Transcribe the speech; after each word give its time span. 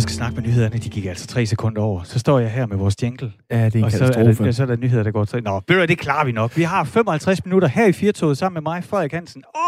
der 0.00 0.02
skal 0.02 0.16
snakke 0.16 0.34
med 0.34 0.42
nyhederne, 0.48 0.78
de 0.78 0.88
gik 0.88 1.04
altså 1.04 1.26
tre 1.26 1.46
sekunder 1.46 1.82
over. 1.82 2.02
Så 2.02 2.18
står 2.18 2.38
jeg 2.38 2.50
her 2.50 2.66
med 2.66 2.76
vores 2.76 3.02
jingle. 3.02 3.32
Ja, 3.50 3.64
det 3.64 3.74
er 3.74 3.78
en 3.78 3.84
og 3.84 3.92
så 3.92 4.04
er, 4.04 4.12
katastrofe. 4.12 4.44
der, 4.44 4.52
så 4.52 4.62
er 4.62 4.66
der 4.66 4.76
nyheder, 4.76 5.02
der 5.02 5.10
går 5.10 5.24
til. 5.24 5.42
Nå, 5.42 5.60
hvad, 5.66 5.88
det 5.88 5.98
klarer 5.98 6.24
vi 6.24 6.32
nok. 6.32 6.56
Vi 6.56 6.62
har 6.62 6.84
55 6.84 7.44
minutter 7.44 7.68
her 7.68 7.86
i 7.86 7.92
Firtoget 7.92 8.38
sammen 8.38 8.54
med 8.54 8.72
mig, 8.72 8.84
Frederik 8.84 9.12
Hansen. 9.12 9.42
Åh! 9.54 9.60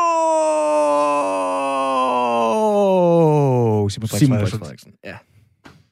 Oh! 3.83 3.91
Simon 3.91 4.09
Simon 4.09 4.39
Frederiksen. 4.39 4.59
Frederiksen. 4.59 4.93
Ja. 5.05 5.15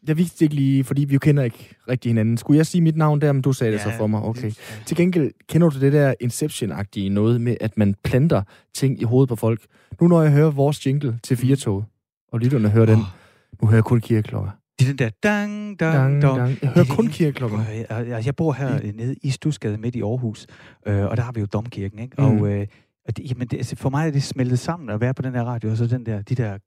Jeg 0.08 0.16
vidste 0.16 0.44
ikke 0.44 0.54
lige, 0.54 0.84
fordi 0.84 1.04
vi 1.04 1.12
jo 1.12 1.18
kender 1.18 1.42
ikke 1.42 1.68
rigtig 1.88 2.10
hinanden. 2.10 2.36
Skulle 2.36 2.58
jeg 2.58 2.66
sige 2.66 2.80
mit 2.80 2.96
navn 2.96 3.20
der, 3.20 3.32
men 3.32 3.42
du 3.42 3.52
sagde 3.52 3.72
det 3.72 3.80
så 3.80 3.92
for 3.96 4.06
mig. 4.06 4.22
Okay. 4.22 4.52
Til 4.86 4.96
gengæld 4.96 5.30
kender 5.48 5.70
du 5.70 5.80
det 5.80 5.92
der 5.92 6.14
Inception-agtige 6.24 7.08
noget 7.08 7.40
med, 7.40 7.56
at 7.60 7.78
man 7.78 7.94
planter 8.04 8.42
ting 8.74 9.00
i 9.00 9.04
hovedet 9.04 9.28
på 9.28 9.36
folk. 9.36 9.60
Nu 10.00 10.08
når 10.08 10.22
jeg 10.22 10.32
hører 10.32 10.50
vores 10.50 10.86
jingle 10.86 11.18
til 11.22 11.36
Firtoget, 11.36 11.84
og 12.32 12.40
lytterne 12.40 12.68
hører 12.68 12.86
den, 12.86 12.98
Åh. 12.98 13.19
Nu 13.62 13.68
hører 13.68 13.76
jeg 13.76 13.84
kun 13.84 14.00
kirkeklokker. 14.00 14.50
Det 14.78 14.86
er 14.86 14.90
den 14.90 14.98
der 14.98 15.10
dang, 15.22 15.80
dang, 15.80 15.94
Dang, 15.94 16.22
dang. 16.22 16.58
Jeg 16.62 16.70
hører 16.70 16.86
er 16.90 16.94
kun 16.94 17.08
kirkeklokker. 17.08 17.58
Jeg, 17.70 18.26
jeg, 18.26 18.36
bor 18.36 18.52
her 18.52 18.74
øh, 18.84 18.92
nede 18.94 19.14
i 19.22 19.30
Stusgade 19.30 19.78
midt 19.78 19.94
i 19.94 20.02
Aarhus, 20.02 20.46
øh, 20.86 21.04
og 21.04 21.16
der 21.16 21.22
har 21.22 21.32
vi 21.32 21.40
jo 21.40 21.46
Domkirken, 21.46 21.98
ikke? 21.98 22.14
Mm. 22.18 22.24
Og, 22.24 22.52
øh, 22.52 22.66
og 23.08 23.16
det, 23.16 23.30
jamen 23.30 23.46
det, 23.46 23.56
altså, 23.56 23.76
for 23.76 23.90
mig 23.90 24.06
er 24.06 24.10
det 24.10 24.22
smeltet 24.22 24.58
sammen 24.58 24.90
at 24.90 25.00
være 25.00 25.14
på 25.14 25.22
den 25.22 25.34
der 25.34 25.44
radio, 25.44 25.70
og 25.70 25.76
så 25.76 25.86
den 25.86 26.06
der, 26.06 26.22
de 26.22 26.34
der... 26.34 26.58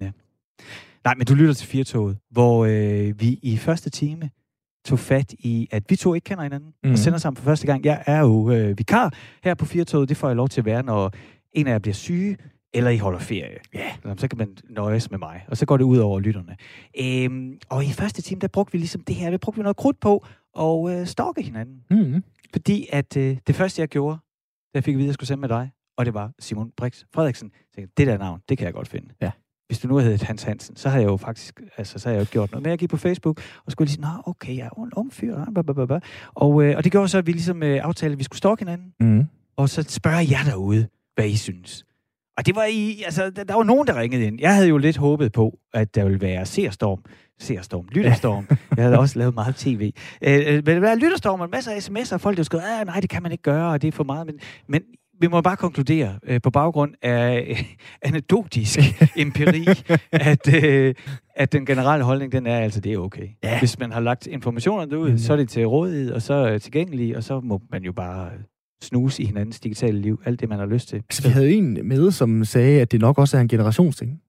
Ja. 0.00 0.10
Nej, 1.04 1.14
men 1.14 1.26
du 1.26 1.34
lytter 1.34 1.54
til 1.54 1.68
Firtoget, 1.68 2.18
hvor 2.30 2.64
øh, 2.64 3.20
vi 3.20 3.38
i 3.42 3.56
første 3.56 3.90
time 3.90 4.30
tog 4.84 4.98
fat 4.98 5.32
i, 5.38 5.68
at 5.70 5.82
vi 5.88 5.96
to 5.96 6.14
ikke 6.14 6.24
kender 6.24 6.42
hinanden, 6.42 6.72
mm. 6.84 6.90
Og 6.90 6.98
sender 6.98 7.18
sammen 7.18 7.36
for 7.36 7.44
første 7.44 7.66
gang. 7.66 7.84
Jeg 7.84 8.02
er 8.06 8.20
jo 8.20 8.50
øh, 8.50 8.78
vikar 8.78 9.12
her 9.44 9.54
på 9.54 9.64
Firtoget, 9.64 10.08
det 10.08 10.16
får 10.16 10.28
jeg 10.28 10.36
lov 10.36 10.48
til 10.48 10.60
at 10.60 10.64
være, 10.64 10.82
når 10.82 11.12
en 11.52 11.66
af 11.66 11.72
jer 11.72 11.78
bliver 11.78 11.94
syge, 11.94 12.36
eller 12.74 12.90
I 12.90 12.96
holder 12.98 13.18
ferie. 13.18 13.58
Ja. 13.74 13.92
Så 14.16 14.28
kan 14.28 14.38
man 14.38 14.56
nøjes 14.70 15.10
med 15.10 15.18
mig, 15.18 15.44
og 15.48 15.56
så 15.56 15.66
går 15.66 15.76
det 15.76 15.84
ud 15.84 15.98
over 15.98 16.20
lytterne. 16.20 16.56
Øhm, 17.00 17.58
og 17.68 17.84
i 17.84 17.88
første 17.88 18.22
time, 18.22 18.38
der 18.40 18.48
brugte 18.48 18.72
vi 18.72 18.78
ligesom 18.78 19.00
det 19.00 19.14
her, 19.16 19.30
der 19.30 19.38
brugte 19.38 19.58
vi 19.58 19.62
noget 19.62 19.76
krudt 19.76 20.00
på 20.00 20.24
og 20.54 20.90
øh, 20.94 21.06
stalke 21.06 21.42
hinanden. 21.42 21.82
Mm. 21.90 22.24
Fordi 22.52 22.86
at 22.92 23.16
øh, 23.16 23.36
det 23.46 23.54
første, 23.54 23.80
jeg 23.80 23.88
gjorde, 23.88 24.16
da 24.16 24.70
jeg 24.74 24.84
fik 24.84 24.94
at 24.94 24.98
vide, 24.98 25.06
at 25.06 25.08
jeg 25.08 25.14
skulle 25.14 25.28
sende 25.28 25.40
med 25.40 25.48
dig, 25.48 25.70
og 25.96 26.06
det 26.06 26.14
var 26.14 26.32
Simon 26.38 26.70
Brix 26.76 27.02
Frederiksen, 27.14 27.50
så 27.74 27.80
jeg, 27.80 27.88
det 27.96 28.06
der 28.06 28.18
navn, 28.18 28.40
det 28.48 28.58
kan 28.58 28.64
jeg 28.64 28.74
godt 28.74 28.88
finde. 28.88 29.08
Ja. 29.20 29.30
Hvis 29.66 29.78
du 29.78 29.88
nu 29.88 29.96
havde 29.96 30.18
Hans 30.24 30.42
Hansen, 30.42 30.76
så 30.76 30.88
havde 30.88 31.02
jeg 31.02 31.10
jo 31.10 31.16
faktisk, 31.16 31.60
altså 31.76 31.98
så 31.98 32.08
havde 32.08 32.18
jeg 32.20 32.26
jo 32.26 32.32
gjort 32.32 32.50
noget. 32.50 32.62
Men 32.62 32.70
jeg 32.70 32.78
gik 32.78 32.90
på 32.90 32.96
Facebook, 32.96 33.40
og 33.66 33.72
skulle 33.72 33.86
lige 33.86 33.94
sige, 33.94 34.02
nå, 34.02 34.08
okay, 34.26 34.56
jeg 34.56 34.64
er 34.64 34.68
jo 34.78 34.82
en 34.82 34.92
ung 34.96 35.12
fyr. 35.12 35.36
ah, 35.36 35.46
bla, 35.54 35.62
bla, 35.62 35.72
bla, 35.72 35.86
bla." 35.86 35.98
Og, 36.34 36.62
øh, 36.64 36.76
og 36.76 36.84
det 36.84 36.92
gjorde 36.92 37.08
så, 37.08 37.18
at 37.18 37.26
vi 37.26 37.32
ligesom 37.32 37.62
øh, 37.62 37.84
aftalte, 37.84 38.12
at 38.12 38.18
vi 38.18 38.24
skulle 38.24 38.38
stalke 38.38 38.60
hinanden, 38.60 38.94
Mm. 39.00 39.24
og 39.56 39.68
så 39.68 39.82
spørger 39.82 40.20
jeg 40.20 40.40
derude, 40.46 40.88
hvad 41.14 41.26
I 41.28 41.36
synes. 41.36 41.84
Og 42.38 42.46
det 42.46 42.56
var 42.56 42.64
i, 42.64 43.02
altså, 43.04 43.30
der, 43.30 43.44
der 43.44 43.54
var 43.54 43.62
nogen, 43.62 43.86
der 43.86 44.00
ringede 44.00 44.24
ind. 44.26 44.40
Jeg 44.40 44.54
havde 44.54 44.68
jo 44.68 44.76
lidt 44.76 44.96
håbet 44.96 45.32
på, 45.32 45.58
at 45.74 45.94
der 45.94 46.04
ville 46.04 46.20
være 46.20 46.46
seerstorm, 46.46 47.04
seerstorm, 47.40 47.88
lytterstorm. 47.92 48.46
jeg 48.76 48.84
havde 48.84 48.98
også 48.98 49.18
lavet 49.18 49.34
meget 49.34 49.56
tv. 49.56 49.92
Øh, 50.22 50.40
øh, 50.46 50.54
men 50.54 50.64
der 50.66 50.80
var 50.80 50.94
lytterstorm 50.94 51.40
og 51.40 51.50
masser 51.50 51.72
af 51.72 51.76
sms'er, 51.88 52.14
og 52.14 52.20
folk 52.20 52.36
der 52.36 52.42
skrev, 52.42 52.60
ah, 52.80 52.86
nej, 52.86 53.00
det 53.00 53.10
kan 53.10 53.22
man 53.22 53.32
ikke 53.32 53.42
gøre, 53.42 53.72
og 53.72 53.82
det 53.82 53.88
er 53.88 53.92
for 53.92 54.04
meget. 54.04 54.26
Men, 54.26 54.34
men 54.68 54.82
vi 55.20 55.26
må 55.28 55.40
bare 55.40 55.56
konkludere, 55.56 56.18
øh, 56.26 56.40
på 56.42 56.50
baggrund 56.50 56.94
af 57.02 57.46
øh, 57.50 57.62
anekdotisk 58.02 58.78
empiri, 59.16 59.66
at, 60.12 60.64
øh, 60.64 60.94
at 61.36 61.52
den 61.52 61.66
generelle 61.66 62.04
holdning, 62.04 62.32
den 62.32 62.46
er 62.46 62.58
altså, 62.58 62.80
det 62.80 62.92
er 62.92 62.98
okay. 62.98 63.28
Ja. 63.44 63.58
Hvis 63.58 63.78
man 63.78 63.92
har 63.92 64.00
lagt 64.00 64.26
informationerne 64.26 64.90
derud, 64.90 65.08
Mhm. 65.08 65.18
så 65.18 65.32
er 65.32 65.36
det 65.36 65.48
til 65.48 65.66
rådighed, 65.66 66.12
og 66.12 66.22
så 66.22 66.34
er 66.34 66.50
det 66.52 66.62
tilgængelige, 66.62 67.16
og 67.16 67.24
så 67.24 67.40
må 67.40 67.60
man 67.72 67.82
jo 67.82 67.92
bare 67.92 68.26
øh, 68.26 68.32
snuse 68.82 69.22
i 69.22 69.26
hinandens 69.26 69.60
digitale 69.60 69.98
liv, 70.00 70.20
alt 70.24 70.40
det, 70.40 70.48
man 70.48 70.58
har 70.58 70.66
lyst 70.66 70.88
til. 70.88 70.96
Altså, 70.96 71.22
vi 71.22 71.28
havde 71.28 71.52
en 71.52 71.78
med, 71.88 72.10
som 72.10 72.44
sagde, 72.44 72.80
at 72.80 72.92
det 72.92 73.00
nok 73.00 73.18
også 73.18 73.36
er 73.36 73.40
en 73.40 73.48
generationsting. 73.48 74.20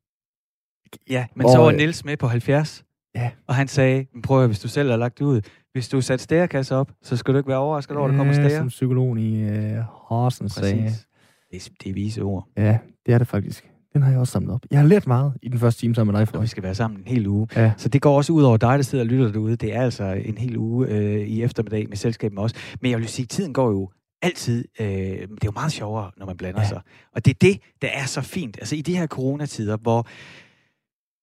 Ja, 1.10 1.26
men 1.36 1.46
Og, 1.46 1.52
så 1.52 1.58
var 1.58 1.68
øh, 1.68 1.76
Niels 1.78 2.06
med 2.06 2.18
på 2.18 2.28
70, 2.28 2.84
Ja. 3.16 3.32
og 3.48 3.56
han 3.56 3.68
sagde, 3.68 4.06
"Men 4.14 4.22
prøv 4.22 4.38
at, 4.38 4.42
høre, 4.42 4.48
hvis 4.48 4.60
du 4.60 4.68
selv 4.68 4.90
har 4.90 4.98
lagt 4.98 5.20
det 5.20 5.26
ud, 5.26 5.42
hvis 5.74 5.90
du 5.90 6.02
satte 6.02 6.24
stærekasse 6.24 6.76
op, 6.76 6.92
så 7.04 7.18
skal 7.18 7.34
du 7.34 7.38
ikke 7.38 7.50
være 7.50 7.58
overrasket 7.58 7.98
over, 7.98 8.06
at 8.08 8.12
der 8.12 8.18
kommer 8.18 8.34
stære. 8.34 8.50
Som 8.58 8.68
psykologen 8.68 9.18
i 9.18 9.44
uh, 9.44 9.78
Horsen 9.90 10.50
sagde. 10.50 10.84
Præcis. 10.84 11.08
Det 11.52 11.66
er, 11.66 11.70
det 11.84 11.90
er 11.90 11.94
vise 11.94 12.22
ord. 12.22 12.48
Ja, 12.58 12.78
det 13.06 13.14
er 13.14 13.18
det 13.18 13.28
faktisk. 13.28 13.70
Den 13.94 14.02
har 14.02 14.12
jeg 14.12 14.20
også 14.20 14.32
samlet 14.32 14.54
op. 14.54 14.62
Jeg 14.72 14.80
har 14.80 14.88
lært 14.88 15.08
meget 15.08 15.34
i 15.42 15.50
den 15.50 15.60
første 15.60 15.82
time 15.82 15.96
sammen 15.96 16.12
med 16.14 16.20
dig, 16.20 16.22
Og 16.22 16.28
vi 16.28 16.32
Frederik. 16.32 16.50
skal 16.50 16.64
være 16.64 16.76
sammen 16.76 17.00
en 17.00 17.08
hel 17.08 17.28
uge. 17.28 17.48
Ja. 17.56 17.72
Så 17.78 17.90
det 17.90 18.02
går 18.02 18.18
også 18.18 18.34
ud 18.34 18.44
over 18.44 18.58
dig, 18.58 18.78
der 18.78 18.84
sidder 18.84 19.04
og 19.04 19.08
lytter 19.08 19.32
derude. 19.32 19.56
Det 19.56 19.76
er 19.76 19.82
altså 19.82 20.04
en 20.26 20.38
hel 20.38 20.58
uge 20.58 20.88
øh, 20.88 21.20
i 21.28 21.44
eftermiddag 21.44 21.90
med 21.90 21.98
selskab 21.98 22.34
med 22.34 22.44
os. 22.44 22.54
Men 22.82 22.92
jeg 22.92 23.00
vil 23.00 23.08
sige, 23.08 23.26
tiden 23.26 23.54
går 23.54 23.70
jo 23.72 23.90
altid, 24.24 24.66
øh, 24.80 24.88
det 24.88 25.22
er 25.22 25.28
jo 25.46 25.52
meget 25.52 25.72
sjovere, 25.72 26.12
når 26.18 26.26
man 26.26 26.38
blander 26.38 26.62
Ja. 26.62 26.68
sig. 26.68 26.82
Og 27.16 27.26
det 27.26 27.32
er 27.32 27.38
det, 27.42 27.60
der 27.82 27.88
er 27.88 28.06
så 28.06 28.22
fint. 28.22 28.58
Altså 28.58 28.76
i 28.76 28.82
de 28.82 28.98
her 28.98 29.08
coronatider, 29.08 29.78
hvor 29.78 30.08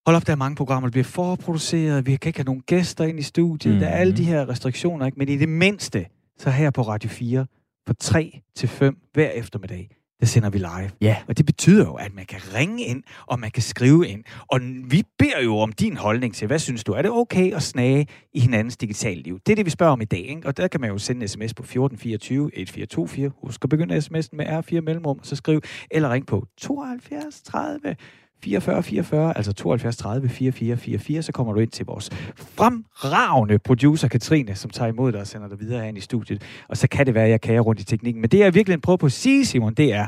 Hold 0.07 0.17
op, 0.17 0.27
der 0.27 0.33
er 0.33 0.37
mange 0.37 0.57
programmer, 0.57 0.89
der 0.89 0.93
bliver 0.93 1.05
forproduceret, 1.05 2.07
vi 2.07 2.17
kan 2.17 2.29
ikke 2.29 2.39
have 2.39 2.45
nogen 2.45 2.61
gæster 2.67 3.05
ind 3.05 3.19
i 3.19 3.23
studiet, 3.23 3.75
mm. 3.75 3.81
der 3.81 3.87
er 3.87 3.97
alle 3.97 4.11
Mhm. 4.11 4.17
de 4.17 4.25
her 4.25 4.49
restriktioner, 4.49 5.07
ikke? 5.07 5.19
men 5.19 5.29
i 5.29 5.37
det 5.37 5.49
mindste, 5.49 6.07
så 6.39 6.51
her 6.51 6.71
på 6.71 6.83
Radio 6.83 7.11
4, 7.11 7.47
fra 7.87 7.95
3 8.01 8.41
til 8.55 8.69
5 8.69 8.97
hver 9.13 9.31
eftermiddag, 9.31 9.91
der 10.21 10.27
sender 10.27 10.51
vi 10.51 10.59
live. 10.59 10.91
Ja. 11.01 11.17
Og 11.29 11.39
det 11.39 11.47
betyder 11.47 11.85
jo, 11.85 11.95
at 11.95 12.15
man 12.15 12.27
kan 12.27 12.41
ringe 12.55 12.85
ind, 12.85 13.03
og 13.27 13.41
man 13.41 13.51
kan 13.51 13.63
skrive 13.63 14.09
ind. 14.09 14.25
Og 14.49 14.61
vi 14.91 15.03
beder 15.19 15.41
jo 15.45 15.59
om 15.59 15.73
din 15.73 15.97
holdning 15.97 16.35
til, 16.35 16.47
hvad 16.47 16.59
synes 16.59 16.85
du, 16.85 16.93
er 16.93 17.03
det 17.03 17.11
okay 17.11 17.53
at 17.53 17.63
snage 17.63 18.07
i 18.35 18.41
hinandens 18.41 18.77
digitale 18.77 19.23
liv? 19.23 19.39
Det 19.47 19.53
er 19.53 19.57
det, 19.57 19.65
vi 19.65 19.71
spørger 19.71 19.93
om 19.93 20.01
i 20.01 20.05
dag, 20.05 20.21
ikke? 20.29 20.47
Og 20.47 20.57
der 20.57 20.69
kan 20.69 20.81
man 20.81 20.91
jo 20.91 20.99
sende 20.99 21.23
en 21.23 21.29
sms 21.29 21.55
på 21.55 21.63
1424 21.63 22.47
1424. 22.47 23.33
Husk 23.45 23.65
at 23.65 23.71
begynde 23.71 23.97
sms'en 23.97 24.29
med 24.33 24.47
R4 24.47 24.81
mellemrum, 24.81 25.19
og 25.19 25.27
så 25.27 25.37
skriv, 25.37 25.61
eller 25.91 26.13
ring 26.13 26.27
på 26.27 26.47
72 26.59 27.43
30 27.43 27.97
44 28.45 28.83
44, 28.83 29.37
altså 29.37 29.53
72 29.53 29.97
30 29.97 30.29
44 30.29 30.77
44, 30.77 31.23
så 31.23 31.33
kommer 31.33 31.53
du 31.53 31.61
ind 31.61 31.71
til 31.71 31.87
vores 31.87 32.11
fremragende 32.37 33.59
producer 33.59 34.09
Katrine, 34.09 34.55
som 34.55 34.71
tager 34.71 34.89
imod 34.93 35.13
dig 35.13 35.21
og 35.21 35.27
sender 35.27 35.49
dig 35.49 35.61
videre 35.61 35.89
ind 35.89 35.99
i 35.99 36.01
studiet. 36.01 36.43
Og 36.69 36.77
så 36.77 36.89
kan 36.89 37.07
det 37.07 37.15
være, 37.15 37.25
at 37.25 37.31
jeg 37.31 37.41
kager 37.41 37.61
rundt 37.61 37.81
i 37.81 37.85
teknikken. 37.85 38.21
Men 38.21 38.31
det, 38.31 38.39
jeg 38.39 38.55
virkelig 38.55 38.81
prøver 38.83 38.97
på 38.97 39.07
at 39.07 39.13
sige, 39.13 39.45
Simon, 39.47 39.75
det 39.75 39.93
er, 39.95 40.07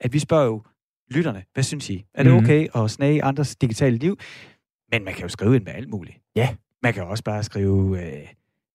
at 0.00 0.12
vi 0.12 0.18
spørger 0.18 0.44
jo 0.44 0.62
lytterne, 1.10 1.42
hvad 1.54 1.64
synes 1.64 1.90
I? 1.90 2.04
Er 2.14 2.22
det 2.22 2.32
Mhm. 2.32 2.44
okay 2.44 2.66
at 2.74 2.90
snage 2.90 3.24
andres 3.24 3.56
digitale 3.56 3.96
liv? 3.96 4.16
Men 4.92 5.04
man 5.04 5.14
kan 5.14 5.22
jo 5.22 5.28
skrive 5.28 5.56
ind 5.56 5.64
med 5.64 5.72
alt 5.72 5.88
muligt. 5.90 6.16
Ja. 6.36 6.48
Man 6.82 6.92
kan 6.94 7.02
jo 7.02 7.08
også 7.10 7.24
bare 7.24 7.42
skrive, 7.42 8.02
øh, 8.06 8.12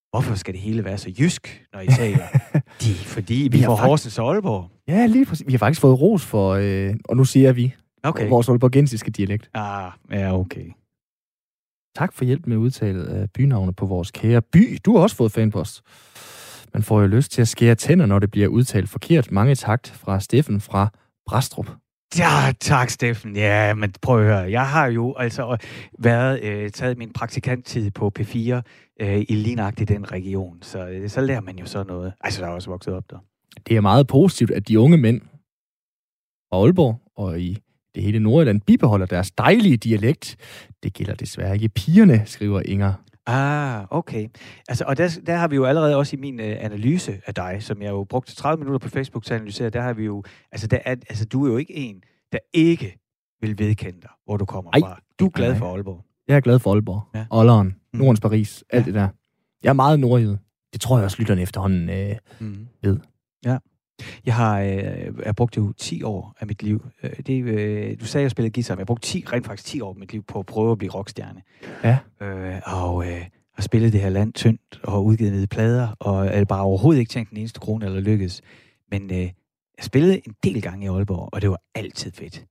hvorfor 0.10 0.36
skal 0.36 0.54
det 0.54 0.62
hele 0.62 0.84
være 0.84 0.98
så 0.98 1.14
jysk, 1.20 1.66
når 1.74 1.80
I 1.82 1.88
taler? 1.88 2.28
De, 2.82 2.94
fordi 2.96 3.34
vi, 3.52 3.58
Vi 3.58 3.64
får 3.64 3.76
fakt- 3.76 3.88
Horsens 3.88 4.20
og 4.20 4.34
Aalborg. 4.34 4.70
Ja, 4.88 5.06
lige 5.06 5.26
præcis. 5.26 5.48
Vi 5.48 5.52
har 5.54 5.58
faktisk 5.60 5.82
fået 5.82 6.02
ros 6.02 6.26
for, 6.26 6.50
øh, 6.54 6.94
og 7.06 7.18
nu 7.18 7.24
siger 7.24 7.52
vi, 7.52 7.74
Okay. 8.04 8.30
vores 8.30 8.50
aalborgensiske 8.50 9.12
dialekt. 9.12 9.50
Ah, 9.54 9.92
ja, 10.12 10.40
okay. 10.40 10.66
Tak 11.96 12.14
for 12.14 12.26
hjælp 12.26 12.48
med 12.48 12.58
udtalet 12.58 13.06
af 13.06 13.32
bynavne 13.32 13.74
på 13.74 13.86
vores 13.86 14.12
kære 14.12 14.42
by. 14.42 14.78
Du 14.86 14.96
har 14.96 15.04
også 15.04 15.16
fået 15.16 15.32
fanpost. 15.32 15.82
Man 16.74 16.84
får 16.84 17.02
jo 17.02 17.08
lyst 17.08 17.32
til 17.32 17.42
at 17.42 17.48
skære 17.48 17.76
tænder, 17.76 18.06
når 18.06 18.20
det 18.20 18.32
bliver 18.32 18.48
udtalt 18.48 18.90
forkert. 18.90 19.32
Mange 19.32 19.56
tak 19.56 19.88
fra 19.88 20.20
Steffen 20.20 20.62
fra 20.62 20.90
Brastrup. 21.26 21.70
Ja, 22.18 22.54
tak, 22.60 22.90
Steffen. 22.90 23.36
Ja, 23.36 23.74
men 23.74 23.94
prøv 24.02 24.20
at 24.20 24.26
høre. 24.26 24.52
Jeg 24.52 24.70
har 24.70 24.88
jo 24.88 25.16
altså 25.16 25.58
været, 26.00 26.44
øh, 26.44 26.70
taget 26.70 26.98
min 26.98 27.14
praktikanttid 27.14 27.92
på 27.92 28.12
P4 28.20 28.62
øh, 29.00 29.26
i 29.30 29.36
lige 29.36 29.56
nøjagtigt 29.56 29.90
den 29.90 30.12
region, 30.12 30.58
så, 30.62 30.88
øh, 30.88 31.10
så 31.10 31.22
lærer 31.22 31.42
man 31.42 31.60
jo 31.60 31.66
så 31.66 31.84
noget. 31.84 32.14
Altså, 32.22 32.42
der 32.42 32.48
er 32.48 32.52
også 32.52 32.70
vokset 32.70 32.94
op 32.94 33.04
der. 33.10 33.18
Det 33.68 33.78
er 33.78 33.82
meget 33.82 34.08
positivt, 34.08 34.52
at 34.52 34.68
de 34.68 34.80
unge 34.80 34.98
mænd 34.98 35.22
fra 35.22 36.58
Aalborg 36.58 37.02
og 37.16 37.40
i 37.40 37.58
det 37.96 38.04
hele 38.04 38.20
Nordjylland 38.20 38.62
bibeholder 38.62 39.06
deres 39.06 39.32
dejlige 39.32 39.78
dialekt. 39.78 40.36
Det 40.84 40.94
gælder 40.94 41.14
desværre 41.16 41.54
ikke 41.56 41.70
pigerne, 41.70 42.22
skriver 42.26 42.62
Inger. 42.66 42.94
Ah, 43.26 43.86
okay. 43.90 44.28
Altså, 44.68 44.84
og 44.88 44.98
der, 44.98 45.20
der 45.28 45.36
har 45.36 45.48
vi 45.48 45.56
jo 45.56 45.66
allerede 45.66 45.96
også 45.96 46.16
i 46.16 46.20
min 46.20 46.40
øh, 46.40 46.58
analyse 46.60 47.22
af 47.26 47.34
dig, 47.36 47.58
som 47.60 47.82
jeg 47.82 47.90
jo 47.90 48.04
brugte 48.04 48.36
30 48.36 48.60
minutter 48.60 48.80
på 48.80 48.90
Facebook 48.90 49.24
til 49.26 49.34
at 49.34 49.40
analysere, 49.40 49.70
der 49.70 49.82
har 49.82 49.94
vi 49.94 50.06
jo, 50.06 50.24
altså, 50.52 50.68
der 50.68 50.78
er, 50.86 50.96
altså 51.10 51.26
du 51.26 51.46
er 51.46 51.52
jo 51.52 51.58
ikke 51.58 51.76
en, 51.76 52.02
der 52.32 52.38
ikke 52.54 52.98
vil 53.42 53.60
vedkende 53.60 54.02
dig, 54.02 54.10
hvor 54.26 54.38
du 54.38 54.46
kommer 54.46 54.72
Ej, 54.74 54.80
fra. 54.80 55.00
Du 55.20 55.26
er 55.26 55.30
glad 55.30 55.56
for 55.56 55.74
Aalborg. 55.74 56.06
Jeg 56.28 56.36
er 56.36 56.40
glad 56.42 56.60
for 56.60 56.72
Aalborg, 56.74 57.02
Ja. 57.16 57.26
Olleren, 57.30 57.76
Mm. 57.94 58.00
Nordens 58.00 58.20
Paris, 58.20 58.64
alt 58.70 58.82
Ja. 58.82 58.86
det 58.86 58.94
der. 58.94 59.08
Jeg 59.64 59.70
er 59.70 59.74
meget 59.74 60.00
nordjyde. 60.00 60.38
Det 60.74 60.82
tror 60.82 60.98
jeg 60.98 61.06
også, 61.06 61.18
lytterne 61.20 61.42
efterhånden 61.42 61.90
øh, 61.90 62.16
Mm. 62.40 62.68
ved. 62.84 62.98
Ja. 63.46 63.58
Jeg 64.26 64.36
har 64.36 64.60
øh, 64.60 64.74
jeg 65.26 65.36
brugt 65.36 65.58
jo 65.58 65.74
10 65.78 66.04
år 66.04 66.34
af 66.40 66.48
mit 66.48 66.64
liv. 66.64 66.86
Øh, 67.04 67.10
det, 67.28 67.44
øh, 67.44 68.00
du 68.00 68.06
sagde, 68.06 68.22
at 68.22 68.24
jeg 68.24 68.32
spillede 68.32 68.54
guitar, 68.54 68.76
men 68.76 68.80
jeg 68.80 68.84
har 68.84 68.86
brugt 68.86 69.04
10, 69.04 69.26
rent 69.34 69.46
faktisk 69.46 69.66
10 69.68 69.82
år 69.82 69.90
af 69.90 69.96
mit 70.00 70.12
liv 70.12 70.24
på 70.24 70.40
at 70.40 70.46
prøve 70.46 70.72
at 70.72 70.78
blive 70.78 70.92
rockstjerne. 70.92 71.42
Ja. 71.84 71.98
Øh, 72.22 72.62
og 72.66 73.08
øh, 73.08 73.22
har 73.56 73.62
spillet 73.64 73.94
det 73.94 74.02
her 74.02 74.10
land 74.10 74.34
tyndt 74.34 74.80
og 74.84 75.06
udgivet 75.06 75.50
plader, 75.50 75.88
og 76.00 76.28
er 76.28 76.46
bare 76.46 76.62
overhovedet 76.62 77.00
ikke 77.00 77.10
tænkt 77.10 77.30
den 77.30 77.38
eneste 77.38 77.60
krone 77.60 77.86
eller 77.86 78.00
lykkedes. 78.02 78.42
Men 78.92 79.12
øh, 79.12 79.18
jeg 79.18 79.32
spillede 79.82 80.22
en 80.28 80.34
del 80.44 80.62
gange 80.62 80.86
i 80.86 80.90
Aalborg, 80.90 81.30
og 81.34 81.42
det 81.42 81.50
var 81.50 81.62
altid 81.76 82.12
fedt. 82.12 82.46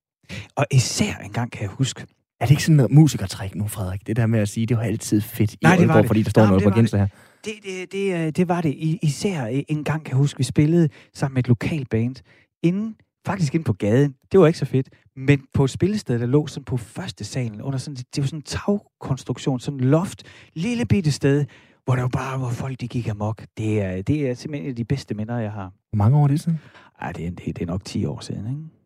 Og 0.56 0.66
især 0.72 1.14
en 1.24 1.32
gang 1.32 1.50
kan 1.52 1.62
jeg 1.62 1.70
huske, 1.70 2.06
Er 2.40 2.44
det 2.44 2.50
ikke 2.50 2.62
sådan 2.62 2.76
noget 2.76 2.92
musikertræk 2.92 3.54
nu, 3.54 3.66
Frederik? 3.68 4.06
Det 4.06 4.16
der 4.16 4.26
med 4.26 4.40
at 4.40 4.48
sige, 4.48 4.66
det 4.66 4.76
var 4.76 4.82
altid 4.82 5.20
fedt 5.20 5.54
i 5.54 5.58
Nej, 5.62 5.76
det 5.76 5.88
var 5.88 5.94
Aalborg, 5.94 6.02
det. 6.02 6.08
fordi 6.08 6.22
der 6.22 6.30
står 6.30 6.42
Nej, 6.42 6.50
noget 6.50 6.64
på 6.64 6.70
genser 6.70 6.98
her. 6.98 7.06
Det, 7.44 7.52
det, 7.64 7.92
det, 7.92 8.26
øh, 8.26 8.32
det 8.32 8.48
var 8.48 8.60
det. 8.60 8.70
I, 8.70 8.98
især 9.02 9.46
en 9.68 9.84
gang 9.84 10.04
kan 10.04 10.10
jeg 10.10 10.18
huske, 10.18 10.38
vi 10.38 10.44
spillede 10.44 10.88
sammen 11.14 11.34
med 11.34 11.42
et 11.42 11.48
lokalt 11.48 11.88
band 11.88 12.16
inde 12.62 12.94
faktisk 13.26 13.54
ind 13.54 13.64
på 13.64 13.72
gaden. 13.72 14.14
Det 14.32 14.40
var 14.40 14.46
ikke 14.46 14.58
så 14.58 14.64
fedt. 14.64 14.88
Men 15.16 15.42
på 15.54 15.64
et 15.64 15.70
spillested, 15.70 16.18
der 16.18 16.26
lå 16.26 16.46
sådan 16.46 16.64
på 16.64 16.76
første 16.76 17.24
salen, 17.24 17.62
under 17.62 17.78
sådan, 17.78 17.96
det 17.96 18.22
var 18.22 18.26
sådan 18.26 18.38
en 18.38 18.42
tagkonstruktion, 18.42 19.60
sådan 19.60 19.80
en 19.80 19.84
loft, 19.86 20.22
lille 20.54 20.86
bitte 20.86 21.12
sted, 21.12 21.44
hvor 21.84 21.94
der 21.94 22.02
var 22.02 22.08
bare, 22.08 22.38
hvor 22.38 22.48
folk 22.48 22.80
de 22.80 22.88
gik 22.88 23.08
amok. 23.08 23.46
Det 23.58 23.80
er, 23.80 24.02
det 24.02 24.30
er 24.30 24.34
simpelthen 24.34 24.66
en 24.66 24.70
af 24.70 24.76
de 24.76 24.84
bedste 24.84 25.14
minder, 25.14 25.38
jeg 25.38 25.52
har. 25.52 25.72
Hvor 25.90 25.96
mange 25.96 26.18
år 26.18 26.24
er 26.24 26.28
det 26.28 26.40
siden? 26.40 26.58
Ej, 27.00 27.12
det 27.12 27.26
er, 27.26 27.30
det 27.30 27.62
er 27.62 27.66
nok 27.66 27.84
10 27.84 28.04
år 28.04 28.20
siden, 28.20 28.46
ikke? 28.46 28.79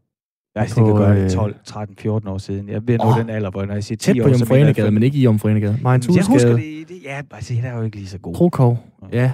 Altså, 0.56 0.80
det 0.80 0.86
kan 0.86 0.96
gøre 0.96 1.24
det 1.24 1.32
12, 1.32 1.54
13, 1.64 1.96
14 1.98 2.28
år 2.28 2.38
siden. 2.38 2.68
Jeg 2.68 2.88
ved 2.88 3.00
oh, 3.00 3.18
den 3.18 3.30
alder, 3.30 3.50
hvor 3.50 3.64
når 3.64 3.74
jeg 3.74 3.84
siger 3.84 3.96
10 3.96 4.04
tæt 4.04 4.22
på 4.22 4.28
år, 4.28 4.32
så 4.32 4.46
mener 4.50 4.90
men 4.90 5.02
ikke 5.02 5.18
i 5.18 5.26
Omforenegade. 5.26 5.78
Marin 5.82 6.02
Jeg 6.16 6.24
husker 6.24 6.56
det, 6.56 6.88
det, 6.88 7.02
ja, 7.04 7.20
altså, 7.30 7.54
det 7.54 7.64
er 7.64 7.76
jo 7.76 7.82
ikke 7.82 7.96
lige 7.96 8.08
så 8.08 8.18
god. 8.18 8.34
Krokov, 8.34 8.78
ja. 9.12 9.32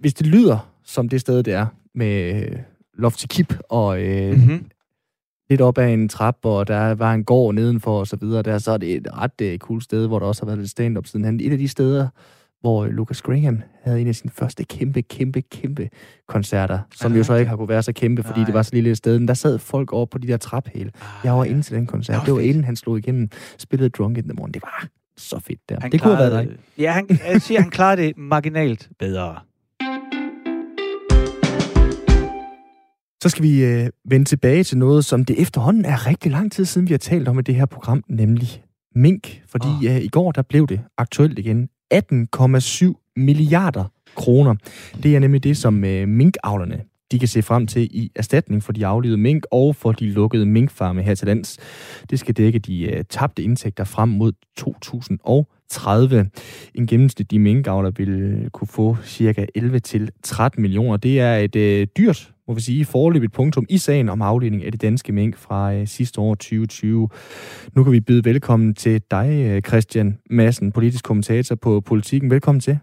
Hvis 0.00 0.14
det 0.14 0.26
lyder 0.26 0.70
som 0.84 1.08
det 1.08 1.20
sted, 1.20 1.42
det 1.42 1.54
er, 1.54 1.66
med 1.94 2.46
loft 2.98 3.18
til 3.18 3.28
kip 3.28 3.58
og 3.68 4.02
øh, 4.02 4.34
mm-hmm. 4.36 4.64
lidt 5.50 5.60
op 5.60 5.78
ad 5.78 5.92
en 5.92 6.08
trap, 6.08 6.36
og 6.42 6.68
der 6.68 6.94
var 6.94 7.14
en 7.14 7.24
gård 7.24 7.54
nedenfor 7.54 7.98
og 7.98 8.06
så 8.06 8.16
videre, 8.16 8.42
der, 8.42 8.58
så 8.58 8.72
er 8.72 8.76
det 8.76 8.94
et 8.94 9.08
ret 9.12 9.60
cool 9.60 9.82
sted, 9.82 10.06
hvor 10.06 10.18
der 10.18 10.26
også 10.26 10.42
har 10.42 10.46
været 10.46 10.58
lidt 10.58 10.70
stand-up 10.70 11.06
siden 11.06 11.24
han. 11.24 11.40
Et 11.40 11.52
af 11.52 11.58
de 11.58 11.68
steder, 11.68 12.08
hvor 12.60 12.86
Lucas 12.86 13.22
Graham 13.22 13.62
havde 13.82 14.00
en 14.00 14.06
af 14.06 14.14
sine 14.14 14.30
første 14.34 14.64
kæmpe, 14.64 15.02
kæmpe, 15.02 15.40
kæmpe 15.40 15.88
koncerter, 16.28 16.78
som 16.94 17.16
jo 17.16 17.24
så 17.24 17.34
ikke 17.34 17.48
har 17.48 17.56
kunne 17.56 17.68
være 17.68 17.82
så 17.82 17.92
kæmpe, 17.92 18.22
fordi 18.22 18.40
Nej. 18.40 18.46
det 18.46 18.54
var 18.54 18.62
så 18.62 18.70
lille 18.74 18.90
et 18.90 18.96
sted. 18.96 19.18
Men 19.18 19.28
der 19.28 19.34
sad 19.34 19.58
folk 19.58 19.92
over 19.92 20.06
på 20.06 20.18
de 20.18 20.28
der 20.28 20.36
traphæle. 20.36 20.90
Jeg 21.24 21.32
var 21.32 21.44
inde 21.44 21.62
til 21.62 21.76
den 21.76 21.86
koncert. 21.86 22.14
Det 22.14 22.18
var, 22.18 22.24
det 22.24 22.34
var 22.34 22.40
inden 22.40 22.64
han 22.64 22.76
slog 22.76 22.98
igennem, 22.98 23.28
spillede 23.58 23.88
Drunk 23.90 24.18
in 24.18 24.24
the 24.24 24.32
Morning. 24.32 24.54
Det 24.54 24.62
var 24.62 24.88
så 25.16 25.38
fedt 25.38 25.60
der. 25.68 25.80
Han 25.80 25.92
det 25.92 26.00
klarede, 26.00 26.16
kunne 26.16 26.26
have 26.26 26.46
været 26.46 26.48
dig. 26.48 26.82
Ja, 26.84 26.92
han, 26.92 27.08
jeg 27.32 27.42
siger, 27.42 27.60
han 27.60 27.70
klarede 27.70 28.02
det 28.02 28.18
marginalt 28.18 28.88
bedre. 28.98 29.36
Så 33.22 33.28
skal 33.28 33.42
vi 33.42 33.64
øh, 33.64 33.88
vende 34.04 34.24
tilbage 34.24 34.64
til 34.64 34.78
noget, 34.78 35.04
som 35.04 35.24
det 35.24 35.42
efterhånden 35.42 35.84
er 35.84 36.06
rigtig 36.06 36.32
lang 36.32 36.52
tid 36.52 36.64
siden, 36.64 36.88
vi 36.88 36.92
har 36.92 36.98
talt 36.98 37.28
om 37.28 37.38
i 37.38 37.42
det 37.42 37.54
her 37.54 37.66
program, 37.66 38.02
nemlig 38.08 38.48
mink. 38.94 39.42
Fordi 39.48 39.88
oh. 39.88 39.96
øh, 39.96 40.00
i 40.02 40.08
går, 40.08 40.32
der 40.32 40.42
blev 40.42 40.66
det 40.66 40.80
aktuelt 40.98 41.38
igen. 41.38 41.68
18,7 41.94 43.12
milliarder 43.16 43.84
kroner. 44.16 44.54
Det 45.02 45.16
er 45.16 45.18
nemlig 45.18 45.44
det, 45.44 45.56
som 45.56 45.84
øh, 45.84 46.08
minkavlerne 46.08 46.80
de 47.10 47.18
kan 47.18 47.28
se 47.28 47.42
frem 47.42 47.66
til 47.66 47.82
i 47.82 48.10
erstatning 48.14 48.62
for 48.62 48.72
de 48.72 48.86
aflevede 48.86 49.18
mink 49.18 49.46
og 49.50 49.76
for 49.76 49.92
de 49.92 50.10
lukkede 50.10 50.46
minkfarme 50.46 51.02
her 51.02 51.14
til 51.14 51.26
lands. 51.26 51.58
Det 52.10 52.18
skal 52.18 52.34
dække 52.34 52.58
de 52.58 52.82
øh, 52.82 53.04
tabte 53.10 53.42
indtægter 53.42 53.84
frem 53.84 54.08
mod 54.08 54.32
2030. 54.56 56.30
En 56.74 56.86
gennemsnitlig 56.86 57.40
minkavler 57.40 57.90
vil 57.90 58.48
kunne 58.52 58.68
få 58.68 58.96
ca. 59.04 59.46
11-13 59.58 60.48
millioner. 60.58 60.96
Det 60.96 61.20
er 61.20 61.36
et 61.36 61.56
øh, 61.56 61.86
dyrt 61.98 62.32
må 62.50 62.54
vi 62.54 62.60
sige, 62.60 62.84
forløbigt 62.84 63.32
punktum 63.32 63.66
i 63.68 63.78
sagen 63.78 64.08
om 64.08 64.22
afledning 64.22 64.64
af 64.64 64.72
det 64.72 64.82
danske 64.82 65.12
mink 65.12 65.36
fra 65.36 65.74
øh, 65.74 65.86
sidste 65.86 66.20
år 66.20 66.34
2020. 66.34 67.08
Nu 67.76 67.84
kan 67.84 67.92
vi 67.92 68.00
byde 68.00 68.24
velkommen 68.24 68.74
til 68.74 69.02
dig, 69.10 69.28
øh, 69.46 69.62
Christian 69.62 70.18
Madsen, 70.30 70.72
politisk 70.72 71.04
kommentator 71.04 71.54
på 71.54 71.80
Politiken. 71.80 72.30
Velkommen 72.30 72.60
til. 72.60 72.78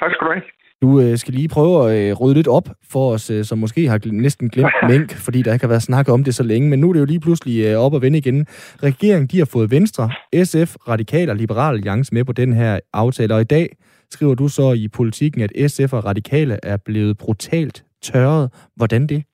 Tak 0.00 0.10
skal 0.10 0.26
du 0.26 0.32
have. 0.32 0.42
Du 0.82 1.00
øh, 1.00 1.18
skal 1.18 1.34
lige 1.34 1.48
prøve 1.48 1.92
at 1.92 2.10
øh, 2.10 2.12
rydde 2.20 2.34
lidt 2.34 2.48
op 2.48 2.68
for 2.90 3.12
os, 3.12 3.30
øh, 3.30 3.44
som 3.44 3.58
måske 3.58 3.88
har 3.88 4.00
næsten 4.04 4.48
glemt 4.48 4.72
mink, 4.90 5.14
fordi 5.14 5.42
der 5.42 5.52
ikke 5.52 5.62
har 5.62 5.68
været 5.68 5.82
snakket 5.82 6.14
om 6.14 6.24
det 6.24 6.34
så 6.34 6.42
længe. 6.42 6.70
Men 6.70 6.78
nu 6.80 6.88
er 6.88 6.92
det 6.92 7.00
jo 7.00 7.04
lige 7.04 7.20
pludselig 7.20 7.64
øh, 7.64 7.78
op 7.78 7.94
og 7.94 8.02
vende 8.02 8.18
igen. 8.18 8.46
Regeringen 8.82 9.26
de 9.26 9.38
har 9.38 9.44
fået 9.44 9.70
Venstre, 9.70 10.10
SF, 10.44 10.76
Radikal 10.88 11.30
og 11.30 11.36
Liberal 11.36 11.74
Alliance 11.74 12.14
med 12.14 12.24
på 12.24 12.32
den 12.32 12.52
her 12.52 12.80
aftale. 12.92 13.34
Og 13.34 13.40
i 13.40 13.44
dag 13.44 13.76
skriver 14.10 14.34
du 14.34 14.48
så 14.48 14.72
i 14.72 14.88
politikken, 14.88 15.40
at 15.40 15.70
SF 15.70 15.92
og 15.92 16.04
Radikale 16.04 16.58
er 16.62 16.76
blevet 16.76 17.18
brutalt 17.18 17.84
tørret. 18.02 18.70
Hvordan 18.76 19.06
det? 19.06 19.24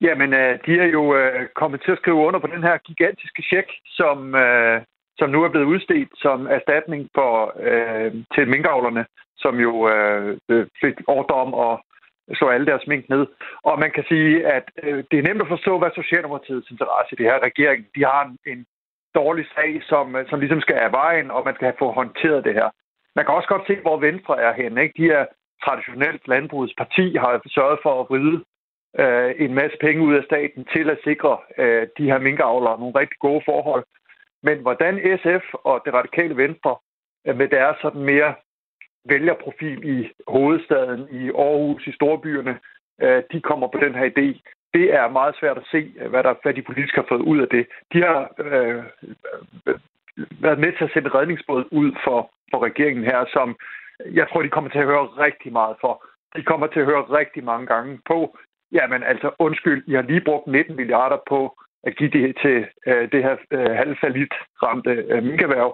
Jamen, 0.00 0.34
øh, 0.34 0.58
de 0.66 0.72
er 0.80 0.90
jo 0.98 1.16
øh, 1.16 1.48
kommet 1.54 1.82
til 1.84 1.92
at 1.92 1.98
skrive 1.98 2.16
under 2.16 2.40
på 2.40 2.46
den 2.46 2.62
her 2.62 2.76
gigantiske 2.78 3.42
check, 3.42 3.68
som, 3.86 4.34
øh, 4.34 4.82
som 5.18 5.30
nu 5.30 5.42
er 5.42 5.48
blevet 5.48 5.66
udstedt 5.66 6.08
som 6.16 6.46
erstatning 6.46 7.08
for, 7.14 7.32
øh, 7.68 8.12
til 8.34 8.48
minkavlerne, 8.48 9.04
som 9.36 9.54
jo 9.60 9.88
øh, 9.88 10.38
øh 10.48 10.66
fik 10.80 10.94
ordre 11.06 11.34
om 11.34 11.50
at 11.66 11.74
slå 12.36 12.48
alle 12.48 12.66
deres 12.66 12.86
mink 12.86 13.08
ned. 13.08 13.26
Og 13.62 13.78
man 13.78 13.90
kan 13.90 14.04
sige, 14.08 14.46
at 14.46 14.66
øh, 14.82 15.04
det 15.10 15.18
er 15.18 15.22
nemt 15.22 15.42
at 15.42 15.52
forstå, 15.54 15.78
hvad 15.78 15.90
Socialdemokratiets 15.94 16.70
interesse 16.70 17.12
i 17.12 17.18
det 17.20 17.30
her 17.30 17.38
regering. 17.48 17.86
De 17.96 18.04
har 18.04 18.22
en, 18.24 18.38
en 18.52 18.66
dårlig 19.14 19.46
sag, 19.54 19.82
som, 19.90 20.16
øh, 20.16 20.28
som 20.30 20.40
ligesom 20.40 20.60
skal 20.60 20.76
af 20.76 20.92
vejen, 20.92 21.30
og 21.30 21.42
man 21.44 21.54
skal 21.54 21.66
have 21.66 21.82
få 21.82 21.92
håndteret 21.92 22.44
det 22.44 22.54
her. 22.54 22.68
Man 23.16 23.24
kan 23.24 23.34
også 23.34 23.48
godt 23.48 23.66
se, 23.66 23.76
hvor 23.80 23.96
Venstre 24.00 24.40
er 24.40 24.52
henne. 24.52 24.82
Ikke? 24.82 25.02
De 25.02 25.10
er 25.18 25.24
traditionelt 25.64 26.28
landbrugets 26.28 26.74
parti 26.78 27.16
har 27.16 27.42
sørget 27.46 27.78
for 27.82 28.00
at 28.00 28.06
vride 28.10 28.38
øh, 29.02 29.34
en 29.44 29.54
masse 29.54 29.76
penge 29.80 30.02
ud 30.06 30.14
af 30.14 30.24
staten 30.24 30.64
til 30.74 30.90
at 30.90 30.98
sikre 31.04 31.38
øh, 31.58 31.86
de 31.98 32.04
her 32.10 32.18
minkavlere 32.18 32.78
nogle 32.80 32.98
rigtig 32.98 33.18
gode 33.18 33.42
forhold. 33.44 33.84
Men 34.42 34.58
hvordan 34.58 34.94
SF 35.22 35.46
og 35.54 35.82
det 35.84 35.94
radikale 35.94 36.36
venstre 36.36 36.76
øh, 37.26 37.36
med 37.36 37.48
deres 37.48 37.76
sådan 37.82 38.02
mere 38.02 38.34
vælgerprofil 39.04 39.98
i 39.98 40.10
hovedstaden, 40.28 41.08
i 41.10 41.22
Aarhus, 41.28 41.86
i 41.86 41.92
storbyerne, 41.92 42.58
øh, 43.02 43.22
de 43.32 43.40
kommer 43.40 43.68
på 43.68 43.78
den 43.84 43.94
her 43.94 44.06
idé. 44.14 44.28
Det 44.74 44.94
er 44.94 45.08
meget 45.08 45.34
svært 45.40 45.58
at 45.58 45.68
se, 45.70 45.92
øh, 46.00 46.10
hvad, 46.10 46.22
der, 46.22 46.34
hvad 46.42 46.54
de 46.54 46.62
politisk 46.62 46.94
har 46.94 47.06
fået 47.08 47.22
ud 47.22 47.38
af 47.40 47.48
det. 47.48 47.66
De 47.92 48.02
har 48.02 48.20
øh, 48.38 48.84
været 50.40 50.58
med 50.58 50.72
til 50.72 50.84
at 50.84 50.90
sætte 50.94 51.14
redningsbåd 51.14 51.64
ud 51.70 51.92
for, 52.04 52.30
for 52.50 52.58
regeringen 52.62 53.04
her, 53.04 53.24
som 53.32 53.56
jeg 54.18 54.26
tror, 54.28 54.42
de 54.42 54.48
kommer 54.48 54.70
til 54.70 54.78
at 54.78 54.90
høre 54.92 55.06
rigtig 55.26 55.52
meget 55.52 55.76
for. 55.80 56.04
De 56.36 56.42
kommer 56.42 56.66
til 56.66 56.80
at 56.80 56.86
høre 56.86 57.02
rigtig 57.02 57.44
mange 57.44 57.66
gange 57.66 58.00
på, 58.10 58.18
jamen 58.72 59.02
altså 59.02 59.30
undskyld, 59.38 59.84
I 59.86 59.92
har 59.94 60.02
lige 60.02 60.26
brugt 60.28 60.46
19 60.46 60.76
milliarder 60.76 61.18
på 61.28 61.40
at 61.86 61.96
give 61.98 62.10
det 62.10 62.36
til 62.42 62.58
øh, 62.86 63.04
det 63.12 63.20
her 63.26 63.36
øh, 63.56 63.70
halvfalit 63.80 64.34
ramte 64.62 64.90
øh, 65.12 65.22
minkerhverv. 65.28 65.70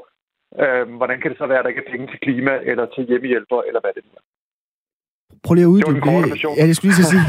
Øh, 0.63 0.97
hvordan 0.99 1.21
kan 1.21 1.31
det 1.31 1.39
så 1.39 1.47
være, 1.47 1.59
at 1.59 1.65
der 1.65 1.73
ikke 1.73 1.85
er 1.87 1.91
penge 1.93 2.07
til 2.07 2.21
klima 2.27 2.55
eller 2.71 2.87
til 2.95 3.03
hjemmehjælper, 3.09 3.61
eller 3.69 3.81
hvad 3.81 3.93
det 3.97 4.05
er? 4.17 4.23
Prøv 5.45 5.55
lige 5.55 5.65
at 5.65 5.75
uddybe 5.77 6.01
det. 6.01 6.45
Ja, 6.59 6.65
jeg 6.71 6.77
skulle 6.77 6.95
lige 6.97 7.13
sige, 7.15 7.25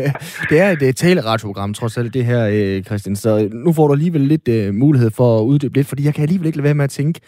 det 0.50 0.58
er 0.64 0.68
et 0.76 0.82
uh, 0.82 0.92
taleradioprogram, 1.04 1.74
trods 1.74 1.98
alt 1.98 2.14
det 2.14 2.24
her, 2.24 2.42
uh, 2.58 2.84
Christian. 2.84 3.16
Så 3.16 3.48
nu 3.52 3.72
får 3.72 3.86
du 3.86 3.92
alligevel 3.92 4.20
lidt 4.20 4.48
uh, 4.48 4.74
mulighed 4.74 5.10
for 5.10 5.38
at 5.38 5.44
uddybe 5.44 5.74
lidt, 5.74 5.88
fordi 5.88 6.04
jeg 6.04 6.14
kan 6.14 6.22
alligevel 6.22 6.46
ikke 6.46 6.58
lade 6.58 6.64
være 6.64 6.80
med 6.80 6.84
at 6.84 6.90
tænke, 6.90 7.20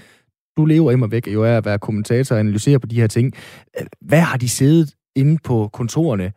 du 0.60 0.64
lever 0.74 0.90
immer 0.92 1.08
væk 1.16 1.26
jo 1.36 1.40
er 1.50 1.56
at 1.56 1.64
være 1.70 1.78
kommentator 1.86 2.34
og 2.34 2.40
analysere 2.40 2.78
på 2.80 2.86
de 2.86 3.00
her 3.00 3.06
ting. 3.16 3.26
Hvad 4.10 4.22
har 4.30 4.38
de 4.44 4.48
siddet 4.48 4.86
inde 5.16 5.36
på 5.48 5.56
kontorerne 5.78 6.28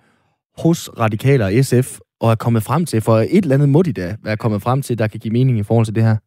hos 0.63 0.79
Radikaler 1.03 1.45
og 1.49 1.53
SF 1.67 1.89
og 2.23 2.31
er 2.31 2.39
kommet 2.45 2.63
frem 2.69 2.83
til? 2.85 2.99
For 3.07 3.15
et 3.35 3.43
eller 3.43 3.55
andet 3.57 3.69
må 3.75 3.81
de 3.81 3.93
da 4.01 4.07
være 4.27 4.37
kommet 4.43 4.61
frem 4.65 4.79
til, 4.81 4.99
der 5.01 5.07
kan 5.07 5.19
give 5.23 5.37
mening 5.39 5.55
i 5.59 5.67
forhold 5.69 5.85
til 5.85 5.95
det 5.95 6.03
her. 6.09 6.17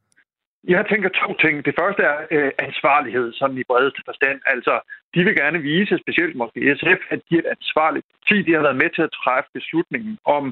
Jeg 0.74 0.84
tænker 0.90 1.08
to 1.22 1.28
ting. 1.44 1.54
Det 1.68 1.74
første 1.80 2.02
er 2.02 2.16
øh, 2.30 2.50
ansvarlighed, 2.68 3.26
sådan 3.32 3.58
i 3.58 3.68
bredeste 3.70 4.02
forstand. 4.08 4.38
Altså, 4.54 4.74
de 5.14 5.20
vil 5.24 5.34
gerne 5.42 5.58
vise, 5.58 5.98
specielt 6.04 6.36
måske 6.42 6.60
SF, 6.80 7.00
at 7.14 7.20
de 7.26 7.34
er 7.36 7.42
et 7.44 7.52
ansvarligt 7.56 8.06
parti. 8.14 8.36
De 8.46 8.52
har 8.56 8.62
været 8.66 8.82
med 8.82 8.90
til 8.96 9.02
at 9.02 9.14
træffe 9.20 9.50
beslutningen 9.58 10.18
om 10.24 10.44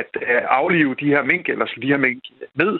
at 0.00 0.10
øh, 0.22 0.42
aflive 0.60 0.94
de 1.02 1.12
her 1.14 1.22
mink, 1.30 1.44
eller 1.48 1.66
slå 1.66 1.78
de 1.82 1.92
her 1.94 2.02
mink 2.06 2.22
ned. 2.62 2.74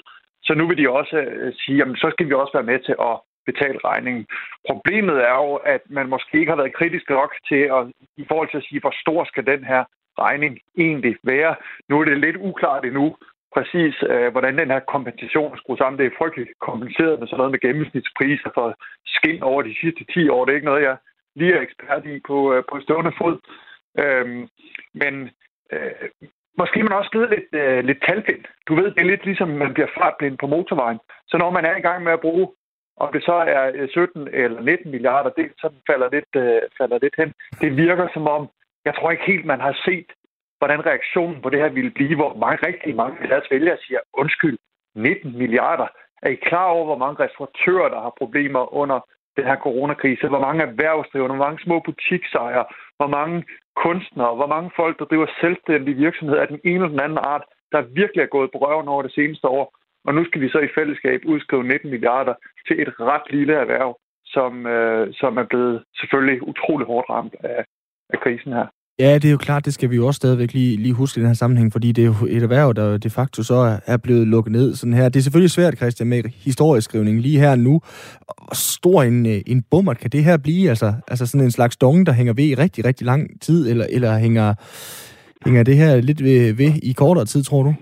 Så 0.46 0.52
nu 0.54 0.64
vil 0.68 0.78
de 0.78 0.90
også 1.00 1.16
øh, 1.16 1.52
sige, 1.60 1.76
jamen 1.78 1.96
så 1.96 2.08
skal 2.12 2.26
vi 2.28 2.32
også 2.32 2.54
være 2.58 2.70
med 2.72 2.78
til 2.86 2.96
at 3.10 3.16
betale 3.46 3.78
regningen. 3.84 4.26
Problemet 4.68 5.16
er 5.30 5.36
jo, 5.44 5.54
at 5.54 5.82
man 5.88 6.08
måske 6.08 6.38
ikke 6.38 6.52
har 6.52 6.62
været 6.62 6.74
kritisk 6.74 7.10
nok 7.10 7.32
til 7.48 7.62
at, 7.76 7.82
i 8.16 8.24
forhold 8.28 8.48
til 8.50 8.60
at 8.60 8.66
sige, 8.68 8.80
hvor 8.80 8.94
stor 9.02 9.24
skal 9.24 9.46
den 9.46 9.64
her 9.64 9.84
regning 10.18 10.58
egentlig 10.78 11.16
være. 11.22 11.54
Nu 11.88 12.00
er 12.00 12.04
det 12.04 12.18
lidt 12.18 12.36
uklart 12.36 12.84
endnu, 12.84 13.16
præcis 13.54 13.94
øh, 14.10 14.28
hvordan 14.32 14.58
den 14.58 14.70
her 14.70 14.80
kompensation 14.94 15.52
er 15.52 15.56
skruet 15.56 15.78
sammen. 15.78 15.98
Det 15.98 16.06
er 16.06 16.18
frygteligt 16.18 16.50
kompenseret 16.60 17.18
med 17.18 17.26
sådan 17.26 17.38
noget 17.38 17.54
med 17.54 17.60
gennemsnitspriser 17.66 18.50
for 18.54 18.66
skin 19.06 19.42
over 19.42 19.62
de 19.62 19.74
sidste 19.80 20.04
10 20.14 20.28
år. 20.28 20.44
Det 20.44 20.52
er 20.52 20.60
ikke 20.60 20.72
noget, 20.72 20.82
jeg 20.82 20.96
lige 21.36 21.54
er 21.54 21.60
ekspert 21.60 22.06
i 22.06 22.20
på, 22.28 22.54
øh, 22.54 22.62
på 22.70 22.80
stående 22.80 23.12
fod. 23.18 23.36
Øhm, 24.02 24.48
men 24.94 25.14
øh, 25.72 26.08
måske 26.58 26.82
man 26.82 26.98
også 26.98 27.10
blevet 27.10 27.30
lidt, 27.34 27.48
øh, 27.62 27.84
lidt 27.84 28.00
talblind. 28.06 28.44
Du 28.68 28.74
ved, 28.74 28.86
det 28.90 29.00
er 29.00 29.12
lidt 29.12 29.24
ligesom, 29.24 29.48
man 29.48 29.74
bliver 29.74 29.90
fartblind 29.98 30.38
på 30.38 30.46
motorvejen. 30.46 31.00
Så 31.30 31.38
når 31.38 31.50
man 31.50 31.64
er 31.64 31.76
i 31.76 31.86
gang 31.88 32.02
med 32.04 32.12
at 32.12 32.20
bruge 32.20 32.46
om 32.96 33.12
det 33.12 33.22
så 33.24 33.32
er 33.32 33.72
øh, 33.74 33.88
17 33.88 34.28
eller 34.32 34.60
19 34.60 34.90
milliarder, 34.90 35.30
det 35.30 35.52
sådan 35.60 35.80
falder 35.90 36.08
lidt, 36.16 36.32
øh, 36.36 36.62
falder 36.78 36.98
lidt 37.02 37.14
hen. 37.16 37.32
Det 37.60 37.76
virker 37.76 38.08
som 38.14 38.28
om, 38.28 38.48
jeg 38.84 38.94
tror 38.94 39.10
ikke 39.10 39.30
helt, 39.32 39.44
man 39.44 39.60
har 39.60 39.74
set, 39.84 40.10
hvordan 40.58 40.86
reaktionen 40.86 41.42
på 41.42 41.50
det 41.50 41.60
her 41.60 41.68
ville 41.68 41.90
blive, 41.90 42.16
hvor 42.16 42.34
mange, 42.34 42.66
rigtig 42.66 42.96
mange 42.96 43.16
af 43.22 43.28
deres 43.28 43.50
vælgere 43.50 43.78
siger, 43.86 44.00
undskyld, 44.12 44.58
19 44.94 45.38
milliarder. 45.38 45.86
Er 46.22 46.28
I 46.28 46.34
klar 46.34 46.66
over, 46.66 46.84
hvor 46.84 46.98
mange 46.98 47.24
restauratører, 47.24 47.88
der 47.88 48.00
har 48.00 48.12
problemer 48.18 48.74
under 48.74 48.98
den 49.36 49.44
her 49.44 49.56
coronakrise? 49.56 50.28
Hvor 50.28 50.44
mange 50.46 50.62
erhvervsdrivende, 50.62 51.36
hvor 51.36 51.44
mange 51.44 51.64
små 51.64 51.80
butiksejere, 51.80 52.64
hvor 52.96 53.06
mange 53.06 53.44
kunstnere, 53.76 54.34
hvor 54.34 54.46
mange 54.46 54.70
folk, 54.76 54.98
der 54.98 55.04
driver 55.04 55.26
selvstændige 55.40 55.96
virksomheder 55.96 56.40
af 56.42 56.48
den 56.48 56.60
ene 56.64 56.74
eller 56.74 56.88
den 56.88 57.00
anden 57.06 57.18
art, 57.18 57.44
der 57.72 57.80
virkelig 58.00 58.22
er 58.22 58.34
gået 58.36 58.50
på 58.52 58.58
røven 58.58 58.88
over 58.88 59.02
det 59.02 59.12
seneste 59.12 59.48
år. 59.48 59.66
Og 60.06 60.14
nu 60.14 60.24
skal 60.24 60.40
vi 60.40 60.48
så 60.48 60.58
i 60.58 60.74
fællesskab 60.78 61.20
udskrive 61.24 61.64
19 61.64 61.90
milliarder 61.90 62.34
til 62.66 62.82
et 62.82 62.90
ret 63.00 63.26
lille 63.30 63.54
erhverv, 63.54 63.90
som, 64.26 64.66
øh, 64.66 65.14
som 65.20 65.36
er 65.36 65.46
blevet 65.50 65.84
selvfølgelig 66.00 66.48
utrolig 66.48 66.86
hårdt 66.86 67.10
ramt 67.10 67.34
af, 67.40 67.64
af 68.12 68.18
krisen 68.22 68.52
her. 68.52 68.66
Ja, 68.98 69.14
det 69.14 69.24
er 69.24 69.30
jo 69.30 69.36
klart, 69.36 69.64
det 69.64 69.74
skal 69.74 69.90
vi 69.90 69.96
jo 69.96 70.06
også 70.06 70.18
stadigvæk 70.18 70.52
lige, 70.52 70.76
lige 70.76 70.94
huske 70.94 71.18
i 71.18 71.20
den 71.20 71.28
her 71.28 71.34
sammenhæng, 71.34 71.72
fordi 71.72 71.92
det 71.92 72.02
er 72.02 72.06
jo 72.06 72.26
et 72.28 72.42
erhverv, 72.42 72.74
der 72.74 72.98
de 72.98 73.10
facto 73.10 73.42
så 73.42 73.78
er 73.86 73.96
blevet 73.96 74.28
lukket 74.28 74.52
ned 74.52 74.74
sådan 74.74 74.92
her. 74.92 75.08
Det 75.08 75.16
er 75.16 75.22
selvfølgelig 75.22 75.50
svært, 75.50 75.76
Christian, 75.76 76.08
med 76.08 76.22
historieskrivning 76.44 77.20
lige 77.20 77.38
her 77.38 77.56
nu. 77.56 77.80
Hvor 78.24 78.54
stor 78.54 79.02
en, 79.02 79.26
øh, 79.26 79.40
en 79.46 79.62
bummer 79.70 79.94
kan 79.94 80.10
det 80.10 80.24
her 80.24 80.36
blive? 80.36 80.68
Altså, 80.68 80.92
altså 81.08 81.26
sådan 81.26 81.44
en 81.44 81.50
slags 81.50 81.76
donge, 81.76 82.06
der 82.06 82.12
hænger 82.12 82.32
ved 82.32 82.44
i 82.44 82.54
rigtig, 82.54 82.84
rigtig 82.84 83.06
lang 83.06 83.40
tid, 83.40 83.70
eller, 83.70 83.86
eller 83.90 84.18
hænger, 84.18 84.54
hænger 85.44 85.62
det 85.62 85.76
her 85.76 85.96
lidt 86.00 86.24
ved, 86.24 86.52
ved 86.52 86.72
i 86.82 86.92
kortere 86.92 87.24
tid, 87.24 87.42
tror 87.42 87.62
du? 87.62 87.74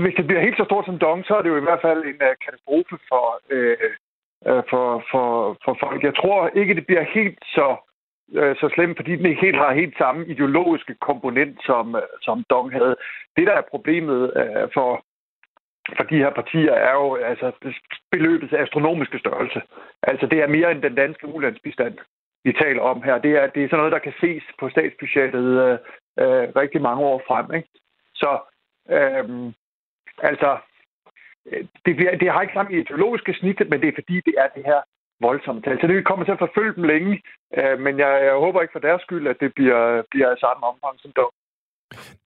Hvis 0.00 0.14
det 0.16 0.26
bliver 0.26 0.40
helt 0.40 0.56
så 0.56 0.64
stort 0.64 0.86
som 0.86 0.98
dong, 0.98 1.24
så 1.24 1.34
er 1.36 1.42
det 1.42 1.48
jo 1.48 1.56
i 1.56 1.66
hvert 1.68 1.84
fald 1.86 2.04
en 2.04 2.20
øh, 2.28 2.34
katastrofe 2.44 2.96
for, 3.08 3.40
øh, 3.50 3.90
øh, 4.48 4.62
for, 4.70 5.04
for, 5.10 5.26
for 5.64 5.76
folk. 5.80 6.02
Jeg 6.02 6.14
tror 6.16 6.48
ikke, 6.48 6.74
det 6.74 6.86
bliver 6.86 7.04
helt 7.18 7.38
så 7.44 7.76
øh, 8.32 8.56
så 8.56 8.68
slemt, 8.74 8.98
fordi 8.98 9.16
den 9.16 9.26
ikke 9.26 9.40
helt 9.40 9.56
har 9.56 9.72
helt 9.72 9.98
samme 9.98 10.26
ideologiske 10.26 10.94
komponent, 10.94 11.58
som, 11.64 11.96
øh, 11.96 12.02
som 12.22 12.44
Dong 12.50 12.72
havde. 12.72 12.96
Det, 13.36 13.46
der 13.46 13.52
er 13.52 13.70
problemet 13.70 14.32
øh, 14.36 14.68
for, 14.74 15.04
for 15.96 16.04
de 16.04 16.16
her 16.16 16.30
partier, 16.30 16.72
er 16.72 16.92
jo 16.92 17.14
altså 17.14 17.52
beløbets 18.10 18.52
astronomiske 18.52 19.18
størrelse. 19.18 19.62
Altså, 20.02 20.26
det 20.26 20.42
er 20.42 20.46
mere 20.46 20.70
end 20.70 20.82
den 20.82 20.94
danske 20.94 21.26
ulandsbistand, 21.26 21.98
vi 22.44 22.52
taler 22.52 22.82
om 22.82 23.02
her. 23.02 23.18
Det 23.18 23.32
er, 23.32 23.46
det 23.46 23.64
er 23.64 23.68
sådan 23.68 23.78
noget, 23.78 23.92
der 23.92 24.06
kan 24.06 24.14
ses 24.20 24.42
på 24.58 24.68
statsbudgettet 24.68 25.48
øh, 25.66 25.78
øh, 26.20 26.48
rigtig 26.56 26.82
mange 26.82 27.02
år 27.04 27.22
frem. 27.28 27.54
Ikke? 27.54 27.68
Så 28.14 28.38
øhm, 28.90 29.52
altså, 30.18 30.50
øh, 31.50 31.64
det, 31.86 31.96
bliver, 31.96 32.16
det 32.18 32.32
har 32.32 32.42
ikke 32.42 32.58
samme 32.58 32.72
ideologiske 32.80 33.32
snit, 33.40 33.58
men 33.70 33.80
det 33.80 33.88
er 33.88 33.98
fordi, 34.00 34.16
det 34.28 34.34
er 34.42 34.48
det 34.56 34.64
her 34.70 34.80
voldsomme 35.20 35.62
tal. 35.62 35.78
Så 35.80 35.86
det 35.86 36.06
kommer 36.06 36.24
til 36.24 36.36
at 36.36 36.44
forfølge 36.44 36.74
dem 36.76 36.84
længe, 36.92 37.12
øh, 37.58 37.76
men 37.84 37.98
jeg, 37.98 38.12
jeg 38.28 38.34
håber 38.44 38.62
ikke 38.62 38.76
for 38.76 38.84
deres 38.88 39.02
skyld, 39.02 39.26
at 39.32 39.36
det 39.40 39.50
bliver, 39.58 39.82
bliver 40.10 40.30
samme 40.44 40.62
omfang 40.70 40.96
som 41.00 41.12
dog. 41.20 41.30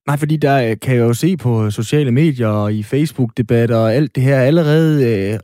Nej, 0.07 0.17
fordi 0.19 0.37
der 0.37 0.55
øh, 0.65 0.75
kan 0.83 0.95
jeg 0.95 1.05
jo 1.09 1.13
se 1.13 1.37
på 1.37 1.69
sociale 1.69 2.11
medier 2.11 2.47
og 2.47 2.73
i 2.73 2.83
Facebook-debatter 2.83 3.77
og 3.85 3.93
alt 3.93 4.15
det 4.15 4.23
her 4.23 4.39
allerede 4.49 4.93
øh, 5.09 5.39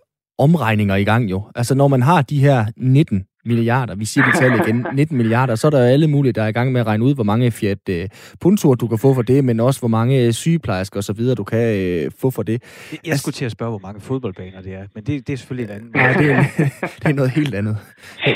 omregninger 0.45 0.95
i 0.95 1.03
gang 1.03 1.23
jo. 1.31 1.39
Altså 1.55 1.75
når 1.75 1.87
man 1.87 2.01
har 2.01 2.21
de 2.21 2.39
her 2.39 2.59
19 2.77 3.27
milliarder, 3.47 3.95
vi 3.95 4.05
siger 4.05 4.25
det 4.25 4.39
tal 4.39 4.59
igen, 4.59 4.85
19 4.93 5.17
milliarder, 5.17 5.55
så 5.55 5.67
er 5.67 5.71
der 5.71 5.85
alle 5.85 6.07
mulige, 6.07 6.33
der 6.33 6.43
er 6.43 6.47
i 6.47 6.51
gang 6.51 6.71
med 6.71 6.81
at 6.81 6.87
regne 6.87 7.03
ud, 7.03 7.15
hvor 7.15 7.23
mange 7.23 7.51
Fiat 7.51 7.89
uh, 7.89 7.95
Puntoer 8.39 8.75
du 8.75 8.87
kan 8.87 8.97
få 8.97 9.13
for 9.13 9.21
det, 9.21 9.45
men 9.45 9.59
også 9.59 9.79
hvor 9.79 9.87
mange 9.87 10.33
sygeplejersker 10.33 10.97
og 10.97 11.03
så 11.03 11.13
videre, 11.13 11.35
du 11.35 11.43
kan 11.43 12.05
uh, 12.05 12.11
få 12.19 12.31
for 12.31 12.43
det. 12.43 12.63
Jeg 12.91 12.99
altså, 13.05 13.21
skulle 13.21 13.33
til 13.33 13.45
at 13.45 13.51
spørge, 13.51 13.69
hvor 13.69 13.87
mange 13.87 14.01
fodboldbaner 14.01 14.61
det 14.61 14.73
er, 14.73 14.83
men 14.95 15.03
det, 15.03 15.27
det 15.27 15.33
er 15.33 15.37
selvfølgelig 15.37 15.73
et 15.73 15.75
andet. 15.75 15.95
Nej, 15.95 16.13
det 16.13 16.31
er, 16.31 16.43
det 16.99 17.05
er 17.05 17.13
noget 17.13 17.31
helt 17.31 17.55
andet. 17.55 17.77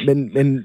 Men, 0.05 0.33
men 0.33 0.63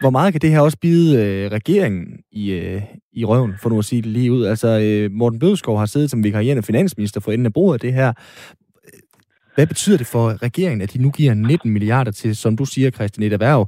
hvor 0.00 0.10
meget 0.10 0.32
kan 0.32 0.40
det 0.40 0.50
her 0.50 0.60
også 0.60 0.78
bide 0.78 1.16
uh, 1.16 1.52
regeringen 1.52 2.06
i, 2.32 2.74
uh, 2.74 2.82
i 3.12 3.24
røven, 3.24 3.54
for 3.62 3.70
nu 3.70 3.78
at 3.78 3.84
sige 3.84 4.02
det 4.02 4.10
lige 4.10 4.32
ud? 4.32 4.44
Altså, 4.44 5.06
uh, 5.10 5.16
Morten 5.16 5.38
Bødskov 5.38 5.78
har 5.78 5.86
siddet 5.86 6.10
som 6.10 6.24
vikarierende 6.24 6.62
finansminister 6.62 7.20
for 7.20 7.32
enden 7.32 7.46
af 7.46 7.52
bordet 7.52 7.74
af 7.74 7.80
det 7.80 7.92
her. 7.92 8.12
Hvad 9.56 9.66
betyder 9.72 9.98
det 10.02 10.08
for 10.14 10.24
regeringen, 10.46 10.82
at 10.82 10.92
de 10.94 11.02
nu 11.04 11.10
giver 11.18 11.34
19 11.34 11.72
milliarder 11.76 12.12
til, 12.12 12.36
som 12.36 12.52
du 12.60 12.64
siger, 12.64 12.90
Christian, 12.90 13.26
et 13.26 13.32
erhverv, 13.32 13.62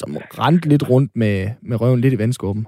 som 0.00 0.10
rent 0.40 0.64
lidt 0.72 0.84
rundt 0.90 1.10
med, 1.22 1.36
med 1.68 1.80
røven 1.80 2.00
lidt 2.00 2.14
i 2.14 2.18
vandskåben? 2.18 2.66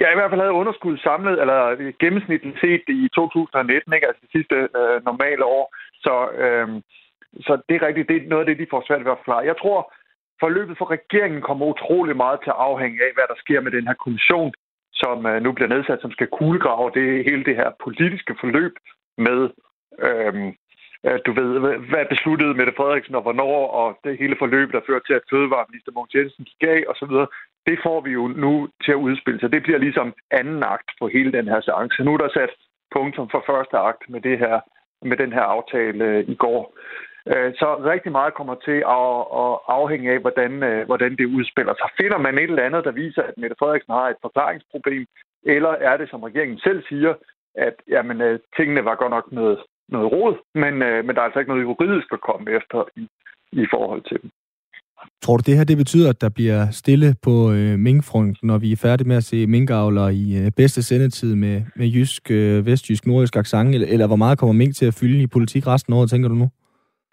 Ja, 0.00 0.08
i 0.10 0.18
hvert 0.18 0.30
fald 0.30 0.44
havde 0.44 0.60
underskud 0.60 0.96
samlet, 1.08 1.40
eller 1.42 1.58
gennemsnitligt 2.02 2.58
set 2.64 2.84
i 2.88 3.08
2019, 3.14 3.92
ikke? 3.92 4.06
altså 4.08 4.20
det 4.24 4.30
sidste 4.36 4.56
øh, 4.80 4.96
normale 5.10 5.44
år. 5.56 5.64
Så, 6.04 6.14
øh, 6.42 6.68
så 7.46 7.52
det 7.68 7.74
er 7.76 7.86
rigtigt, 7.86 8.08
det 8.08 8.16
er 8.16 8.28
noget 8.32 8.44
af 8.44 8.48
det, 8.48 8.58
de 8.62 8.72
får 8.72 8.82
svært 8.86 9.04
ved 9.04 9.14
at 9.14 9.20
forklare. 9.22 9.50
Jeg 9.50 9.58
tror, 9.62 9.80
forløbet 10.42 10.78
for 10.78 10.88
regeringen 10.96 11.42
kommer 11.48 11.64
utrolig 11.66 12.16
meget 12.16 12.38
til 12.40 12.50
at 12.54 12.62
afhænge 12.68 12.98
af, 13.06 13.10
hvad 13.14 13.26
der 13.30 13.38
sker 13.44 13.60
med 13.60 13.72
den 13.76 13.86
her 13.88 13.96
kommission, 14.04 14.52
som 15.02 15.16
øh, 15.30 15.38
nu 15.44 15.50
bliver 15.52 15.72
nedsat, 15.74 16.00
som 16.00 16.12
skal 16.16 16.28
kuglegrave 16.38 16.88
det 16.98 17.24
hele 17.28 17.44
det 17.48 17.56
her 17.60 17.70
politiske 17.84 18.34
forløb 18.40 18.74
med 19.26 19.40
øh, 20.06 20.34
du 21.26 21.32
ved, 21.32 21.50
hvad 21.90 22.06
besluttede 22.14 22.54
Mette 22.54 22.72
Frederiksen 22.76 23.14
og 23.14 23.22
hvornår, 23.22 23.58
og 23.80 23.98
det 24.04 24.18
hele 24.18 24.36
forløb, 24.38 24.72
der 24.72 24.86
førte 24.86 25.06
til, 25.06 25.14
at 25.14 25.28
fødevareminister 25.30 25.92
Mogens 25.92 26.14
Jensen 26.14 26.44
gik 26.44 26.62
af 26.68 26.84
osv., 26.90 27.14
det 27.68 27.78
får 27.86 28.00
vi 28.00 28.10
jo 28.10 28.24
nu 28.28 28.68
til 28.84 28.92
at 28.92 29.02
udspille 29.06 29.40
sig. 29.40 29.52
Det 29.52 29.62
bliver 29.62 29.78
ligesom 29.78 30.14
anden 30.30 30.62
akt 30.62 30.90
på 31.00 31.08
hele 31.08 31.32
den 31.32 31.48
her 31.48 31.60
seance. 31.60 32.04
Nu 32.04 32.14
er 32.14 32.18
der 32.18 32.28
sat 32.28 32.52
punktum 32.94 33.28
for 33.30 33.42
første 33.46 33.76
akt 33.78 34.02
med, 34.08 34.20
det 34.20 34.38
her, 34.38 34.60
med 35.02 35.16
den 35.16 35.32
her 35.32 35.40
aftale 35.56 36.04
øh, 36.04 36.24
i 36.28 36.34
går. 36.34 36.78
Øh, 37.32 37.54
så 37.60 37.68
rigtig 37.92 38.12
meget 38.12 38.34
kommer 38.34 38.54
til 38.54 38.78
at, 38.98 39.12
afhænge 39.78 40.12
af, 40.12 40.18
hvordan, 40.18 40.52
øh, 40.62 40.86
hvordan 40.86 41.16
det 41.16 41.26
udspiller 41.36 41.74
sig. 41.74 41.88
Finder 42.00 42.18
man 42.18 42.38
et 42.38 42.50
eller 42.50 42.68
andet, 42.68 42.84
der 42.84 42.90
viser, 42.90 43.22
at 43.22 43.34
Mette 43.36 43.56
Frederiksen 43.58 43.92
har 43.92 44.08
et 44.08 44.22
forklaringsproblem, 44.22 45.06
eller 45.42 45.72
er 45.88 45.96
det, 45.96 46.10
som 46.10 46.22
regeringen 46.22 46.58
selv 46.58 46.82
siger, 46.88 47.14
at 47.54 47.74
jamen, 47.88 48.38
tingene 48.56 48.84
var 48.84 48.94
godt 48.94 49.10
nok 49.10 49.32
noget 49.32 49.58
noget 49.88 50.12
råd, 50.12 50.34
men, 50.54 50.74
øh, 50.82 51.04
men 51.04 51.14
der 51.14 51.20
er 51.20 51.26
altså 51.26 51.38
ikke 51.38 51.52
noget 51.52 51.68
juridisk 51.68 52.08
at 52.12 52.20
komme 52.28 52.46
efter 52.58 52.78
i, 52.96 53.08
i 53.52 53.66
forhold 53.70 54.02
til 54.02 54.18
dem. 54.22 54.30
Tror 55.22 55.36
du, 55.36 55.42
det 55.46 55.56
her 55.56 55.64
det 55.64 55.76
betyder, 55.76 56.10
at 56.10 56.20
der 56.20 56.28
bliver 56.38 56.60
stille 56.70 57.14
på 57.22 57.34
øh, 57.52 57.78
minkfronten, 57.78 58.48
når 58.48 58.58
vi 58.58 58.72
er 58.72 58.76
færdige 58.76 59.08
med 59.08 59.16
at 59.16 59.24
se 59.24 59.46
minkavler 59.46 60.08
i 60.08 60.24
øh, 60.40 60.52
bedste 60.56 60.82
sendetid 60.82 61.34
med, 61.34 61.62
med 61.76 61.86
jysk, 61.86 62.30
øh, 62.30 62.66
vestjysk, 62.66 63.06
nordjysk 63.06 63.36
accent, 63.36 63.74
eller, 63.74 63.88
eller 63.92 64.06
hvor 64.06 64.16
meget 64.16 64.38
kommer 64.38 64.52
mink 64.52 64.74
til 64.76 64.86
at 64.86 64.98
fylde 65.00 65.22
i 65.22 65.26
politik 65.26 65.66
resten 65.66 65.92
af 65.92 65.96
året, 65.96 66.10
tænker 66.10 66.28
du 66.28 66.34
nu? 66.34 66.48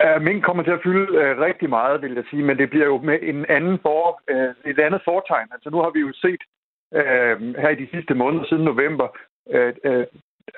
Uh, 0.04 0.22
mink 0.22 0.44
kommer 0.44 0.64
til 0.64 0.72
at 0.78 0.84
fylde 0.84 1.06
uh, 1.22 1.32
rigtig 1.48 1.70
meget, 1.70 2.02
vil 2.02 2.14
jeg 2.14 2.24
sige, 2.30 2.44
men 2.44 2.58
det 2.58 2.70
bliver 2.70 2.86
jo 2.86 2.98
med 3.10 3.18
en 3.22 3.46
anden 3.50 3.78
for, 3.82 4.22
uh, 4.34 4.72
et 4.72 4.80
andet 4.80 5.02
fortegn. 5.06 5.48
Altså 5.56 5.70
nu 5.70 5.78
har 5.84 5.92
vi 5.96 6.00
jo 6.00 6.12
set 6.24 6.42
uh, 7.00 7.36
her 7.62 7.70
i 7.70 7.82
de 7.84 7.88
sidste 7.94 8.14
måneder 8.14 8.46
siden 8.46 8.66
november 8.72 9.08
uh, 9.56 9.72
uh, 9.90 10.04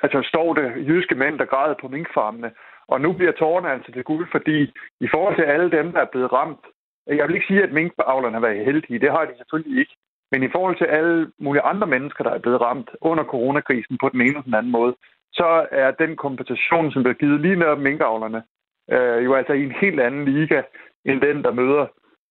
altså 0.03 0.21
står 0.31 0.53
det 0.53 0.87
jyske 0.87 1.15
mænd, 1.15 1.39
der 1.39 1.45
græder 1.45 1.75
på 1.81 1.87
minkfarmene. 1.87 2.51
Og 2.87 3.01
nu 3.01 3.13
bliver 3.13 3.31
tårerne 3.31 3.71
altså 3.71 3.91
til 3.91 4.03
guld, 4.03 4.27
fordi 4.31 4.73
i 4.99 5.07
forhold 5.13 5.35
til 5.35 5.43
alle 5.43 5.71
dem, 5.71 5.91
der 5.91 5.99
er 6.01 6.11
blevet 6.11 6.33
ramt, 6.33 6.65
jeg 7.07 7.27
vil 7.27 7.35
ikke 7.35 7.47
sige, 7.47 7.63
at 7.63 7.71
minkavlerne 7.71 8.33
har 8.33 8.41
været 8.47 8.65
heldige, 8.65 8.99
det 8.99 9.11
har 9.11 9.25
de 9.25 9.37
selvfølgelig 9.37 9.79
ikke. 9.79 9.95
Men 10.31 10.43
i 10.43 10.49
forhold 10.51 10.77
til 10.77 10.85
alle 10.85 11.31
mulige 11.39 11.61
andre 11.61 11.87
mennesker, 11.87 12.23
der 12.23 12.31
er 12.31 12.39
blevet 12.39 12.61
ramt 12.61 12.89
under 13.01 13.23
coronakrisen 13.23 13.97
på 13.97 14.09
den 14.09 14.21
ene 14.21 14.29
eller 14.29 14.41
den 14.41 14.53
anden 14.53 14.71
måde, 14.71 14.95
så 15.33 15.67
er 15.71 15.91
den 15.91 16.15
kompensation, 16.15 16.91
som 16.91 17.03
bliver 17.03 17.21
givet 17.21 17.41
lige 17.41 17.55
netop 17.55 17.79
minkavlerne, 17.79 18.43
øh, 18.91 19.25
jo 19.25 19.33
altså 19.33 19.53
i 19.53 19.63
en 19.63 19.71
helt 19.71 19.99
anden 19.99 20.25
liga, 20.25 20.61
end 21.05 21.21
den, 21.21 21.43
der 21.43 21.51
møder 21.51 21.85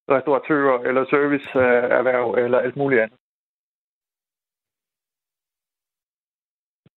restauratører 0.09 0.79
eller 0.79 1.05
serviceerhverv 1.05 2.35
eller 2.37 2.59
alt 2.59 2.75
muligt 2.75 3.01
andet. 3.01 3.17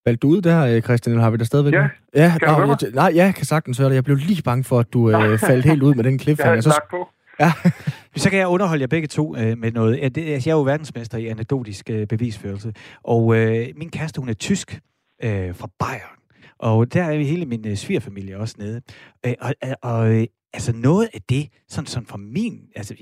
Valgte 0.09 0.27
du 0.27 0.33
ud 0.33 0.41
der, 0.41 0.67
øh, 0.67 0.83
Christian, 0.83 1.13
eller 1.13 1.23
har 1.23 1.31
vi 1.31 1.37
der 1.37 1.45
stadigvæk? 1.45 1.75
Ja, 1.75 1.89
ja 2.15 2.39
kan 2.39 2.49
nå, 2.49 2.77
jeg, 2.83 2.91
nej, 2.95 3.13
jeg 3.15 3.35
kan 3.35 3.47
sagtens 3.47 3.79
høre 3.79 3.89
det. 3.89 3.95
Jeg 3.95 4.05
blev 4.05 4.17
lige 4.17 4.43
bange 4.43 4.65
for, 4.65 4.81
at 4.81 4.93
du 4.93 5.11
øh, 5.11 5.39
faldt 5.49 5.65
helt 5.65 5.83
ud 5.83 5.95
med 5.95 6.05
den 6.05 6.19
cliffhanger. 6.19 6.63
Jeg 6.65 6.73
har 6.73 6.87
på. 6.91 7.09
Ja. 7.41 7.53
Så 8.23 8.31
kan 8.31 8.39
jeg 8.39 8.49
underholde 8.49 8.81
jer 8.81 8.87
begge 8.87 9.09
to 9.09 9.37
øh, 9.37 9.59
med 9.59 9.73
noget. 9.73 10.01
Jeg, 10.01 10.15
det, 10.15 10.47
jeg 10.47 10.53
er 10.53 10.57
jo 10.57 10.63
verdensmester 10.63 11.19
i 11.19 11.27
anekdotisk 11.27 11.91
øh, 11.91 12.07
bevisførelse, 12.07 12.73
og 13.05 13.37
øh, 13.37 13.67
min 13.77 13.91
kæreste, 13.91 14.21
hun 14.21 14.29
er 14.29 14.35
tysk 14.35 14.81
øh, 15.23 15.55
fra 15.55 15.69
Bayern. 15.79 16.19
Og 16.59 16.93
der 16.95 17.03
er 17.03 17.19
hele 17.19 17.47
min 17.47 17.69
øh, 17.69 17.77
svigerfamilie 17.77 18.39
også 18.39 18.55
nede. 18.59 18.81
Øh, 19.27 19.35
og 19.41 19.55
og 19.83 20.15
øh, 20.15 20.27
altså 20.53 20.73
noget 20.73 21.09
af 21.15 21.21
det, 21.29 21.49
sådan, 21.69 21.87
sådan 21.87 22.07
fra 22.07 22.19
min... 22.19 22.61
Altså, 22.77 22.95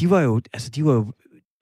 de 0.00 0.10
var 0.10 0.20
jo... 0.20 0.40
Altså, 0.52 0.70
de 0.70 0.84
var 0.84 0.92
jo 0.92 1.12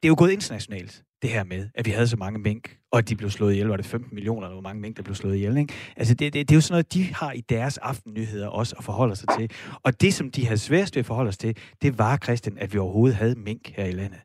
det 0.03 0.07
er 0.07 0.09
jo 0.09 0.15
gået 0.19 0.31
internationalt 0.31 1.05
det 1.23 1.31
her 1.31 1.45
med, 1.45 1.69
at 1.75 1.87
vi 1.87 1.91
havde 1.91 2.09
så 2.09 2.17
mange 2.17 2.39
mink, 2.39 2.77
og 2.93 2.99
at 2.99 3.09
de 3.09 3.17
blev 3.17 3.31
slået 3.31 3.53
ihjel. 3.53 3.69
Var 3.69 3.77
det 3.77 3.87
15 3.87 4.15
millioner, 4.15 4.47
eller 4.47 4.55
hvor 4.61 4.69
mange 4.69 4.81
mink, 4.81 4.97
der 4.97 5.03
blev 5.03 5.15
slået 5.15 5.37
ihjel? 5.37 5.57
Ikke? 5.57 5.75
Altså, 5.97 6.15
det, 6.15 6.33
det, 6.35 6.49
det 6.49 6.55
er 6.55 6.57
jo 6.57 6.61
sådan 6.61 6.75
noget, 6.75 6.95
de 6.95 7.03
har 7.15 7.33
i 7.33 7.41
deres 7.41 7.79
aftennyheder 7.79 8.49
også 8.49 8.75
at 8.79 8.85
forholde 8.85 9.17
sig 9.17 9.29
til. 9.39 9.47
Og 9.85 10.01
det, 10.01 10.15
som 10.15 10.31
de 10.31 10.47
havde 10.47 10.59
sværest 10.59 10.97
ved 10.97 11.01
at 11.01 11.07
forholde 11.07 11.33
sig 11.33 11.41
til, 11.41 11.53
det 11.83 11.99
var, 11.99 12.17
Christian, 12.25 12.59
at 12.59 12.73
vi 12.73 12.79
overhovedet 12.79 13.17
havde 13.17 13.35
mink 13.39 13.65
her 13.77 13.85
i 13.85 13.93
landet. 14.01 14.21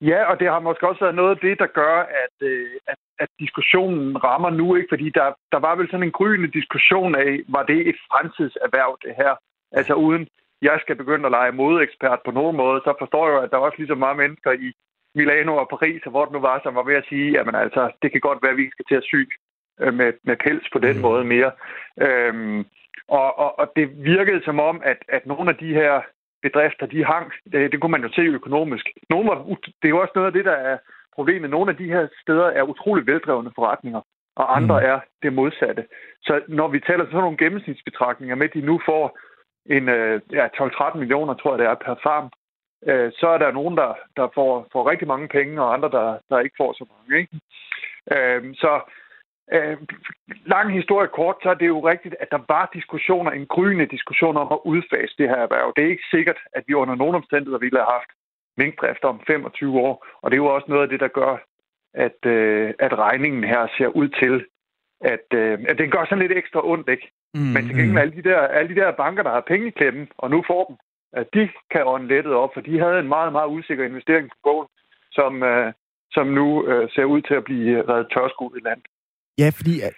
Ja, 0.00 0.20
og 0.30 0.40
det 0.40 0.48
har 0.48 0.60
måske 0.60 0.88
også 0.88 1.04
været 1.04 1.20
noget 1.20 1.30
af 1.36 1.40
det, 1.46 1.58
der 1.58 1.66
gør, 1.66 1.96
at, 2.24 2.36
øh, 2.50 2.70
at, 2.86 2.98
at 3.18 3.28
diskussionen 3.40 4.24
rammer 4.24 4.50
nu, 4.50 4.74
ikke? 4.76 4.88
Fordi 4.92 5.10
der, 5.10 5.26
der 5.52 5.58
var 5.66 5.74
vel 5.76 5.90
sådan 5.90 6.06
en 6.06 6.18
gryende 6.18 6.50
diskussion 6.58 7.14
af, 7.14 7.30
var 7.48 7.62
det 7.62 7.88
et 7.88 7.98
fremtidserhverv, 8.08 8.98
det 9.04 9.14
her? 9.16 9.32
Altså 9.72 9.94
uden 9.94 10.28
jeg 10.62 10.78
skal 10.80 10.96
begynde 10.96 11.26
at 11.26 11.30
lege 11.30 11.52
modeekspert 11.52 12.20
på 12.24 12.30
nogen 12.30 12.56
måde, 12.56 12.80
så 12.84 12.94
forstår 12.98 13.28
jeg, 13.30 13.42
at 13.42 13.50
der 13.50 13.56
er 13.56 13.66
også 13.66 13.78
lige 13.78 13.92
så 13.92 13.94
mange 13.94 14.18
mennesker 14.22 14.52
i 14.52 14.72
Milano 15.14 15.56
og 15.56 15.68
Paris, 15.68 16.02
og 16.06 16.10
hvor 16.10 16.24
det 16.24 16.32
nu 16.32 16.40
var, 16.40 16.60
som 16.62 16.74
var 16.74 16.82
ved 16.82 16.94
at 16.94 17.08
sige, 17.08 17.32
jamen 17.32 17.54
altså, 17.54 17.90
det 18.02 18.12
kan 18.12 18.20
godt 18.20 18.42
være, 18.42 18.52
at 18.52 18.56
vi 18.56 18.70
skal 18.70 18.84
til 18.88 18.94
at 19.00 19.08
sy 19.10 19.22
øh, 19.80 19.94
med, 19.94 20.12
med 20.24 20.36
pels 20.36 20.68
på 20.72 20.78
den 20.78 20.96
mm. 20.96 21.02
måde 21.02 21.24
mere. 21.24 21.50
Øhm, 22.00 22.64
og, 23.08 23.38
og, 23.38 23.58
og 23.58 23.72
det 23.76 24.04
virkede 24.04 24.44
som 24.44 24.60
om, 24.60 24.80
at, 24.84 24.98
at 25.08 25.26
nogle 25.26 25.50
af 25.50 25.56
de 25.56 25.74
her 25.74 26.00
bedrifter, 26.42 26.86
de 26.86 27.04
hang, 27.04 27.32
det, 27.52 27.72
det 27.72 27.80
kunne 27.80 27.96
man 27.96 28.02
jo 28.02 28.12
se 28.12 28.20
økonomisk. 28.20 28.86
Nogle 29.10 29.28
var, 29.30 29.36
det 29.80 29.86
er 29.86 29.94
jo 29.96 30.00
også 30.00 30.12
noget 30.14 30.26
af 30.26 30.32
det, 30.32 30.44
der 30.44 30.58
er 30.70 30.78
problemet. 31.14 31.50
Nogle 31.50 31.70
af 31.70 31.76
de 31.76 31.92
her 31.94 32.08
steder 32.22 32.46
er 32.46 32.62
utrolig 32.62 33.06
veldrevne 33.06 33.50
forretninger, 33.54 34.00
og 34.36 34.56
andre 34.56 34.80
mm. 34.80 34.86
er 34.86 35.00
det 35.22 35.32
modsatte. 35.32 35.84
Så 36.22 36.40
når 36.48 36.68
vi 36.68 36.80
taler 36.80 37.04
sådan 37.04 37.20
nogle 37.20 37.36
gennemsnitsbetragtninger 37.36 38.36
med, 38.36 38.48
at 38.48 38.54
de 38.54 38.60
nu 38.60 38.80
får 38.86 39.18
en 39.76 39.88
øh, 39.88 40.20
ja, 40.32 40.46
12-13 40.46 40.98
millioner, 40.98 41.34
tror 41.34 41.52
jeg 41.52 41.58
det 41.58 41.66
er, 41.66 41.74
per 41.74 41.96
farm, 42.02 42.30
øh, 42.86 43.12
så 43.12 43.28
er 43.28 43.38
der 43.38 43.52
nogen, 43.52 43.76
der, 43.76 43.94
der 44.16 44.28
får, 44.34 44.66
får 44.72 44.90
rigtig 44.90 45.08
mange 45.08 45.28
penge, 45.28 45.62
og 45.62 45.74
andre, 45.74 45.90
der, 45.90 46.18
der 46.30 46.38
ikke 46.40 46.56
får 46.56 46.72
så 46.72 46.84
mange. 46.92 47.20
Ikke? 47.20 47.40
Øh, 48.14 48.54
så 48.54 48.80
øh, 49.52 49.76
lang 50.46 50.72
historie 50.72 51.08
kort, 51.08 51.36
så 51.42 51.50
er 51.50 51.54
det 51.54 51.66
jo 51.66 51.88
rigtigt, 51.88 52.14
at 52.20 52.30
der 52.30 52.40
var 52.48 52.70
diskussioner, 52.74 53.30
en 53.30 53.46
gryende 53.46 53.86
diskussion 53.86 54.36
om 54.36 54.48
at 54.52 54.60
udfase 54.64 55.14
det 55.18 55.28
her 55.28 55.36
erhverv. 55.36 55.72
Det 55.76 55.84
er 55.84 55.90
ikke 55.90 56.10
sikkert, 56.10 56.38
at 56.52 56.64
vi 56.66 56.74
under 56.74 56.94
nogen 56.94 57.14
omstændigheder 57.14 57.58
ville 57.58 57.78
have 57.78 57.92
haft 57.98 58.10
minkdrift 58.56 59.04
om 59.04 59.20
25 59.26 59.80
år, 59.80 60.06
og 60.22 60.30
det 60.30 60.34
er 60.36 60.44
jo 60.44 60.54
også 60.54 60.66
noget 60.68 60.82
af 60.82 60.88
det, 60.88 61.00
der 61.00 61.08
gør, 61.08 61.36
at, 61.94 62.26
øh, 62.26 62.74
at 62.78 62.98
regningen 62.98 63.44
her 63.44 63.66
ser 63.78 63.88
ud 63.88 64.08
til, 64.08 64.44
at, 65.00 65.26
øh, 65.34 65.58
at 65.68 65.78
den 65.78 65.90
gør 65.90 66.04
sådan 66.04 66.18
lidt 66.18 66.38
ekstra 66.38 66.60
ondt, 66.68 66.88
ikke? 66.88 67.10
Mm, 67.34 67.40
Men 67.40 67.66
til 67.66 67.76
gengæld 67.76 67.90
mm. 67.90 67.98
alle 67.98 68.14
de, 68.16 68.22
der, 68.22 68.40
alle 68.40 68.74
de 68.74 68.80
der 68.80 68.90
banker, 68.90 69.22
der 69.22 69.30
har 69.30 69.40
penge 69.40 69.66
i 69.66 69.76
klemmen, 69.78 70.08
og 70.18 70.30
nu 70.30 70.44
får 70.46 70.64
dem, 70.68 70.76
at 71.12 71.26
de 71.34 71.48
kan 71.70 71.82
ånde 71.86 72.08
lettet 72.08 72.34
op, 72.34 72.50
for 72.54 72.60
de 72.60 72.78
havde 72.78 72.98
en 72.98 73.08
meget, 73.08 73.32
meget 73.32 73.50
usikker 73.56 73.84
investering 73.84 74.28
på 74.28 74.36
bogen, 74.44 74.68
som, 75.12 75.42
øh, 75.42 75.72
som 76.10 76.26
nu 76.26 76.66
øh, 76.66 76.88
ser 76.94 77.04
ud 77.04 77.20
til 77.22 77.34
at 77.34 77.44
blive 77.44 77.70
øh, 77.78 77.88
reddet 77.88 78.06
tørskud 78.14 78.56
i 78.58 78.64
land. 78.68 78.80
Ja, 79.38 79.48
fordi 79.58 79.80
er, 79.80 79.90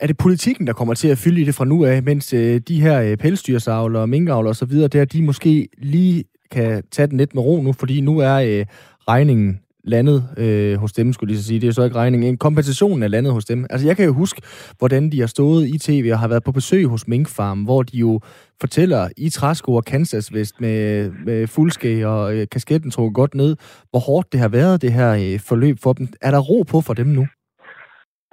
er 0.00 0.06
det 0.06 0.18
politikken, 0.18 0.66
der 0.66 0.72
kommer 0.72 0.94
til 0.94 1.08
at 1.08 1.18
fylde 1.24 1.40
i 1.40 1.44
det 1.44 1.54
fra 1.54 1.64
nu 1.64 1.84
af, 1.84 2.02
mens 2.02 2.34
øh, 2.34 2.60
de 2.68 2.80
her 2.80 3.02
øh, 3.02 3.16
pelsdyrsavler, 3.16 4.06
minkavler 4.06 4.48
og 4.48 4.56
så 4.56 4.66
videre, 4.66 4.88
der 4.88 5.04
de 5.04 5.22
måske 5.22 5.68
lige 5.78 6.24
kan 6.50 6.82
tage 6.90 7.06
den 7.06 7.18
lidt 7.18 7.34
med 7.34 7.42
ro 7.42 7.62
nu, 7.62 7.72
fordi 7.72 8.00
nu 8.00 8.18
er 8.18 8.34
øh, 8.34 8.66
regningen 9.08 9.61
landet 9.84 10.18
øh, 10.38 10.80
hos 10.80 10.92
dem, 10.92 11.12
skulle 11.12 11.32
jeg 11.34 11.38
sige. 11.38 11.60
Det 11.60 11.68
er 11.68 11.72
så 11.72 11.84
ikke 11.84 11.96
regningen. 11.96 12.38
Kompensationen 12.38 13.02
er 13.02 13.08
landet 13.08 13.32
hos 13.32 13.44
dem. 13.44 13.66
Altså, 13.70 13.86
jeg 13.86 13.96
kan 13.96 14.06
jo 14.06 14.12
huske, 14.12 14.42
hvordan 14.78 15.10
de 15.12 15.20
har 15.20 15.26
stået 15.26 15.62
i 15.74 15.78
tv 15.78 16.10
og 16.12 16.18
har 16.18 16.28
været 16.28 16.44
på 16.44 16.52
besøg 16.52 16.86
hos 16.86 17.08
Minkfarm, 17.08 17.58
hvor 17.64 17.82
de 17.82 17.96
jo 17.98 18.20
fortæller 18.60 19.08
i 19.16 19.28
træsko 19.28 19.74
og 19.74 19.84
Kansas 19.84 20.34
Vest 20.34 20.60
med, 20.60 21.10
med 21.26 21.46
fuldskæg 21.46 22.06
og 22.06 22.34
øh, 22.34 22.46
kasketten 22.52 22.90
trukket 22.90 23.14
godt 23.14 23.34
ned, 23.34 23.56
hvor 23.90 24.00
hårdt 24.08 24.32
det 24.32 24.40
har 24.40 24.48
været, 24.48 24.82
det 24.82 24.92
her 24.92 25.10
øh, 25.12 25.40
forløb 25.48 25.76
for 25.82 25.92
dem. 25.92 26.06
Er 26.22 26.30
der 26.30 26.40
ro 26.40 26.62
på 26.62 26.80
for 26.86 26.94
dem 26.94 27.06
nu? 27.06 27.26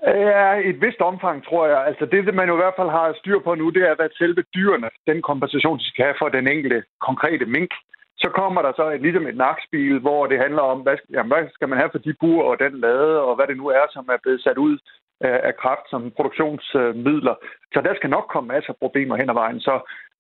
Ja, 0.08 0.54
i 0.66 0.70
et 0.70 0.82
vist 0.82 1.02
omfang, 1.12 1.38
tror 1.48 1.68
jeg. 1.68 1.82
Altså 1.90 2.06
det, 2.12 2.36
man 2.36 2.48
jo 2.48 2.56
i 2.56 2.62
hvert 2.64 2.78
fald 2.80 2.90
har 2.90 3.16
styr 3.22 3.40
på 3.44 3.56
nu, 3.56 3.70
det 3.70 3.84
er, 3.90 3.96
hvad 3.96 4.10
selve 4.22 4.44
dyrene, 4.56 4.90
den 5.08 5.22
kompensation, 5.22 5.78
de 5.78 5.88
skal 5.90 6.06
have 6.06 6.20
for 6.22 6.30
den 6.30 6.48
enkelte 6.48 6.84
konkrete 7.08 7.46
mink. 7.46 7.72
Så 8.24 8.30
kommer 8.30 8.62
der 8.62 8.72
så 8.76 8.90
et, 8.90 9.02
ligesom 9.02 9.28
et 9.28 9.38
nakspil, 9.38 10.00
hvor 10.00 10.28
det 10.28 10.40
handler 10.40 10.62
om, 10.62 10.80
hvad, 10.82 10.98
jamen, 11.14 11.32
hvad 11.32 11.50
skal 11.54 11.70
man 11.70 11.78
have 11.78 11.92
for 11.92 11.98
de 11.98 12.14
bur 12.20 12.44
og 12.44 12.60
den 12.60 12.80
lade, 12.80 13.22
og 13.22 13.36
hvad 13.36 13.48
det 13.48 13.58
nu 13.58 13.68
er, 13.68 13.86
som 13.90 14.06
er 14.14 14.18
blevet 14.24 14.42
sat 14.42 14.58
ud 14.58 14.78
af 15.22 15.58
kraft 15.58 15.86
som 15.90 16.12
produktionsmidler. 16.12 17.36
Så 17.74 17.82
der 17.82 17.96
skal 17.96 18.10
nok 18.10 18.26
komme 18.30 18.48
masser 18.48 18.74
af 18.74 18.80
problemer 18.80 19.16
hen 19.16 19.30
ad 19.30 19.34
vejen. 19.34 19.60
Så 19.60 19.76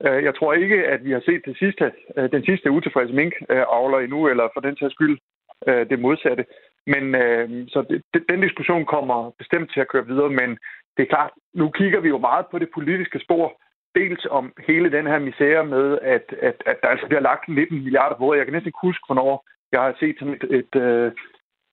øh, 0.06 0.24
jeg 0.24 0.36
tror 0.36 0.54
ikke, 0.54 0.88
at 0.88 1.06
vi 1.06 1.12
har 1.12 1.22
set 1.26 1.42
det 1.46 1.58
sidste, 1.58 1.92
øh, 2.18 2.32
den 2.32 2.46
sidste 2.46 2.72
utilfredse 2.72 3.14
mink-avler 3.14 4.00
endnu, 4.00 4.28
eller 4.28 4.48
for 4.54 4.62
den 4.62 4.78
sags 4.78 4.94
skyld 4.94 5.20
øh, 5.68 5.90
det 5.90 6.00
modsatte. 6.00 6.46
Men 6.88 7.16
øh, 7.16 7.68
så 7.68 7.80
det, 8.14 8.24
den 8.30 8.42
diskussion 8.42 8.86
kommer 8.86 9.32
bestemt 9.38 9.72
til 9.74 9.80
at 9.80 9.88
køre 9.88 10.08
videre, 10.08 10.30
men 10.30 10.50
det 10.98 11.04
er 11.04 11.14
klart, 11.16 11.32
nu 11.54 11.70
kigger 11.70 12.00
vi 12.00 12.10
jo 12.10 12.18
meget 12.18 12.46
på 12.52 12.60
det 12.60 12.70
politiske 12.74 13.20
spor, 13.20 13.62
dels 13.96 14.26
om 14.30 14.54
hele 14.68 14.92
den 14.92 15.08
her 15.08 15.20
misære 15.20 15.66
med, 15.66 16.00
at, 16.02 16.26
at, 16.42 16.64
at 16.66 16.78
der 16.82 16.88
altså 16.88 17.08
bliver 17.08 17.22
lagt 17.22 17.48
19 17.48 17.84
milliarder 17.84 18.16
på 18.16 18.36
Jeg 18.36 18.46
kan 18.46 18.54
næsten 18.54 18.68
ikke 18.68 18.88
huske, 18.88 19.04
hvornår 19.08 19.48
jeg 19.72 19.82
har 19.82 19.96
set 20.00 20.16
sådan 20.20 20.34
et, 20.34 20.44
et, 20.60 20.82
øh, 20.82 21.12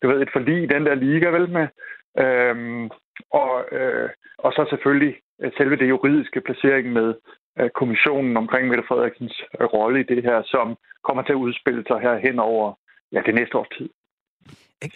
du 0.03 0.09
ved, 0.09 0.21
et 0.23 0.33
forlig 0.33 0.63
i 0.63 0.67
den 0.75 0.87
der 0.87 0.95
liga, 0.95 1.29
vel 1.29 1.51
med. 1.51 1.67
Øhm, 2.25 2.91
og, 3.31 3.53
øh, 3.73 4.09
og 4.39 4.53
så 4.53 4.67
selvfølgelig 4.71 5.15
øh, 5.43 5.53
selve 5.57 5.77
det 5.77 5.89
juridiske 5.89 6.41
placering 6.41 6.93
med 6.93 7.15
øh, 7.59 7.71
kommissionen 7.71 8.37
omkring 8.37 8.69
Mette 8.69 8.85
Frederiksens 8.89 9.43
øh, 9.61 9.67
rolle 9.67 10.01
i 10.01 10.09
det 10.13 10.23
her, 10.23 10.43
som 10.45 10.77
kommer 11.05 11.23
til 11.23 11.33
at 11.33 11.43
udspille 11.45 11.85
sig 11.87 12.01
her 12.01 12.17
hen 12.27 12.39
over 12.39 12.73
ja, 13.13 13.21
det 13.27 13.35
næste 13.35 13.59
års 13.59 13.69
tid. 13.79 13.89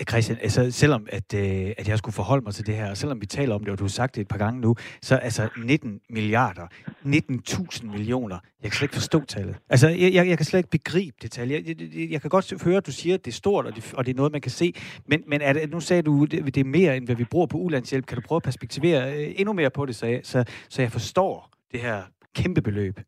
Christian, 0.09 0.39
altså 0.43 0.71
selvom 0.71 1.07
at, 1.11 1.35
øh, 1.35 1.73
at 1.79 1.89
jeg 1.89 1.99
skulle 1.99 2.15
forholde 2.15 2.45
mig 2.45 2.55
til 2.55 2.67
det 2.67 2.75
her, 2.75 2.91
og 2.91 2.97
selvom 2.97 3.21
vi 3.21 3.27
taler 3.27 3.55
om 3.55 3.65
det, 3.65 3.73
og 3.73 3.79
du 3.79 3.85
har 3.85 3.89
sagt 3.89 4.15
det 4.15 4.21
et 4.21 4.29
par 4.29 4.39
gange 4.39 4.61
nu, 4.61 4.77
så 5.03 5.17
altså 5.17 5.49
19 5.57 6.01
milliarder, 6.11 6.67
19.000 6.87 7.87
millioner, 7.87 8.39
jeg 8.63 8.71
kan 8.71 8.77
slet 8.77 8.83
ikke 8.83 8.95
forstå 8.95 9.25
tallet. 9.25 9.57
Altså, 9.69 9.89
jeg, 9.89 10.13
jeg, 10.15 10.29
jeg 10.29 10.39
kan 10.39 10.47
slet 10.47 10.59
ikke 10.59 10.71
begribe 10.71 11.17
det 11.23 11.31
tal. 11.31 11.49
Jeg, 11.49 11.69
jeg, 11.69 12.11
jeg 12.11 12.21
kan 12.21 12.31
godt 12.31 12.63
høre, 12.65 12.77
at 12.77 12.87
du 12.87 12.93
siger, 12.93 13.15
at 13.15 13.25
det 13.25 13.31
er 13.31 13.35
stort, 13.35 13.67
og 13.67 13.77
det, 13.77 13.95
og 13.95 14.07
det 14.07 14.13
er 14.13 14.17
noget, 14.17 14.33
man 14.33 14.41
kan 14.41 14.51
se, 14.51 14.75
men, 15.07 15.23
men 15.27 15.41
er 15.41 15.53
det, 15.53 15.71
nu 15.71 15.81
sagde 15.81 16.03
du, 16.03 16.25
det, 16.25 16.55
det 16.55 16.61
er 16.61 16.65
mere, 16.65 16.97
end 16.97 17.05
hvad 17.05 17.17
vi 17.17 17.25
bruger 17.25 17.47
på 17.47 17.59
ulandshjælp. 17.59 18.07
Kan 18.07 18.17
du 18.17 18.23
prøve 18.27 18.37
at 18.37 18.43
perspektivere 18.43 19.15
øh, 19.15 19.35
endnu 19.37 19.53
mere 19.53 19.71
på 19.71 19.87
det, 19.87 19.97
så 19.97 20.07
jeg, 20.07 20.21
så, 20.25 20.45
så 20.69 20.83
jeg 20.83 20.93
forstår 20.93 21.51
det 21.73 21.81
her 21.81 22.03
kæmpe 22.35 22.63
beløb? 22.63 23.01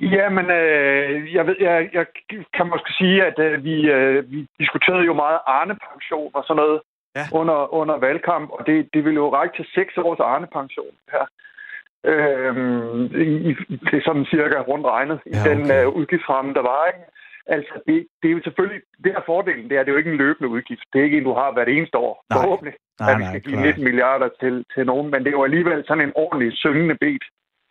Jamen, 0.00 0.50
øh, 0.50 1.34
jeg, 1.34 1.46
ved, 1.46 1.56
jeg, 1.60 1.90
jeg 1.92 2.06
kan 2.56 2.66
måske 2.66 2.92
sige, 2.98 3.24
at 3.24 3.38
øh, 3.38 3.64
vi, 3.64 3.90
øh, 3.90 4.30
vi 4.32 4.46
diskuterede 4.58 5.04
jo 5.04 5.14
meget 5.14 5.38
Arne-pension 5.46 6.30
og 6.34 6.44
sådan 6.44 6.60
noget 6.62 6.80
ja. 7.16 7.24
under, 7.32 7.74
under 7.74 7.96
valgkamp, 7.96 8.50
og 8.50 8.66
det, 8.66 8.88
det 8.94 9.04
ville 9.04 9.20
jo 9.22 9.34
række 9.34 9.56
til 9.56 9.66
seks 9.74 9.96
års 9.96 10.20
Arne-pension 10.20 10.94
her. 11.12 11.24
Øh, 12.04 12.54
i, 13.48 13.52
det 13.86 13.94
er 13.98 14.04
sådan 14.04 14.24
cirka 14.24 14.58
rundt 14.70 14.86
regnet 14.86 15.20
i 15.26 15.30
ja, 15.32 15.40
okay. 15.40 15.50
den 15.50 15.60
øh, 15.76 15.88
udgiftsramme, 15.88 16.54
der 16.54 16.62
var. 16.62 16.86
Ikke? 16.86 17.04
Altså, 17.46 17.74
det, 17.86 18.06
det 18.22 18.28
er 18.28 18.32
jo 18.36 18.42
selvfølgelig, 18.44 18.82
det 19.04 19.12
her 19.12 19.22
fordelen, 19.26 19.68
det 19.70 19.76
er, 19.76 19.82
det 19.82 19.88
er 19.88 19.92
jo 19.92 20.02
ikke 20.02 20.12
en 20.12 20.22
løbende 20.24 20.48
udgift. 20.48 20.84
Det 20.92 20.98
er 20.98 21.04
ikke 21.04 21.18
en, 21.18 21.24
du 21.24 21.34
har 21.34 21.52
hvert 21.52 21.68
eneste 21.68 21.98
år. 21.98 22.24
Nej. 22.30 22.42
Forhåbentlig, 22.42 22.74
nej, 23.00 23.10
at 23.10 23.18
vi 23.18 23.24
skal 23.24 23.42
give 23.42 23.60
19 23.60 23.84
milliarder 23.84 24.28
til, 24.40 24.64
til 24.74 24.86
nogen, 24.86 25.10
men 25.10 25.20
det 25.20 25.28
er 25.28 25.38
jo 25.38 25.44
alligevel 25.44 25.84
sådan 25.86 26.04
en 26.04 26.12
ordentlig 26.16 26.50
syngende 26.56 26.94
bed. 26.94 27.22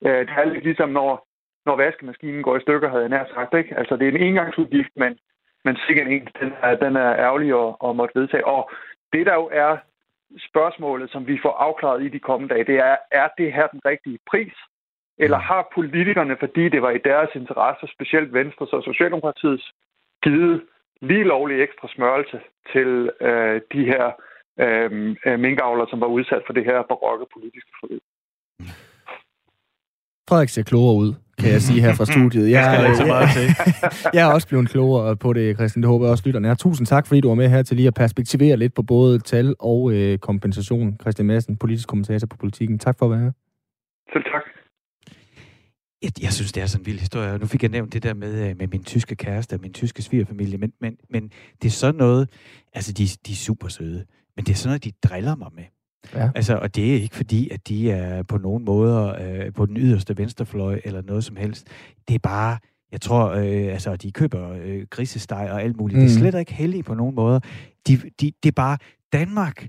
Øh, 0.05 0.19
det 0.27 0.33
er 0.37 0.53
lidt 0.53 0.63
ligesom, 0.63 0.89
når 0.89 1.28
når 1.65 1.75
vaskemaskinen 1.75 2.43
går 2.43 2.57
i 2.57 2.61
stykker, 2.61 2.89
havde 2.89 3.01
jeg 3.01 3.09
nær 3.09 3.25
sagt. 3.33 3.53
Ikke? 3.53 3.77
Altså, 3.77 3.95
det 3.95 4.07
er 4.07 4.11
en 4.11 4.23
engangsudgift, 4.27 4.93
men, 4.95 5.19
men 5.65 5.77
sikkert 5.87 6.07
en, 6.07 6.27
den 6.41 6.53
er, 6.61 6.75
den 6.75 6.95
er 6.95 7.15
ærgerlig 7.15 7.49
at, 7.63 7.89
at 7.89 7.95
måtte 7.95 8.19
vedtage. 8.19 8.47
Og 8.47 8.71
det, 9.13 9.25
der 9.25 9.33
jo 9.33 9.49
er 9.51 9.77
spørgsmålet, 10.49 11.11
som 11.11 11.27
vi 11.27 11.39
får 11.41 11.51
afklaret 11.51 12.03
i 12.03 12.09
de 12.09 12.19
kommende 12.19 12.53
dage, 12.53 12.65
det 12.65 12.75
er, 12.75 12.95
er 13.11 13.27
det 13.37 13.53
her 13.53 13.67
den 13.67 13.81
rigtige 13.85 14.19
pris? 14.29 14.53
Eller 15.17 15.37
har 15.37 15.71
politikerne, 15.73 16.37
fordi 16.39 16.69
det 16.69 16.81
var 16.81 16.89
i 16.91 16.97
deres 16.97 17.29
interesse, 17.35 17.87
specielt 17.95 18.33
Venstre 18.33 18.67
og 18.71 18.83
Socialdemokratiets, 18.83 19.73
givet 20.23 20.61
lige 21.01 21.23
lovlig 21.23 21.61
ekstra 21.61 21.87
smørelse 21.87 22.39
til 22.71 23.11
øh, 23.21 23.61
de 23.73 23.85
her 23.85 24.11
øh, 24.59 25.15
øh 25.25 25.39
minkavlere, 25.39 25.87
som 25.89 26.01
var 26.01 26.07
udsat 26.07 26.43
for 26.45 26.53
det 26.53 26.65
her 26.65 26.81
barokke 26.81 27.25
politiske 27.33 27.71
forløb? 27.79 28.01
Frederik 30.29 30.49
ser 30.49 30.63
klogere 30.63 30.95
ud, 30.95 31.13
kan 31.39 31.51
jeg 31.51 31.61
sige 31.61 31.81
her 31.81 31.93
fra 31.93 32.05
studiet. 32.05 32.49
Jeg, 32.57 32.61
jeg, 32.61 33.07
jeg, 33.07 33.55
jeg, 33.81 33.91
jeg 34.13 34.29
er 34.29 34.33
også 34.33 34.47
blevet 34.47 34.69
klogere 34.69 35.15
på 35.15 35.33
det, 35.33 35.55
Christian. 35.57 35.83
Det 35.83 35.89
håber 35.89 36.05
jeg 36.05 36.11
også 36.11 36.23
lytterne 36.25 36.47
er. 36.47 36.55
Tusind 36.55 36.87
tak, 36.87 37.07
fordi 37.07 37.21
du 37.21 37.27
var 37.27 37.35
med 37.35 37.49
her 37.49 37.63
til 37.63 37.75
lige 37.75 37.87
at 37.87 37.93
perspektivere 37.93 38.57
lidt 38.57 38.73
på 38.73 38.83
både 38.83 39.19
tal 39.19 39.55
og 39.59 39.91
øh, 39.93 40.17
kompensation. 40.17 40.97
Christian 41.01 41.25
Madsen, 41.25 41.57
politisk 41.57 41.87
kommentator 41.87 42.27
på 42.27 42.37
politikken. 42.37 42.79
Tak 42.79 42.99
for 42.99 43.05
at 43.05 43.11
være 43.11 43.19
her. 43.19 43.31
Selv 44.13 44.23
tak. 44.23 44.43
Jeg, 46.01 46.11
jeg 46.21 46.33
synes, 46.33 46.51
det 46.51 46.63
er 46.63 46.67
sådan 46.67 46.81
en 46.81 46.85
vild 46.85 46.99
historie. 46.99 47.37
Nu 47.37 47.45
fik 47.45 47.63
jeg 47.63 47.71
nævnt 47.71 47.93
det 47.93 48.03
der 48.03 48.13
med, 48.13 48.49
øh, 48.49 48.57
med 48.57 48.67
min 48.67 48.83
tyske 48.83 49.15
kæreste 49.15 49.53
og 49.53 49.59
min 49.61 49.73
tyske 49.73 50.01
svigerfamilie, 50.01 50.57
men, 50.57 50.73
men, 50.81 50.97
men 51.09 51.31
det 51.61 51.67
er 51.67 51.71
sådan 51.71 51.95
noget, 51.95 52.29
altså 52.73 52.93
de, 52.93 53.03
de 53.25 53.31
er 53.31 53.35
super 53.35 53.67
søde, 53.67 54.05
men 54.35 54.45
det 54.45 54.51
er 54.51 54.57
sådan 54.57 54.69
noget, 54.69 54.83
de 54.83 54.91
driller 55.07 55.35
mig 55.35 55.49
med. 55.55 55.63
Ja. 56.15 56.29
Altså, 56.35 56.55
og 56.57 56.75
det 56.75 56.95
er 56.95 57.01
ikke 57.01 57.15
fordi, 57.15 57.49
at 57.49 57.67
de 57.67 57.91
er 57.91 58.23
på 58.23 58.37
nogen 58.37 58.65
måder 58.65 59.15
øh, 59.21 59.53
på 59.53 59.65
den 59.65 59.77
yderste 59.77 60.17
venstrefløj 60.17 60.81
eller 60.83 61.01
noget 61.01 61.23
som 61.23 61.35
helst. 61.35 61.67
Det 62.07 62.15
er 62.15 62.19
bare, 62.19 62.57
jeg 62.91 63.01
tror, 63.01 63.29
øh, 63.29 63.73
altså, 63.73 63.95
de 63.95 64.11
køber 64.11 64.51
øh, 64.61 64.87
grisesteg 64.89 65.49
og 65.51 65.63
alt 65.63 65.77
muligt. 65.77 65.97
Mm. 65.97 66.05
Det 66.05 66.11
er 66.11 66.15
mm. 66.15 66.19
slet 66.19 66.39
ikke 66.39 66.53
heldige 66.53 66.83
på 66.83 66.93
nogen 66.93 67.15
måder. 67.15 67.39
De, 67.87 67.97
de, 68.21 68.31
det 68.43 68.49
er 68.49 68.55
bare, 68.55 68.77
Danmark 69.13 69.67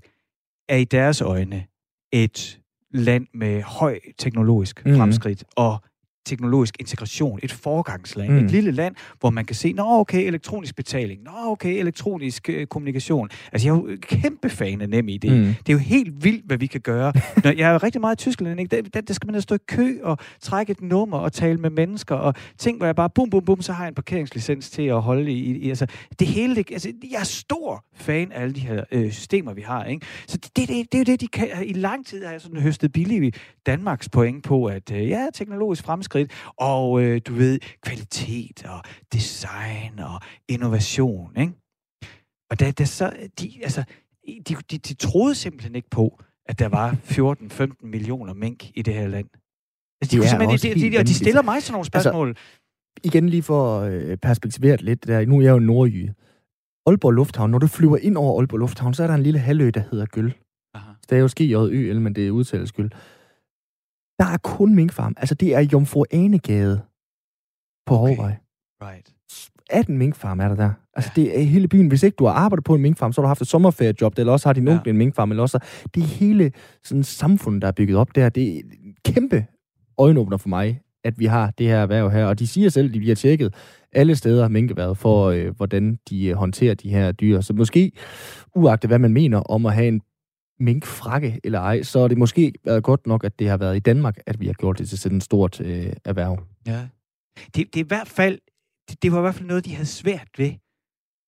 er 0.68 0.76
i 0.76 0.84
deres 0.84 1.20
øjne 1.20 1.64
et 2.12 2.60
land 2.90 3.26
med 3.34 3.62
høj 3.62 3.98
teknologisk 4.18 4.86
mm. 4.86 4.96
fremskridt, 4.96 5.44
og 5.56 5.82
teknologisk 6.26 6.76
integration, 6.80 7.40
et 7.42 7.52
forgangsland, 7.52 8.30
mm. 8.30 8.44
et 8.44 8.50
lille 8.50 8.70
land, 8.70 8.94
hvor 9.20 9.30
man 9.30 9.44
kan 9.44 9.56
se, 9.56 9.72
nå 9.72 9.84
okay, 9.86 10.26
elektronisk 10.26 10.76
betaling, 10.76 11.22
nå 11.22 11.30
okay, 11.34 11.78
elektronisk 11.78 12.48
øh, 12.48 12.66
kommunikation. 12.66 13.28
Altså 13.52 13.68
jeg 13.68 13.74
er 13.74 13.76
jo 13.76 13.96
kæmpe 14.02 14.48
fan 14.48 14.80
af 14.80 14.88
nem 14.88 15.08
idé. 15.08 15.30
Mm. 15.30 15.54
Det 15.66 15.68
er 15.68 15.72
jo 15.72 15.78
helt 15.78 16.24
vildt, 16.24 16.46
hvad 16.46 16.58
vi 16.58 16.66
kan 16.66 16.80
gøre. 16.80 17.12
Når 17.44 17.52
jeg 17.56 17.74
er 17.74 17.82
rigtig 17.82 18.00
meget 18.00 18.16
i 18.20 18.22
Tyskland, 18.22 18.60
ikke? 18.60 18.82
Der, 18.82 19.00
der, 19.00 19.14
skal 19.14 19.32
man 19.32 19.42
stå 19.42 19.54
i 19.54 19.58
kø 19.68 19.98
og 20.02 20.18
trække 20.40 20.70
et 20.70 20.80
nummer 20.80 21.18
og 21.18 21.32
tale 21.32 21.58
med 21.58 21.70
mennesker, 21.70 22.14
og 22.14 22.34
ting, 22.58 22.76
hvor 22.76 22.86
jeg 22.86 22.96
bare 22.96 23.10
bum, 23.10 23.30
bum, 23.30 23.44
bum, 23.44 23.62
så 23.62 23.72
har 23.72 23.84
jeg 23.84 23.88
en 23.88 23.94
parkeringslicens 23.94 24.70
til 24.70 24.82
at 24.82 25.02
holde 25.02 25.32
i. 25.32 25.58
i 25.58 25.68
altså, 25.68 25.86
det 26.18 26.26
hele, 26.26 26.54
det, 26.54 26.70
altså, 26.72 26.92
jeg 27.10 27.20
er 27.20 27.24
stor 27.24 27.84
fan 27.94 28.32
af 28.32 28.42
alle 28.42 28.54
de 28.54 28.60
her 28.60 28.84
øh, 28.92 29.12
systemer, 29.12 29.52
vi 29.52 29.62
har. 29.62 29.84
Ikke? 29.84 30.06
Så 30.26 30.36
det, 30.36 30.56
det, 30.56 30.68
det, 30.68 30.92
det 30.92 30.94
er 30.94 30.98
jo 30.98 31.04
det, 31.04 31.20
de 31.20 31.28
kan. 31.28 31.48
I 31.64 31.72
lang 31.72 32.06
tid 32.06 32.24
har 32.24 32.32
jeg 32.32 32.40
sådan 32.40 32.60
høstet 32.60 32.92
billige 32.92 33.32
Danmarks 33.66 34.08
point 34.08 34.44
på, 34.44 34.64
at 34.64 34.92
øh, 34.92 35.08
ja, 35.08 35.26
teknologisk 35.34 35.84
fremskridt 35.84 36.09
skridt, 36.10 36.30
og 36.56 37.02
øh, 37.02 37.20
du 37.26 37.34
ved, 37.34 37.58
kvalitet 37.82 38.64
og 38.64 38.82
design 39.12 39.98
og 39.98 40.20
innovation, 40.48 41.36
ikke? 41.36 41.52
Og 42.50 42.60
da, 42.60 42.70
da 42.70 42.84
så, 42.84 43.12
de, 43.40 43.52
altså, 43.62 43.84
de, 44.48 44.54
de, 44.70 44.78
de 44.78 44.94
troede 44.94 45.34
simpelthen 45.34 45.74
ikke 45.74 45.90
på, 45.90 46.20
at 46.46 46.58
der 46.58 46.68
var 46.68 46.96
14-15 47.82 47.86
millioner 47.86 48.34
mink 48.34 48.70
i 48.74 48.82
det 48.82 48.94
her 48.94 49.08
land. 49.08 49.28
Altså, 50.02 50.16
de, 50.16 50.22
de, 50.22 50.74
de, 50.74 50.90
de, 50.90 50.98
de, 50.98 51.04
de 51.04 51.14
stiller 51.14 51.42
mig 51.42 51.62
sådan 51.62 51.72
nogle 51.72 51.86
altså, 51.94 52.00
spørgsmål. 52.00 52.28
Altså, 52.28 52.42
igen 53.04 53.28
lige 53.28 53.42
for 53.42 53.80
at 53.80 53.92
øh, 53.92 54.16
perspektivere 54.16 54.76
lidt, 54.76 55.06
der, 55.06 55.26
nu 55.26 55.38
er 55.38 55.42
jeg 55.42 55.52
jo 55.52 55.58
nordjyde. 55.58 56.14
Aalborg 56.86 57.12
Lufthavn, 57.12 57.50
når 57.50 57.58
du 57.58 57.66
flyver 57.66 57.96
ind 57.96 58.16
over 58.16 58.40
Aalborg 58.40 58.58
Lufthavn, 58.58 58.94
så 58.94 59.02
er 59.02 59.06
der 59.06 59.14
en 59.14 59.22
lille 59.22 59.38
halvø, 59.38 59.70
der 59.74 59.82
hedder 59.90 60.06
Gøl. 60.06 60.34
Aha. 60.74 60.92
Det 61.10 61.16
er 61.16 61.20
jo 61.20 61.28
ski 61.28 61.54
ø, 61.54 61.94
men 61.94 62.14
det 62.14 62.26
er 62.26 62.30
udtalt 62.30 62.72
Gøl. 62.72 62.92
Der 64.20 64.26
er 64.26 64.36
kun 64.36 64.74
minkfarm. 64.74 65.14
Altså, 65.16 65.34
det 65.34 65.54
er 65.54 65.60
Jomfru 65.72 66.04
Anegade 66.10 66.80
på 67.86 67.94
okay. 67.98 68.16
Hårvej. 68.16 68.36
Right. 68.82 69.14
18 69.70 69.98
minkfarm 69.98 70.40
er 70.40 70.48
der 70.48 70.54
der. 70.56 70.72
Altså, 70.94 71.10
ja. 71.16 71.22
det 71.22 71.40
er 71.40 71.42
hele 71.42 71.68
byen. 71.68 71.88
Hvis 71.88 72.02
ikke 72.02 72.16
du 72.16 72.24
har 72.24 72.32
arbejdet 72.32 72.64
på 72.64 72.74
en 72.74 72.82
minkfarm, 72.82 73.12
så 73.12 73.20
har 73.20 73.24
du 73.24 73.28
haft 73.28 73.40
et 73.40 73.48
sommerferiejob, 73.48 74.18
eller 74.18 74.32
også 74.32 74.48
har 74.48 74.52
din 74.52 74.68
ja. 74.68 74.72
onkel 74.72 74.90
en 74.90 74.96
minkfarm, 74.96 75.30
eller 75.30 75.42
også 75.42 75.58
det 75.94 76.02
er 76.02 76.06
hele 76.06 76.52
sådan 76.84 77.02
samfund, 77.02 77.60
der 77.60 77.68
er 77.68 77.72
bygget 77.72 77.96
op 77.96 78.14
der. 78.14 78.28
Det 78.28 78.56
er 78.56 78.62
kæmpe 79.04 79.46
øjenåbner 79.98 80.36
for 80.36 80.48
mig, 80.48 80.80
at 81.04 81.18
vi 81.18 81.26
har 81.26 81.50
det 81.50 81.66
her 81.66 81.76
erhverv 81.76 82.10
her. 82.10 82.24
Og 82.26 82.38
de 82.38 82.46
siger 82.46 82.68
selv, 82.68 82.88
at 82.88 82.94
de 82.94 82.98
bliver 82.98 83.14
tjekket 83.14 83.54
alle 83.92 84.16
steder 84.16 84.48
minkeværet 84.48 84.98
for, 84.98 85.26
øh, 85.26 85.56
hvordan 85.56 85.98
de 86.10 86.34
håndterer 86.34 86.74
de 86.74 86.90
her 86.90 87.12
dyr. 87.12 87.40
Så 87.40 87.52
måske, 87.52 87.92
uagtet 88.54 88.90
hvad 88.90 88.98
man 88.98 89.12
mener 89.12 89.38
om 89.38 89.66
at 89.66 89.74
have 89.74 89.88
en 89.88 90.00
minkfrakke 90.60 91.40
eller 91.44 91.60
ej, 91.60 91.82
så 91.82 91.98
er 91.98 92.08
det 92.08 92.18
måske 92.18 92.52
været 92.64 92.82
godt 92.82 93.06
nok, 93.06 93.24
at 93.24 93.38
det 93.38 93.48
har 93.48 93.56
været 93.56 93.76
i 93.76 93.80
Danmark, 93.80 94.18
at 94.26 94.40
vi 94.40 94.46
har 94.46 94.52
gjort 94.52 94.78
det 94.78 94.88
til 94.88 94.98
sådan 94.98 95.18
et 95.18 95.24
stort 95.24 95.60
øh, 95.60 95.92
erhverv. 96.04 96.44
Ja. 96.66 96.88
Det, 97.46 97.54
det 97.54 97.76
er 97.76 97.84
i 97.84 97.88
hvert 97.88 98.08
fald, 98.08 98.40
det, 98.88 99.02
det 99.02 99.12
var 99.12 99.18
i 99.18 99.20
hvert 99.20 99.34
fald 99.34 99.46
noget, 99.46 99.64
de 99.64 99.74
havde 99.74 99.88
svært 99.88 100.28
ved. 100.38 100.52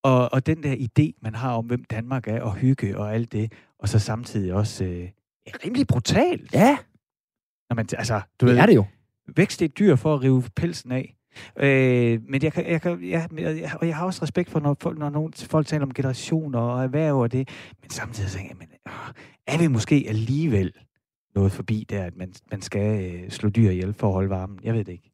Og, 0.04 0.32
og 0.32 0.46
den 0.46 0.62
der 0.62 0.74
idé, 0.74 1.18
man 1.22 1.34
har 1.34 1.52
om, 1.52 1.66
hvem 1.66 1.84
Danmark 1.84 2.28
er, 2.28 2.40
og 2.40 2.54
hygge 2.54 2.98
og 2.98 3.14
alt 3.14 3.32
det, 3.32 3.52
og 3.78 3.88
så 3.88 3.98
samtidig 3.98 4.52
også 4.52 4.84
øh, 4.84 5.08
rimelig 5.64 5.86
brutalt. 5.86 6.54
Ja. 6.54 6.78
Når 7.70 7.74
man, 7.74 7.86
altså, 7.98 8.20
du 8.40 8.46
det 8.46 8.54
ved, 8.54 8.62
er 8.62 8.66
det 8.66 8.74
jo. 8.74 8.84
Vækst 9.36 9.62
et 9.62 9.78
dyr 9.78 9.96
for 9.96 10.14
at 10.14 10.22
rive 10.22 10.42
pelsen 10.56 10.92
af. 10.92 11.16
Øh, 11.56 12.20
men 12.28 12.42
jeg, 12.42 12.52
kan, 12.52 12.70
jeg, 12.70 12.82
kan, 12.82 13.04
ja, 13.04 13.26
jeg, 13.38 13.70
og 13.80 13.86
jeg 13.86 13.96
har 13.96 14.06
også 14.06 14.22
respekt 14.22 14.50
for, 14.50 14.60
når, 14.60 14.94
når 14.94 15.10
nogen, 15.10 15.32
folk 15.32 15.66
taler 15.66 15.84
om 15.84 15.94
generationer 15.94 16.58
og 16.58 16.82
erhverv 16.82 17.18
og 17.18 17.32
det, 17.32 17.48
men 17.82 17.90
samtidig 17.90 18.30
tænker 18.30 18.48
jeg, 18.50 18.56
men, 18.58 18.68
øh, 18.86 18.92
er 19.46 19.58
vi 19.58 19.66
måske 19.66 20.04
alligevel 20.08 20.72
noget 21.34 21.52
forbi 21.52 21.86
der, 21.90 22.04
at 22.04 22.16
man, 22.16 22.32
man 22.50 22.62
skal 22.62 23.14
øh, 23.14 23.30
slå 23.30 23.48
dyr 23.48 23.70
ihjel 23.70 23.92
for 23.92 24.06
at 24.06 24.12
holde 24.12 24.30
varmen? 24.30 24.58
Jeg 24.62 24.74
ved 24.74 24.84
det 24.84 24.92
ikke. 24.92 25.12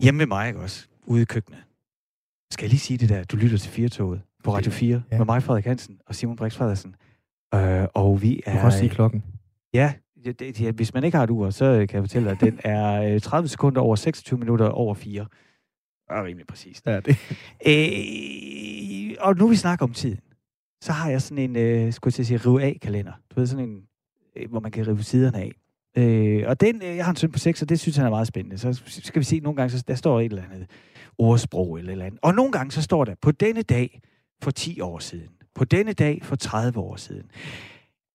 Hjemme 0.00 0.20
ved 0.20 0.26
mig, 0.26 0.48
ikke 0.48 0.60
også? 0.60 0.86
Ude 1.06 1.22
i 1.22 1.24
køkkenet. 1.24 1.64
Skal 2.50 2.64
jeg 2.64 2.70
lige 2.70 2.80
sige 2.80 2.98
det 2.98 3.08
der? 3.08 3.24
Du 3.24 3.36
lytter 3.36 3.58
til 3.58 3.70
Firtoget 3.70 4.22
på 4.44 4.54
Radio 4.54 4.72
4 4.72 5.02
ja. 5.12 5.18
med 5.18 5.26
mig, 5.26 5.42
Frederik 5.42 5.64
Hansen 5.64 5.98
og 6.06 6.14
Simon 6.14 6.36
Brix 6.36 6.54
Frederiksen. 6.56 6.94
Øh, 7.54 7.86
og 7.94 8.22
vi 8.22 8.42
er... 8.46 8.52
Du 8.52 8.56
kan 8.56 8.66
også 8.66 8.78
sige 8.78 8.88
klokken. 8.88 9.24
Ja, 9.74 9.94
det, 10.24 10.58
det, 10.58 10.74
hvis 10.74 10.94
man 10.94 11.04
ikke 11.04 11.16
har 11.16 11.24
et 11.24 11.30
ur, 11.30 11.50
så 11.50 11.86
kan 11.88 11.96
jeg 11.96 12.02
fortælle 12.02 12.28
dig, 12.28 12.32
at 12.32 12.40
den 12.40 12.60
er 12.64 13.18
30 13.18 13.44
øh, 13.44 13.48
sekunder 13.48 13.80
over 13.80 13.96
26 13.96 14.38
minutter 14.38 14.68
over 14.68 14.94
4. 14.94 15.20
Det 15.20 15.28
er 16.08 16.24
rimelig 16.24 16.46
præcist. 16.46 16.86
Ja, 16.86 17.00
det. 17.00 17.16
Øh, 17.66 19.16
og 19.20 19.36
nu 19.36 19.48
vi 19.48 19.56
snakker 19.56 19.84
om 19.84 19.92
tiden, 19.92 20.20
så 20.80 20.92
har 20.92 21.10
jeg 21.10 21.22
sådan 21.22 21.50
en, 21.50 21.56
øh, 21.56 21.92
skulle 21.92 22.14
jeg 22.18 22.26
sige, 22.26 22.36
rive 22.36 22.62
af 22.62 22.78
kalender. 22.82 23.12
Du 23.30 23.40
ved, 23.40 23.46
sådan 23.46 23.68
en, 23.68 23.82
øh, 24.36 24.50
hvor 24.50 24.60
man 24.60 24.70
kan 24.70 24.86
rive 24.86 25.02
siderne 25.02 25.38
af. 25.38 25.52
Øh, 25.96 26.44
og 26.48 26.60
den, 26.60 26.82
øh, 26.82 26.96
jeg 26.96 27.04
har 27.04 27.12
en 27.12 27.16
søn 27.16 27.32
på 27.32 27.38
6, 27.38 27.62
og 27.62 27.68
det 27.68 27.80
synes 27.80 27.96
han 27.96 28.06
er 28.06 28.10
meget 28.10 28.26
spændende. 28.26 28.58
Så 28.58 28.82
skal 28.86 29.20
vi 29.20 29.24
se, 29.24 29.40
nogle 29.40 29.56
gange, 29.56 29.70
så 29.70 29.84
der 29.88 29.94
står 29.94 30.20
et 30.20 30.24
eller 30.24 30.42
andet 30.52 30.70
ordsprog 31.18 31.78
eller 31.78 31.92
eller 31.92 32.04
andet. 32.04 32.20
Og 32.22 32.34
nogle 32.34 32.52
gange, 32.52 32.70
så 32.70 32.82
står 32.82 33.04
der, 33.04 33.14
på 33.22 33.30
denne 33.30 33.62
dag 33.62 34.00
for 34.42 34.50
10 34.50 34.80
år 34.80 34.98
siden. 34.98 35.28
På 35.54 35.64
denne 35.64 35.92
dag 35.92 36.20
for 36.22 36.36
30 36.36 36.80
år 36.80 36.96
siden. 36.96 37.30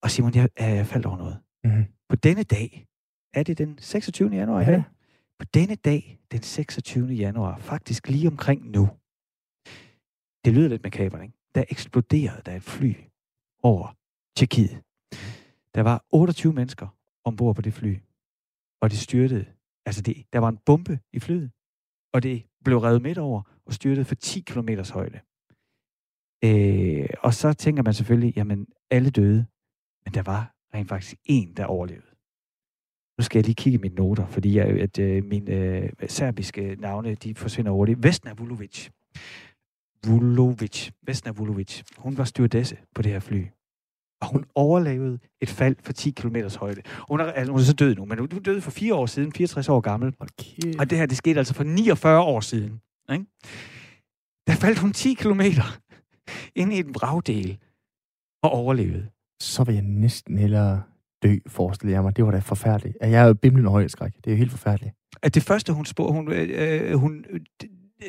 Og 0.04 0.12
Simon, 0.12 0.36
jeg, 0.36 0.50
jeg 0.60 0.88
faldt 0.88 1.06
over 1.06 1.18
noget. 1.18 1.38
Mm-hmm. 1.64 1.86
På 2.10 2.16
denne 2.16 2.44
dag, 2.44 2.88
er 3.34 3.44
det 3.44 3.58
den 3.58 3.78
26. 3.78 4.30
januar 4.30 4.62
ja. 4.62 4.84
På 5.40 5.46
denne 5.46 5.76
dag, 5.76 6.20
den 6.32 6.42
26. 6.42 7.08
januar, 7.08 7.58
faktisk 7.58 8.08
lige 8.08 8.28
omkring 8.28 8.70
nu, 8.70 8.90
det 10.46 10.54
lyder 10.54 10.70
lidt 10.70 10.84
makabert, 10.84 11.22
ikke? 11.22 11.34
Der 11.56 11.64
eksploderede 11.70 12.42
der 12.46 12.56
et 12.56 12.64
fly 12.64 12.94
over 13.64 13.98
Tjekkiet. 14.36 14.84
Der 15.76 15.82
var 15.82 16.06
28 16.12 16.54
mennesker 16.54 16.88
ombord 17.24 17.56
på 17.56 17.62
det 17.62 17.74
fly, 17.74 17.98
og 18.82 18.92
det 18.92 19.00
styrtede. 19.00 19.46
Altså, 19.86 20.02
det, 20.02 20.26
der 20.34 20.40
var 20.40 20.50
en 20.50 20.58
bombe 20.58 21.00
i 21.14 21.20
flyet, 21.20 21.52
og 22.14 22.24
det 22.24 22.46
blev 22.64 22.78
revet 22.78 23.02
midt 23.02 23.18
over 23.18 23.42
og 23.66 23.74
styrtede 23.74 24.06
for 24.06 24.16
10 24.16 24.40
km 24.42 24.70
højde. 24.94 25.20
Øh, 26.44 27.10
og 27.20 27.34
så 27.34 27.54
tænker 27.54 27.84
man 27.84 27.94
selvfølgelig, 27.94 28.38
jamen, 28.38 28.68
alle 28.90 29.10
døde, 29.10 29.46
men 30.06 30.14
der 30.14 30.22
var 30.22 30.59
rent 30.74 30.90
faktisk 30.90 31.16
en, 31.26 31.54
der 31.58 31.66
overlevede. 31.66 32.10
Nu 33.20 33.24
skal 33.24 33.40
jeg 33.40 33.46
lige 33.46 33.56
kigge 33.56 33.78
i 33.78 33.82
mine 33.82 33.96
noter, 33.96 34.28
fordi 34.28 34.58
jeg, 34.58 34.66
at 34.68 35.00
øh, 35.00 35.26
mine 35.26 35.52
øh, 35.52 35.90
serbiske 36.08 36.76
navne, 36.80 37.16
de 37.16 37.36
forsvinder 37.36 37.72
hurtigt. 37.72 38.04
Vesna 38.04 38.34
Vulovic. 38.34 38.90
Vulovic. 40.06 40.92
Vesna 41.04 41.32
Vulovic. 41.32 41.82
Hun 41.98 42.18
var 42.18 42.24
stewardesse 42.24 42.78
på 42.96 43.02
det 43.02 43.12
her 43.12 43.20
fly. 43.20 43.46
Og 44.22 44.28
hun 44.28 44.46
overlevede 44.56 45.20
et 45.42 45.50
fald 45.50 45.76
for 45.82 45.94
10 45.94 46.12
km 46.12 46.36
højde. 46.60 46.82
Hun 47.10 47.20
er, 47.20 47.24
altså, 47.26 47.52
hun 47.52 47.60
er 47.60 47.66
så 47.66 47.74
død 47.74 47.96
nu, 47.96 48.06
men 48.06 48.20
hun 48.20 48.28
døde 48.28 48.62
for 48.62 48.72
fire 48.72 48.96
år 48.96 49.06
siden, 49.06 49.32
64 49.34 49.70
år 49.70 49.80
gammel. 49.80 50.16
Okay. 50.20 50.80
Og 50.80 50.90
det 50.90 50.98
her, 50.98 51.06
det 51.06 51.18
skete 51.18 51.38
altså 51.40 51.54
for 51.54 51.64
49 51.64 52.22
år 52.22 52.40
siden. 52.40 52.82
Ikke? 53.12 53.26
Der 54.48 54.54
faldt 54.56 54.80
hun 54.80 54.94
10 54.94 55.14
km 55.14 55.42
ind 56.56 56.74
i 56.74 56.80
en 56.80 56.96
vragdel 56.96 57.58
og 58.44 58.52
overlevede 58.52 59.10
så 59.40 59.64
vil 59.64 59.76
jeg 59.76 59.84
næsten 59.84 60.38
hellere 60.38 60.82
dø, 61.24 61.36
forestiller 61.48 61.96
jeg 61.96 62.04
mig. 62.04 62.16
Det 62.16 62.26
var 62.26 62.32
da 62.32 62.40
forfærdeligt. 62.40 62.98
Jeg 63.02 63.12
er 63.12 63.28
jo 63.28 63.34
bimlende 63.34 63.70
højdeskræk. 63.70 64.12
Det 64.16 64.28
er 64.28 64.32
jo 64.32 64.38
helt 64.38 64.52
forfærdeligt. 64.52 64.96
At 65.22 65.36
det 65.36 65.44
første, 65.44 65.74
hun 65.74 65.86
spurgte, 65.86 66.14
hun, 66.14 66.32
øh, 66.32 66.94
hun 66.94 67.26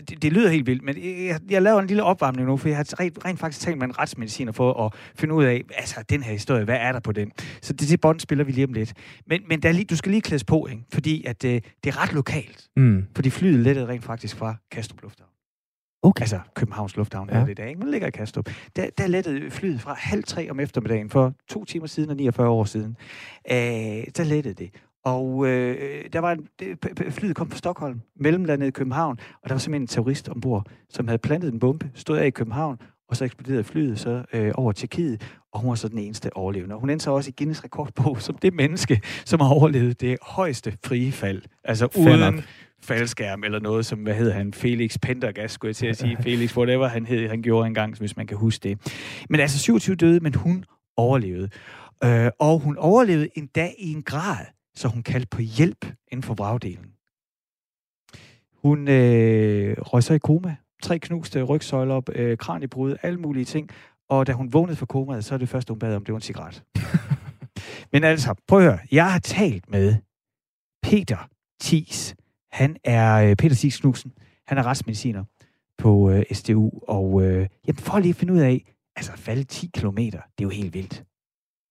det, 0.08 0.22
det 0.22 0.32
lyder 0.32 0.50
helt 0.50 0.66
vildt, 0.66 0.82
men 0.82 0.96
jeg, 1.26 1.40
jeg 1.50 1.62
laver 1.62 1.80
en 1.80 1.86
lille 1.86 2.02
opvarmning 2.02 2.48
nu, 2.48 2.56
for 2.56 2.68
jeg 2.68 2.76
har 2.76 3.00
rent, 3.00 3.24
rent 3.24 3.40
faktisk 3.40 3.66
talt 3.66 3.78
med 3.78 3.86
en 3.86 3.98
retsmediciner 3.98 4.52
for 4.52 4.84
at 4.86 4.94
finde 5.14 5.34
ud 5.34 5.44
af, 5.44 5.62
altså 5.76 6.04
den 6.10 6.22
her 6.22 6.32
historie, 6.32 6.64
hvad 6.64 6.76
er 6.80 6.92
der 6.92 7.00
på 7.00 7.12
den? 7.12 7.32
Så 7.62 7.72
det, 7.72 7.88
det 7.88 8.00
bånd 8.00 8.20
spiller 8.20 8.44
vi 8.44 8.52
lige 8.52 8.66
om 8.66 8.72
lidt. 8.72 8.92
Men, 9.26 9.42
men 9.48 9.62
der 9.62 9.72
lige, 9.72 9.84
du 9.84 9.96
skal 9.96 10.10
lige 10.10 10.22
klædes 10.22 10.44
på, 10.44 10.66
ikke? 10.66 10.82
fordi 10.92 11.24
at, 11.24 11.44
øh, 11.44 11.60
det 11.84 11.90
er 11.90 12.02
ret 12.02 12.12
lokalt. 12.12 12.68
Mm. 12.76 13.04
Fordi 13.14 13.30
flyet 13.30 13.60
lettede 13.60 13.86
rent 13.86 14.04
faktisk 14.04 14.36
fra 14.36 14.54
Kastrup 14.70 15.02
Lufthavn. 15.02 15.29
Okay. 16.02 16.22
Altså 16.22 16.40
Københavns 16.54 16.96
Lufthavn 16.96 17.28
ja. 17.32 17.36
er 17.36 17.44
det 17.44 17.50
i 17.50 17.54
dag, 17.54 17.68
ikke? 17.68 17.80
Man 17.80 17.90
ligger 17.90 18.08
i 18.08 18.10
Kastrup. 18.10 18.48
Der, 18.76 18.86
der 18.98 19.06
lettede 19.06 19.50
flyet 19.50 19.80
fra 19.80 19.94
halv 19.98 20.24
tre 20.24 20.50
om 20.50 20.60
eftermiddagen 20.60 21.10
for 21.10 21.32
to 21.48 21.64
timer 21.64 21.86
siden 21.86 22.10
og 22.10 22.16
49 22.16 22.48
år 22.48 22.64
siden. 22.64 22.96
Øh, 23.50 23.56
der 24.16 24.24
lettede 24.24 24.54
det. 24.54 24.70
Og 25.04 25.46
øh, 25.46 26.04
der 26.12 26.18
var 26.18 26.32
en, 26.32 26.48
flyet 27.10 27.36
kom 27.36 27.50
fra 27.50 27.58
Stockholm, 27.58 28.00
mellemlandet 28.16 28.66
i 28.66 28.70
København, 28.70 29.18
og 29.42 29.48
der 29.48 29.54
var 29.54 29.58
simpelthen 29.58 29.82
en 29.82 29.86
terrorist 29.86 30.28
ombord, 30.28 30.66
som 30.88 31.08
havde 31.08 31.18
plantet 31.18 31.52
en 31.52 31.58
bombe, 31.58 31.90
stod 31.94 32.18
af 32.18 32.26
i 32.26 32.30
København, 32.30 32.78
og 33.08 33.16
så 33.16 33.24
eksploderede 33.24 33.64
flyet 33.64 33.98
så 33.98 34.22
øh, 34.32 34.52
over 34.54 34.72
Tjekkiet, 34.72 35.22
og 35.52 35.60
hun 35.60 35.68
var 35.68 35.74
så 35.74 35.88
den 35.88 35.98
eneste 35.98 36.36
overlevende. 36.36 36.76
hun 36.76 36.90
endte 36.90 37.04
så 37.04 37.10
også 37.10 37.30
i 37.30 37.34
Guinness 37.36 37.64
rekordbog 37.64 38.20
som 38.26 38.34
det 38.34 38.54
menneske, 38.54 39.00
som 39.24 39.40
har 39.40 39.48
overlevet 39.48 40.00
det 40.00 40.18
højeste 40.22 40.76
frie 40.84 41.12
fald. 41.12 41.42
Altså 41.64 41.88
uden, 41.96 42.42
faldskærm 42.82 43.44
eller 43.44 43.60
noget, 43.60 43.86
som, 43.86 43.98
hvad 43.98 44.14
hedder 44.14 44.32
han, 44.32 44.54
Felix 44.54 44.96
Pendergast, 45.02 45.54
skulle 45.54 45.68
jeg 45.68 45.76
til 45.76 45.86
at 45.86 45.96
sige, 45.96 46.16
Felix, 46.22 46.56
whatever 46.56 46.88
han 46.88 47.06
hed, 47.06 47.28
han 47.28 47.42
gjorde 47.42 47.66
engang, 47.66 47.98
hvis 47.98 48.16
man 48.16 48.26
kan 48.26 48.36
huske 48.36 48.68
det. 48.68 48.78
Men 49.30 49.40
altså 49.40 49.58
27 49.58 49.96
døde, 49.96 50.20
men 50.20 50.34
hun 50.34 50.64
overlevede. 50.96 51.48
Øh, 52.04 52.30
og 52.38 52.58
hun 52.58 52.76
overlevede 52.76 53.28
en 53.34 53.46
dag 53.46 53.74
i 53.78 53.92
en 53.92 54.02
grad, 54.02 54.46
så 54.74 54.88
hun 54.88 55.02
kaldte 55.02 55.28
på 55.30 55.42
hjælp 55.42 55.86
inden 56.12 56.22
for 56.22 56.34
bragdelen. 56.34 56.86
Hun 58.62 58.88
øh, 58.88 59.76
røg 59.78 60.02
så 60.02 60.14
i 60.14 60.18
koma. 60.18 60.56
Tre 60.82 60.98
knuste 60.98 61.42
rygsøjler, 61.42 62.00
øh, 62.12 62.38
kraniebrud, 62.38 62.96
alle 63.02 63.20
mulige 63.20 63.44
ting. 63.44 63.70
Og 64.08 64.26
da 64.26 64.32
hun 64.32 64.52
vågnede 64.52 64.76
fra 64.76 64.86
komaet, 64.86 65.24
så 65.24 65.34
er 65.34 65.38
det 65.38 65.48
første, 65.48 65.70
hun 65.72 65.78
bad 65.78 65.96
om, 65.96 66.04
det 66.04 66.12
var 66.12 66.18
en 66.18 66.22
cigaret. 66.22 66.62
Men 67.92 68.04
altså, 68.04 68.34
prøv 68.48 68.58
at 68.58 68.64
høre. 68.64 68.78
Jeg 68.92 69.12
har 69.12 69.18
talt 69.18 69.70
med 69.70 69.94
Peter 70.82 71.28
Thies 71.62 72.14
han 72.52 72.76
er 72.84 73.30
øh, 73.30 73.36
Peter 73.36 73.56
Six 73.56 73.80
Knudsen. 73.80 74.12
Han 74.46 74.58
er 74.58 74.66
retsmediciner 74.66 75.24
på 75.78 76.10
øh, 76.10 76.22
SDU. 76.32 76.70
Og 76.88 77.22
øh, 77.22 77.48
jamen, 77.66 77.78
for 77.78 77.98
lige 77.98 78.10
at 78.10 78.16
finde 78.16 78.32
ud 78.32 78.38
af, 78.38 78.74
altså 78.96 79.12
falde 79.16 79.44
10 79.44 79.70
km, 79.74 79.96
det 79.96 80.14
er 80.14 80.42
jo 80.42 80.48
helt 80.48 80.74
vildt. 80.74 81.04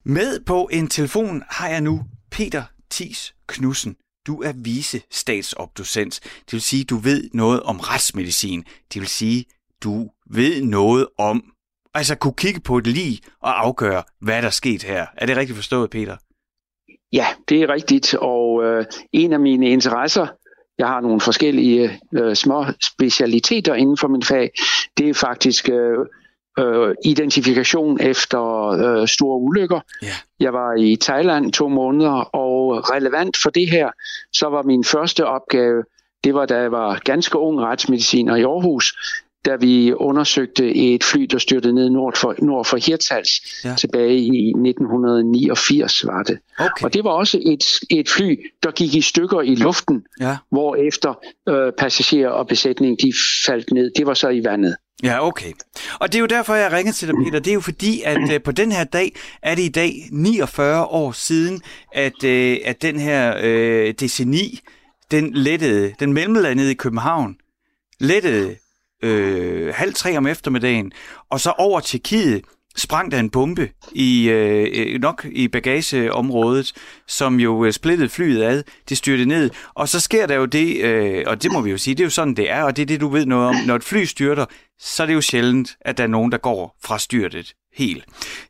Med 0.06 0.46
på 0.46 0.70
en 0.72 0.88
telefon 0.88 1.44
har 1.50 1.70
jeg 1.70 1.82
nu 1.82 2.02
Peter 2.32 2.64
Tis 2.90 3.36
Knudsen. 3.48 3.96
Du 4.28 4.42
er 4.42 4.54
vice 4.56 5.02
statsopdocent. 5.12 6.20
Det 6.24 6.54
vil 6.54 6.62
sige, 6.62 6.84
du 6.84 6.98
ved 6.98 7.30
noget 7.34 7.64
om 7.64 7.80
retsmedicin. 7.80 8.64
Det 8.94 9.00
vil 9.02 9.08
sige, 9.08 9.46
du 9.84 10.10
ved 10.30 10.64
noget 10.64 11.08
om, 11.18 11.54
altså 11.94 12.16
kunne 12.16 12.34
kigge 12.34 12.60
på 12.60 12.78
et 12.78 12.88
lig 12.88 13.20
og 13.42 13.66
afgøre, 13.66 14.04
hvad 14.22 14.42
der 14.42 14.48
er 14.48 14.52
sket 14.52 14.84
her. 14.84 15.06
Er 15.18 15.26
det 15.26 15.38
rigtigt 15.38 15.56
forstået, 15.56 15.90
Peter? 15.90 16.18
Ja, 17.14 17.28
det 17.50 17.62
er 17.62 17.70
rigtigt. 17.70 18.14
Og 18.14 18.64
øh, 18.64 18.86
en 19.12 19.34
af 19.34 19.40
mine 19.40 19.70
interesser 19.70 20.28
jeg 20.80 20.88
har 20.88 21.02
nogle 21.02 21.22
forskellige 21.22 22.00
øh, 22.14 22.36
små 22.36 22.66
specialiteter 22.84 23.74
inden 23.74 23.98
for 23.98 24.08
min 24.08 24.24
fag. 24.24 24.52
Det 24.98 25.10
er 25.10 25.14
faktisk, 25.14 25.70
øh, 25.70 26.06
øh, 26.60 26.96
identifikation 27.06 28.02
efter 28.02 28.68
øh, 28.68 29.08
store 29.08 29.38
ulykker. 29.38 29.80
Ja. 30.02 30.08
Jeg 30.40 30.54
var 30.54 30.74
i 30.74 30.96
Thailand 31.02 31.54
to 31.54 31.68
måneder, 31.68 32.36
og 32.36 32.90
relevant 32.92 33.38
for 33.44 33.50
det 33.50 33.70
her, 33.70 33.92
så 34.34 34.50
var 34.50 34.64
min 34.64 34.84
første 34.84 35.26
opgave, 35.26 35.84
det 36.24 36.34
var 36.34 36.46
da 36.46 36.58
jeg 36.58 36.72
var 36.72 37.02
ganske 37.04 37.38
ung 37.38 37.62
retsmediciner 37.62 38.36
i 38.36 38.44
Aarhus, 38.44 38.94
da 39.46 39.56
vi 39.56 39.94
undersøgte 39.94 40.76
et 40.76 41.04
fly, 41.04 41.22
der 41.22 41.38
styrtede 41.38 41.74
ned 41.74 41.90
nord 41.90 42.18
for, 42.18 42.36
nord 42.42 42.66
for 42.66 42.78
Hirtshals 42.78 43.30
Ja. 43.66 43.76
tilbage 43.76 44.18
i 44.18 44.50
1989 44.50 46.06
var 46.06 46.24
det. 46.24 46.40
Okay. 46.60 46.84
Og 46.86 46.94
det 46.94 47.04
var 47.04 47.10
også 47.12 47.40
et, 47.46 47.98
et 48.00 48.10
fly, 48.10 48.40
der 48.64 48.72
gik 48.72 48.96
i 48.96 49.02
stykker 49.02 49.42
i 49.42 49.56
luften, 49.56 50.04
Ja. 50.20 50.38
hvor 50.52 50.76
efter 50.76 51.14
øh, 51.50 51.72
passagerer 51.78 52.30
og 52.30 52.48
besætning 52.48 52.98
de 53.02 53.14
faldt 53.46 53.72
ned. 53.72 53.92
Det 53.96 54.06
var 54.06 54.14
så 54.14 54.30
i 54.30 54.44
vandet. 54.44 54.76
Ja, 55.04 55.28
okay. 55.28 55.52
Og 56.00 56.08
det 56.12 56.16
er 56.16 56.20
jo 56.20 56.26
derfor, 56.26 56.56
jeg 56.56 56.72
ringer 56.72 56.92
til 56.92 57.08
dig, 57.08 57.16
Peter. 57.26 57.40
Det 57.40 57.50
er 57.52 57.54
jo 57.54 57.60
fordi, 57.62 58.02
at 58.06 58.34
øh, 58.34 58.42
på 58.42 58.52
den 58.52 58.72
her 58.72 58.84
dag 58.84 59.16
er 59.44 59.56
det 59.56 59.62
i 59.64 59.70
dag 59.70 59.94
49 60.12 60.86
år 60.86 61.12
siden, 61.12 61.62
at, 61.94 62.24
øh, 62.24 62.58
at 62.66 62.82
den 62.82 63.00
her 63.00 63.34
øh, 63.44 63.94
DC-9, 64.02 64.60
den 65.12 65.34
lettede, 65.34 65.94
den 66.00 66.14
mellemlandede 66.14 66.72
i 66.72 66.74
København, 66.74 67.38
lettede 68.00 68.56
øh, 69.04 69.74
halv 69.74 69.94
tre 69.94 70.18
om 70.18 70.28
eftermiddagen, 70.28 70.92
og 71.30 71.40
så 71.40 71.54
over 71.58 71.80
til 71.80 72.04
Kiet 72.04 72.42
sprang 72.76 73.12
der 73.12 73.20
en 73.20 73.30
bombe 73.30 73.70
i 73.92 74.30
øh, 74.30 74.68
øh 74.74 75.02
nok 75.02 75.26
i 75.32 75.48
bagageområdet, 75.48 76.74
som 77.08 77.40
jo 77.40 77.66
øh, 77.66 77.74
splittede 77.74 78.10
flyet 78.10 78.44
ad. 78.44 78.64
Det 78.90 78.98
styrte 78.98 79.26
ned, 79.26 79.50
og 79.74 79.90
så 79.90 80.00
sker 80.00 80.28
der 80.28 80.36
jo 80.36 80.46
det, 80.46 80.84
øh, 80.84 81.24
og 81.28 81.44
det 81.44 81.52
må 81.52 81.62
vi 81.62 81.72
jo 81.72 81.78
sige, 81.78 81.96
det 81.96 82.04
er 82.04 82.06
jo 82.06 82.10
sådan, 82.10 82.34
det 82.34 82.52
er, 82.52 82.64
og 82.64 82.76
det 82.76 82.82
er 82.82 82.86
det, 82.86 83.02
du 83.02 83.08
ved 83.08 83.26
noget 83.26 83.48
om. 83.48 83.56
Når 83.68 83.76
et 83.76 83.84
fly 83.84 84.04
styrter, 84.04 84.46
så 84.80 85.04
er 85.04 85.08
det 85.08 85.14
jo 85.14 85.22
sjældent, 85.22 85.78
at 85.82 85.98
der 85.98 86.04
er 86.04 86.08
nogen, 86.08 86.32
der 86.32 86.38
går 86.38 86.78
fra 86.84 87.00
styrtet 87.00 87.54
helt. 87.74 88.06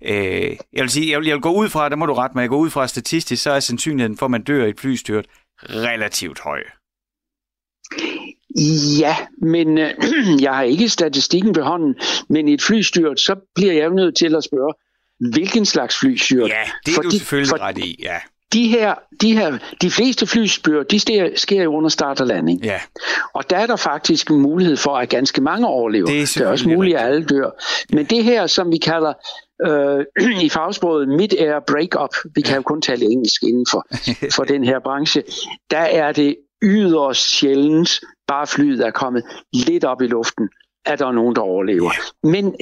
Øh, 0.06 0.56
jeg 0.74 0.82
vil 0.82 0.90
sige, 0.90 1.12
jeg 1.12 1.20
vil, 1.20 1.28
jeg 1.28 1.36
vil 1.36 1.42
gå 1.42 1.54
ud 1.54 1.70
fra, 1.70 1.90
der 1.90 1.96
må 1.96 2.06
du 2.06 2.14
rette 2.14 2.36
mig, 2.36 2.42
jeg 2.42 2.50
går 2.50 2.58
ud 2.58 2.70
fra 2.70 2.88
statistisk, 2.88 3.44
så 3.44 3.52
er 3.52 3.60
sandsynligheden 3.60 4.18
for, 4.18 4.26
at 4.26 4.32
man 4.32 4.44
dør 4.44 4.66
i 4.66 4.70
et 4.70 4.80
flystyrt 4.80 5.26
relativt 5.64 6.40
høj. 6.40 6.64
Ja, 9.00 9.16
men 9.42 9.78
øh, 9.78 9.90
jeg 10.46 10.54
har 10.56 10.64
ikke 10.64 10.90
statistikken 10.90 11.56
ved 11.56 11.64
hånden, 11.64 11.96
men 12.30 12.48
i 12.48 12.54
et 12.54 12.62
flystyrt, 12.62 13.20
så 13.20 13.36
bliver 13.56 13.74
jeg 13.74 13.90
nødt 13.90 14.16
til 14.18 14.36
at 14.36 14.44
spørge, 14.44 14.74
hvilken 15.34 15.66
slags 15.66 16.00
flystyrt? 16.00 16.50
Ja, 16.50 16.56
det 16.86 16.92
er 16.92 16.96
Fordi- 16.96 17.08
du 17.08 17.12
selvfølgelig 17.12 17.50
for- 17.50 17.62
ret 17.62 17.78
i, 17.78 18.00
ja. 18.04 18.16
De 18.54 18.68
her, 18.68 18.96
de 19.22 19.34
her, 19.38 19.58
de 19.82 19.92
fleste 19.92 20.28
flystyrt, 20.28 20.92
de 20.92 21.00
sker, 21.00 21.30
sker 21.36 21.64
jo 21.64 21.74
under 21.76 21.90
start 21.90 22.22
og 22.22 22.28
landing. 22.28 22.64
Ja, 22.64 22.80
Og 23.34 23.50
der 23.50 23.58
er 23.58 23.66
der 23.68 23.76
faktisk 23.76 24.30
en 24.30 24.40
mulighed 24.42 24.78
for, 24.78 24.98
at 24.98 25.10
ganske 25.10 25.42
mange 25.42 25.68
overlever. 25.68 26.06
Det 26.06 26.22
er 26.22 26.26
det 26.26 26.38
er 26.38 26.48
også 26.48 26.70
muligt, 26.70 26.98
at 26.98 27.06
alle 27.06 27.26
dør. 27.26 27.50
Men 27.96 28.06
det 28.06 28.24
her, 28.24 28.48
som 28.48 28.72
vi 28.72 28.78
kalder 28.78 29.14
øh, 29.68 30.06
i 30.46 30.50
fagsproget 30.50 31.08
mid-air 31.10 31.60
break-up, 31.68 32.10
vi 32.36 32.42
kan 32.42 32.56
jo 32.56 32.62
kun 32.62 32.82
tale 32.82 33.06
engelsk 33.06 33.44
inden 33.44 33.66
for, 33.72 33.88
for 34.36 34.44
den 34.44 34.64
her 34.64 34.80
branche, 34.80 35.24
der 35.72 35.78
er 35.78 36.12
det 36.12 36.36
yderst 36.64 37.30
sjældent, 37.40 37.90
bare 38.30 38.48
flyet 38.48 38.86
er 38.86 38.92
kommet 38.92 39.24
lidt 39.54 39.84
op 39.84 40.02
i 40.02 40.08
luften, 40.08 40.50
at 40.86 41.00
der 41.00 41.08
er 41.08 41.12
nogen, 41.12 41.36
der 41.36 41.42
overlever. 41.42 41.92
Men 42.24 42.56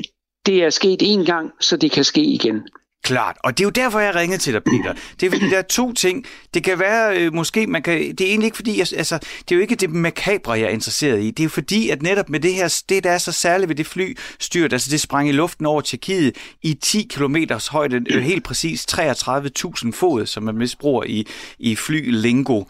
det 0.45 0.63
er 0.63 0.69
sket 0.69 0.99
en 1.01 1.25
gang, 1.25 1.51
så 1.59 1.77
det 1.77 1.91
kan 1.91 2.03
ske 2.03 2.21
igen. 2.21 2.61
Klart, 3.03 3.37
og 3.43 3.57
det 3.57 3.63
er 3.63 3.65
jo 3.65 3.69
derfor, 3.69 3.99
jeg 3.99 4.15
ringede 4.15 4.41
til 4.41 4.53
dig, 4.53 4.63
Peter. 4.63 4.93
Det 5.19 5.27
er 5.27 5.31
fordi, 5.31 5.49
der 5.49 5.57
er 5.57 5.61
to 5.61 5.93
ting. 5.93 6.25
Det 6.53 6.63
kan 6.63 6.79
være, 6.79 7.21
øh, 7.21 7.33
måske, 7.33 7.67
man 7.67 7.83
kan, 7.83 7.99
det 7.99 8.21
er 8.21 8.25
egentlig 8.25 8.45
ikke 8.45 8.55
fordi, 8.55 8.79
jeg, 8.79 8.87
altså, 8.97 9.17
det 9.17 9.51
er 9.51 9.55
jo 9.55 9.61
ikke 9.61 9.75
det 9.75 9.89
makabre, 9.89 10.51
jeg 10.51 10.61
er 10.61 10.69
interesseret 10.69 11.21
i. 11.21 11.31
Det 11.31 11.39
er 11.39 11.43
jo 11.43 11.49
fordi, 11.49 11.89
at 11.89 12.01
netop 12.01 12.29
med 12.29 12.39
det 12.39 12.53
her, 12.53 12.83
det 12.89 13.03
der 13.03 13.11
er 13.11 13.17
så 13.17 13.31
særligt 13.31 13.69
ved 13.69 13.75
det 13.75 13.87
fly 13.87 14.17
styrt, 14.39 14.73
altså 14.73 14.91
det 14.91 15.01
sprang 15.01 15.29
i 15.29 15.31
luften 15.31 15.65
over 15.65 15.81
Tjekkiet 15.81 16.37
i 16.61 16.73
10 16.73 17.03
km 17.03 17.35
højde, 17.69 18.01
øh, 18.09 18.23
helt 18.23 18.43
præcis 18.43 18.85
33.000 18.91 19.91
fod, 19.91 20.25
som 20.25 20.43
man 20.43 20.57
misbruger 20.57 21.03
i, 21.03 21.27
i 21.59 21.75
flylingo. 21.75 22.63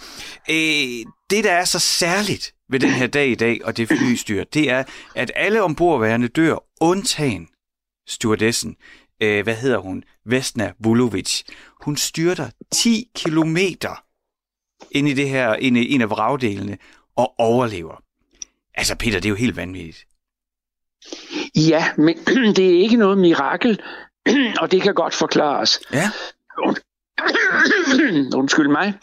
Øh, 0.49 1.05
det, 1.29 1.43
der 1.43 1.51
er 1.51 1.65
så 1.65 1.79
særligt 1.79 2.53
ved 2.69 2.79
den 2.79 2.89
her 2.89 3.07
dag 3.07 3.27
i 3.27 3.35
dag, 3.35 3.65
og 3.65 3.77
det 3.77 3.87
flystyrt, 3.87 4.53
det 4.53 4.69
er, 4.69 4.83
at 5.15 5.31
alle 5.35 5.61
ombordværende 5.63 6.27
dør, 6.27 6.63
undtagen 6.81 7.47
stewardessen, 8.07 8.75
øh, 9.21 9.43
hvad 9.43 9.55
hedder 9.55 9.77
hun, 9.77 10.03
Vesna 10.25 10.73
Vulovic. 10.79 11.43
Hun 11.81 11.97
styrter 11.97 12.49
10 12.71 13.09
kilometer 13.15 14.03
ind 14.91 15.07
i 15.07 15.13
det 15.13 15.29
her, 15.29 15.53
ind 15.53 15.77
i 15.77 15.93
en 15.93 16.01
af 16.01 16.09
vragdelene, 16.09 16.77
og 17.15 17.39
overlever. 17.39 18.03
Altså, 18.73 18.95
Peter, 18.95 19.19
det 19.19 19.25
er 19.25 19.29
jo 19.29 19.35
helt 19.35 19.55
vanvittigt. 19.55 20.07
Ja, 21.55 21.85
men 21.97 22.17
det 22.57 22.65
er 22.69 22.81
ikke 22.81 22.97
noget 22.97 23.17
mirakel, 23.17 23.81
og 24.61 24.71
det 24.71 24.81
kan 24.81 24.93
godt 24.93 25.13
forklares. 25.13 25.79
Ja, 25.93 26.11
Undskyld 28.35 28.67
mig. 28.67 28.93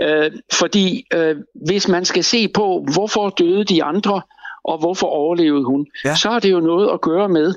Øh, 0.00 0.30
fordi 0.52 1.06
øh, 1.14 1.36
hvis 1.66 1.88
man 1.88 2.04
skal 2.04 2.24
se 2.24 2.48
på, 2.48 2.86
hvorfor 2.92 3.28
døde 3.30 3.64
de 3.64 3.84
andre, 3.84 4.22
og 4.64 4.78
hvorfor 4.78 5.06
overlevede 5.06 5.64
hun, 5.64 5.86
Ja. 6.04 6.14
så 6.16 6.30
har 6.30 6.38
det 6.40 6.52
jo 6.52 6.60
noget 6.60 6.90
at 6.92 7.00
gøre 7.00 7.28
med, 7.28 7.54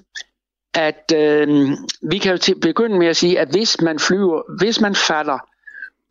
at 0.74 1.12
øh, 1.16 1.70
vi 2.12 2.18
kan 2.18 2.32
jo 2.32 2.38
til 2.38 2.56
begynde 2.60 3.00
med 3.00 3.08
at 3.08 3.18
sige, 3.18 3.40
at 3.40 3.48
hvis 3.52 3.82
man 3.82 4.00
flyver, 4.00 4.42
hvis 4.60 4.82
man 4.82 4.96
falder 4.96 5.38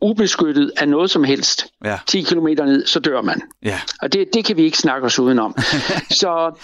ubeskyttet 0.01 0.71
af 0.77 0.87
noget 0.89 1.11
som 1.11 1.23
helst, 1.23 1.67
ja, 1.85 1.99
10 2.07 2.21
km 2.21 2.47
ned, 2.47 2.85
så 2.85 2.99
dør 2.99 3.21
man. 3.21 3.41
ja. 3.63 3.79
Og 4.01 4.13
det, 4.13 4.27
det 4.33 4.45
kan 4.45 4.57
vi 4.57 4.63
ikke 4.63 4.77
snakke 4.77 5.05
os 5.05 5.19
udenom. 5.19 5.55
så, 6.21 6.59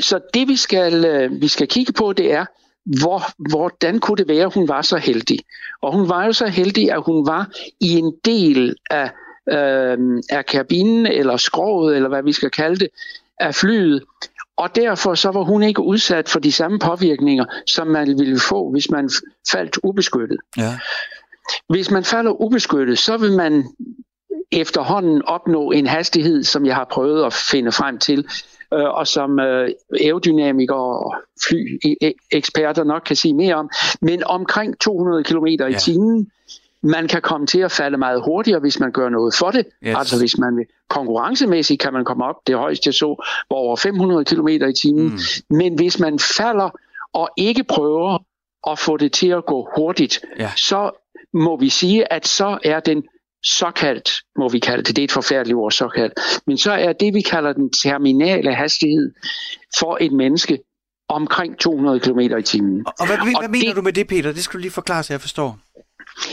så 0.00 0.20
det 0.34 0.48
vi 0.48 0.56
skal, 0.56 1.04
øh, 1.04 1.40
vi 1.40 1.48
skal 1.48 1.68
kigge 1.68 1.92
på, 1.92 2.12
det 2.12 2.32
er, 2.32 2.44
hvor, 2.86 3.22
hvordan 3.50 3.98
kunne 3.98 4.16
det 4.16 4.28
være, 4.28 4.44
at 4.44 4.54
hun 4.54 4.68
var 4.68 4.82
så 4.82 4.96
heldig? 4.96 5.38
Og 5.82 5.92
hun 5.92 6.08
var 6.08 6.24
jo 6.24 6.32
så 6.32 6.46
heldig, 6.46 6.92
at 6.92 7.02
hun 7.02 7.26
var 7.26 7.50
i 7.80 7.98
en 7.98 8.14
del 8.24 8.76
af, 8.90 9.10
øh, 9.50 9.98
af 10.30 10.46
kabinen, 10.46 11.06
eller 11.06 11.36
skroget, 11.36 11.96
eller 11.96 12.08
hvad 12.08 12.22
vi 12.22 12.32
skal 12.32 12.50
kalde 12.50 12.76
det, 12.76 12.88
af 13.40 13.54
flyet. 13.54 14.02
Og 14.56 14.76
derfor 14.76 15.14
så 15.14 15.30
var 15.30 15.42
hun 15.42 15.62
ikke 15.62 15.82
udsat 15.82 16.28
for 16.28 16.40
de 16.40 16.52
samme 16.52 16.78
påvirkninger, 16.78 17.44
som 17.66 17.86
man 17.86 18.18
ville 18.18 18.40
få, 18.40 18.70
hvis 18.70 18.90
man 18.90 19.10
faldt 19.52 19.78
ubeskyttet. 19.82 20.38
ja. 20.56 20.78
Hvis 21.68 21.90
man 21.90 22.04
falder 22.04 22.40
ubeskyttet, 22.40 22.98
så 22.98 23.16
vil 23.16 23.32
man 23.32 23.64
efterhånden 24.52 25.22
opnå 25.22 25.70
en 25.70 25.86
hastighed, 25.86 26.44
som 26.44 26.66
jeg 26.66 26.74
har 26.74 26.84
prøvet 26.90 27.24
at 27.24 27.32
finde 27.32 27.72
frem 27.72 27.98
til, 27.98 28.26
øh, 28.74 28.84
og 28.84 29.06
som 29.06 29.40
øh, 29.40 29.70
aerodynamikere 30.00 30.76
og 31.04 31.14
flyeksperter 31.48 32.84
nok 32.84 33.02
kan 33.06 33.16
sige 33.16 33.34
mere 33.34 33.54
om, 33.54 33.70
men 34.00 34.24
omkring 34.24 34.80
200 34.80 35.24
km 35.24 35.46
i 35.46 35.56
Ja. 35.60 35.78
timen. 35.78 36.30
Man 36.82 37.08
kan 37.08 37.22
komme 37.22 37.46
til 37.46 37.60
at 37.60 37.72
falde 37.72 37.96
meget 37.98 38.22
hurtigere, 38.24 38.60
hvis 38.60 38.80
man 38.80 38.92
gør 38.92 39.08
noget 39.08 39.34
for 39.34 39.50
det. 39.50 39.66
Yes. 39.86 39.96
Altså 39.98 40.18
hvis 40.18 40.38
man 40.38 40.56
vil 40.56 40.64
konkurrencemæssigt 40.88 41.80
kan 41.80 41.92
man 41.92 42.04
komme 42.04 42.24
op, 42.24 42.34
det 42.46 42.56
højeste 42.56 42.88
jeg 42.88 42.94
så 42.94 43.06
var 43.50 43.56
over 43.56 43.76
500 43.76 44.24
km 44.24 44.48
i 44.48 44.72
timen. 44.82 45.04
Mm. 45.50 45.56
Men 45.56 45.74
hvis 45.74 45.98
man 46.00 46.18
falder 46.18 46.70
og 47.12 47.28
ikke 47.36 47.64
prøver 47.64 48.18
at 48.70 48.78
få 48.78 48.96
det 48.96 49.12
til 49.12 49.28
at 49.28 49.46
gå 49.46 49.68
hurtigt, 49.76 50.20
Ja. 50.38 50.50
så 50.56 50.90
må 51.32 51.56
vi 51.56 51.68
sige, 51.68 52.12
at 52.12 52.26
så 52.26 52.58
er 52.64 52.80
den 52.80 53.04
såkaldt, 53.46 54.10
må 54.38 54.48
vi 54.48 54.58
kalde 54.58 54.82
det, 54.82 54.96
det 54.96 55.02
er 55.02 55.04
et 55.04 55.12
forfærdeligt 55.12 55.56
ord, 55.56 55.72
såkaldt, 55.72 56.12
men 56.46 56.58
så 56.58 56.72
er 56.72 56.92
det, 56.92 57.14
vi 57.14 57.20
kalder 57.20 57.52
den 57.52 57.70
terminale 57.72 58.54
hastighed 58.54 59.12
for 59.78 59.98
et 60.00 60.12
menneske 60.12 60.58
omkring 61.08 61.58
200 61.58 62.00
km 62.00 62.18
i 62.20 62.42
timen. 62.42 62.86
Og, 62.86 62.92
og 63.00 63.06
hvad, 63.06 63.16
hvad, 63.16 63.34
Og 63.34 63.40
hvad 63.40 63.48
mener 63.48 63.66
det- 63.66 63.76
du 63.76 63.82
med 63.82 63.92
det, 63.92 64.06
Peter? 64.08 64.32
Det 64.32 64.44
skal 64.44 64.58
du 64.58 64.60
lige 64.62 64.70
forklare, 64.72 65.02
så 65.02 65.12
jeg 65.12 65.20
forstår. 65.20 65.58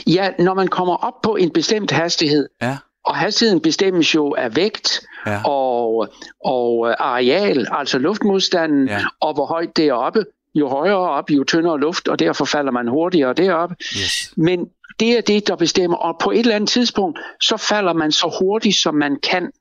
Ja, 0.07 0.29
når 0.39 0.53
man 0.53 0.67
kommer 0.67 0.95
op 0.95 1.21
på 1.23 1.35
en 1.35 1.49
bestemt 1.51 1.91
hastighed, 1.91 2.49
Ja, 2.61 2.77
og 3.05 3.15
hastigheden 3.15 3.61
bestemmes 3.61 4.15
jo 4.15 4.35
af 4.37 4.55
vægt 4.55 5.01
ja, 5.27 5.41
og, 5.45 6.07
og 6.45 6.95
areal, 7.13 7.67
altså 7.71 7.97
luftmodstanden, 7.97 8.87
Ja. 8.87 8.99
og 9.21 9.33
hvor 9.33 9.45
højt 9.45 9.77
det 9.77 9.87
er 9.87 9.93
oppe. 9.93 10.25
Jo 10.55 10.69
højere 10.69 10.97
op, 10.97 11.31
jo 11.31 11.43
tyndere 11.43 11.79
luft, 11.79 12.07
og 12.07 12.19
derfor 12.19 12.45
falder 12.45 12.71
man 12.71 12.87
hurtigere 12.87 13.33
deroppe. 13.33 13.75
yes. 13.79 14.33
Men 14.37 14.69
det 15.03 15.17
er 15.17 15.21
det, 15.21 15.47
der 15.47 15.55
bestemmer, 15.55 15.97
og 15.97 16.15
på 16.19 16.31
et 16.31 16.39
eller 16.39 16.55
andet 16.55 16.69
tidspunkt, 16.69 17.19
så 17.41 17.57
falder 17.57 17.93
man 17.93 18.11
så 18.11 18.37
hurtigt, 18.41 18.75
som 18.75 18.95
man 18.95 19.15
kan, 19.23 19.51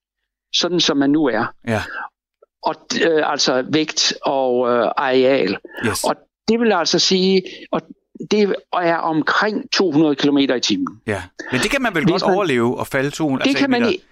sådan 0.55 0.81
som 0.81 0.97
man 0.97 1.11
nu 1.11 1.25
er. 1.25 1.45
Ja, 1.69 1.83
Og, 2.63 2.75
øh, 3.07 3.31
altså 3.33 3.65
vægt 3.73 4.15
og 4.23 4.69
øh, 4.71 4.91
areal. 4.97 5.57
yes. 5.87 6.05
Og 6.05 6.17
det 6.49 6.61
vil 6.61 6.73
altså 6.73 6.99
sige, 6.99 7.43
og 7.73 7.81
det 8.31 8.55
er 8.73 8.97
omkring 8.97 9.73
200 9.73 10.15
km 10.15 10.39
i 10.39 10.61
timen. 10.61 10.87
Ja. 11.07 11.23
Men 11.53 11.61
det 11.61 11.71
kan 11.71 11.83
man 11.83 11.95
vel 11.95 12.03
Hvis 12.05 12.13
godt 12.13 12.23
man- 12.23 12.35
overleve 12.37 12.79
og 12.79 12.87
falde 12.87 13.11
200? 13.11 13.45
Det 13.45 13.49
altså, 13.51 13.63
kan 13.63 13.71
man, 13.71 13.89
ikke, 13.89 14.05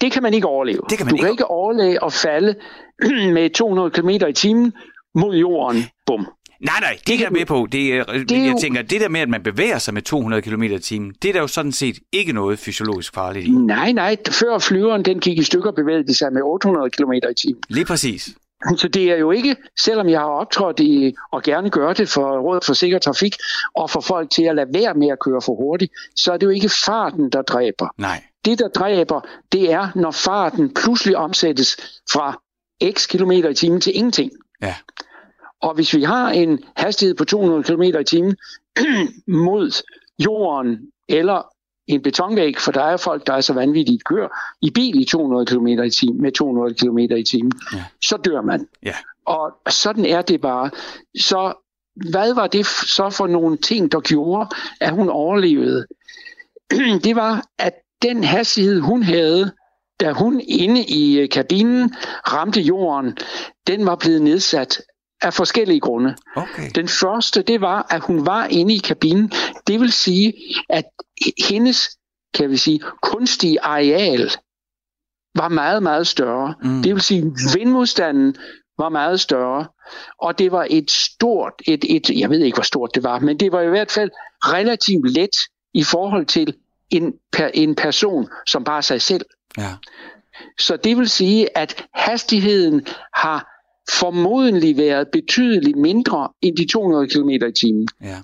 det 0.00 0.12
kan 0.12 0.22
man 0.22 0.34
ikke 0.34 0.46
overleve. 0.46 0.80
Det 0.90 0.98
kan 0.98 1.06
man 1.06 1.10
du 1.10 1.16
ikke- 1.16 1.24
kan 1.24 1.32
ikke 1.32 1.50
overleve 1.50 2.04
at 2.04 2.12
falde 2.12 2.54
med 3.36 3.50
200 3.50 3.90
km 3.90 4.08
i 4.08 4.32
timen 4.32 4.72
mod 5.14 5.36
jorden. 5.36 5.82
Bum. 6.06 6.26
Nej, 6.60 6.80
nej, 6.80 6.90
det, 6.98 7.06
Det 7.06 7.14
er 7.14 7.18
jeg 7.20 7.32
med 7.32 7.46
på. 7.46 7.68
Det 7.72 7.94
er, 7.94 8.04
Det 8.04 8.30
jeg 8.30 8.52
jo- 8.52 8.58
tænker, 8.60 8.82
det 8.82 9.00
der 9.00 9.08
med, 9.08 9.20
at 9.20 9.28
man 9.28 9.42
bevæger 9.42 9.78
sig 9.78 9.94
med 9.94 10.02
200 10.02 10.42
km 10.42 10.62
i 10.62 10.78
timen, 10.78 11.12
det 11.22 11.28
er 11.28 11.32
der 11.32 11.40
jo 11.40 11.46
sådan 11.46 11.72
set 11.72 11.96
ikke 12.12 12.32
noget 12.32 12.58
fysiologisk 12.58 13.14
farligt 13.14 13.46
i. 13.46 13.50
Nej, 13.50 13.92
nej. 13.92 14.16
Før 14.30 14.58
flyveren 14.58 15.04
den 15.04 15.20
gik 15.20 15.38
i 15.38 15.42
stykker, 15.42 15.70
bevægede 15.72 16.06
de 16.06 16.14
sig 16.14 16.32
med 16.32 16.42
800 16.44 16.90
km 16.90 17.12
i 17.12 17.34
timen. 17.42 17.62
Lige 17.68 17.84
præcis. 17.84 18.28
Så 18.80 18.88
det 18.88 19.10
er 19.10 19.16
jo 19.16 19.30
ikke, 19.30 19.56
selvom 19.84 20.08
jeg 20.08 20.20
har 20.20 20.26
optrådt 20.26 20.80
i, 20.80 21.14
og 21.32 21.42
gerne 21.42 21.70
gør 21.70 21.92
det 21.92 22.08
for 22.08 22.38
Rådet 22.40 22.64
for 22.64 22.74
Sikker 22.74 22.98
Trafik, 22.98 23.34
og 23.74 23.90
for 23.90 24.00
folk 24.00 24.30
til 24.30 24.42
at 24.42 24.56
lade 24.56 24.68
være 24.74 24.94
med 24.94 25.08
at 25.08 25.18
køre 25.24 25.40
for 25.44 25.54
hurtigt, 25.54 25.92
så 26.16 26.32
er 26.32 26.36
det 26.36 26.46
jo 26.46 26.50
ikke 26.50 26.68
farten, 26.68 27.30
der 27.32 27.42
dræber. 27.42 27.88
Nej. 27.98 28.22
Det, 28.44 28.58
der 28.58 28.68
dræber, 28.68 29.20
det 29.52 29.72
er, 29.72 29.88
når 29.94 30.10
farten 30.10 30.74
pludselig 30.74 31.16
omsættes 31.16 31.76
fra 32.12 32.40
x 32.92 33.08
kilometer 33.08 33.48
i 33.48 33.54
timen 33.54 33.80
til 33.80 33.96
ingenting. 33.96 34.30
Ja. 34.62 34.74
Og 35.66 35.74
hvis 35.74 35.94
vi 35.94 36.02
har 36.02 36.30
en 36.30 36.58
hastighed 36.76 37.14
på 37.14 37.24
200 37.24 37.62
km 37.62 37.82
i 37.82 38.04
timen 38.04 38.36
mod 39.46 39.82
jorden 40.18 40.78
eller 41.08 41.42
en 41.86 42.02
betonvæg, 42.02 42.58
for 42.58 42.72
der 42.72 42.82
er 42.82 42.96
folk, 42.96 43.26
der 43.26 43.32
er 43.32 43.40
så 43.40 43.52
vanvittigt 43.52 44.04
kører 44.04 44.28
i 44.62 44.70
bil 44.70 45.00
i 45.00 45.04
200 45.04 45.46
km 45.46 45.66
i 45.66 45.90
timen, 45.90 46.22
med 46.22 46.32
200 46.32 46.74
km 46.74 46.98
i 46.98 47.22
timen, 47.22 47.52
ja. 47.72 47.84
så 48.04 48.16
dør 48.16 48.40
man. 48.40 48.66
Ja. 48.82 48.94
Og 49.26 49.52
sådan 49.68 50.04
er 50.06 50.22
det 50.22 50.40
bare. 50.40 50.70
Så 51.18 51.52
hvad 52.10 52.34
var 52.34 52.46
det 52.46 52.66
så 52.66 53.10
for 53.10 53.26
nogle 53.26 53.56
ting, 53.56 53.92
der 53.92 54.00
gjorde, 54.00 54.48
at 54.80 54.92
hun 54.92 55.08
overlevede? 55.08 55.86
det 57.04 57.16
var, 57.16 57.44
at 57.58 57.74
den 58.02 58.24
hastighed, 58.24 58.80
hun 58.80 59.02
havde, 59.02 59.52
da 60.00 60.12
hun 60.12 60.40
inde 60.48 60.84
i 60.84 61.18
øh, 61.18 61.28
kabinen 61.28 61.94
ramte 62.32 62.60
jorden, 62.60 63.16
den 63.66 63.86
var 63.86 63.96
blevet 63.96 64.22
nedsat 64.22 64.80
af 65.26 65.34
forskellige 65.34 65.80
grunde. 65.80 66.16
Okay. 66.36 66.70
Den 66.74 66.88
første, 66.88 67.42
det 67.42 67.60
var, 67.60 67.86
at 67.90 68.00
hun 68.00 68.26
var 68.26 68.46
inde 68.46 68.74
i 68.74 68.78
kabinen. 68.78 69.32
Det 69.66 69.80
vil 69.80 69.92
sige, 69.92 70.32
at 70.68 70.84
hendes 71.48 71.88
kan 72.34 72.50
vi 72.50 72.56
sige, 72.56 72.80
kunstige 73.02 73.62
areal 73.62 74.30
var 75.34 75.48
meget, 75.48 75.82
meget 75.82 76.06
større. 76.06 76.54
Mm. 76.62 76.82
Det 76.82 76.94
vil 76.94 77.02
sige, 77.02 77.22
vindmodstanden 77.54 78.36
var 78.78 78.88
meget 78.88 79.20
større, 79.20 79.66
og 80.18 80.38
det 80.38 80.52
var 80.52 80.66
et 80.70 80.90
stort, 80.90 81.52
et, 81.66 81.84
et, 81.96 82.20
jeg 82.20 82.30
ved 82.30 82.40
ikke, 82.40 82.56
hvor 82.56 82.62
stort 82.62 82.90
det 82.94 83.02
var, 83.02 83.18
men 83.18 83.40
det 83.40 83.52
var 83.52 83.60
i 83.60 83.68
hvert 83.68 83.90
fald 83.90 84.10
relativt 84.40 85.10
let 85.10 85.36
i 85.74 85.84
forhold 85.84 86.26
til 86.26 86.54
en, 86.90 87.14
per, 87.32 87.50
en 87.54 87.74
person, 87.74 88.28
som 88.46 88.64
bare 88.64 88.82
sig 88.82 89.02
selv. 89.02 89.24
Ja. 89.58 89.74
Så 90.58 90.76
det 90.76 90.96
vil 90.96 91.08
sige, 91.08 91.58
at 91.58 91.86
hastigheden 91.94 92.86
har 93.14 93.55
formodentlig 93.90 94.76
været 94.76 95.08
betydeligt 95.12 95.76
mindre 95.76 96.28
end 96.42 96.56
de 96.56 96.66
200 96.66 97.08
km 97.08 97.30
i 97.30 97.52
timen. 97.60 97.88
Ja. 98.02 98.16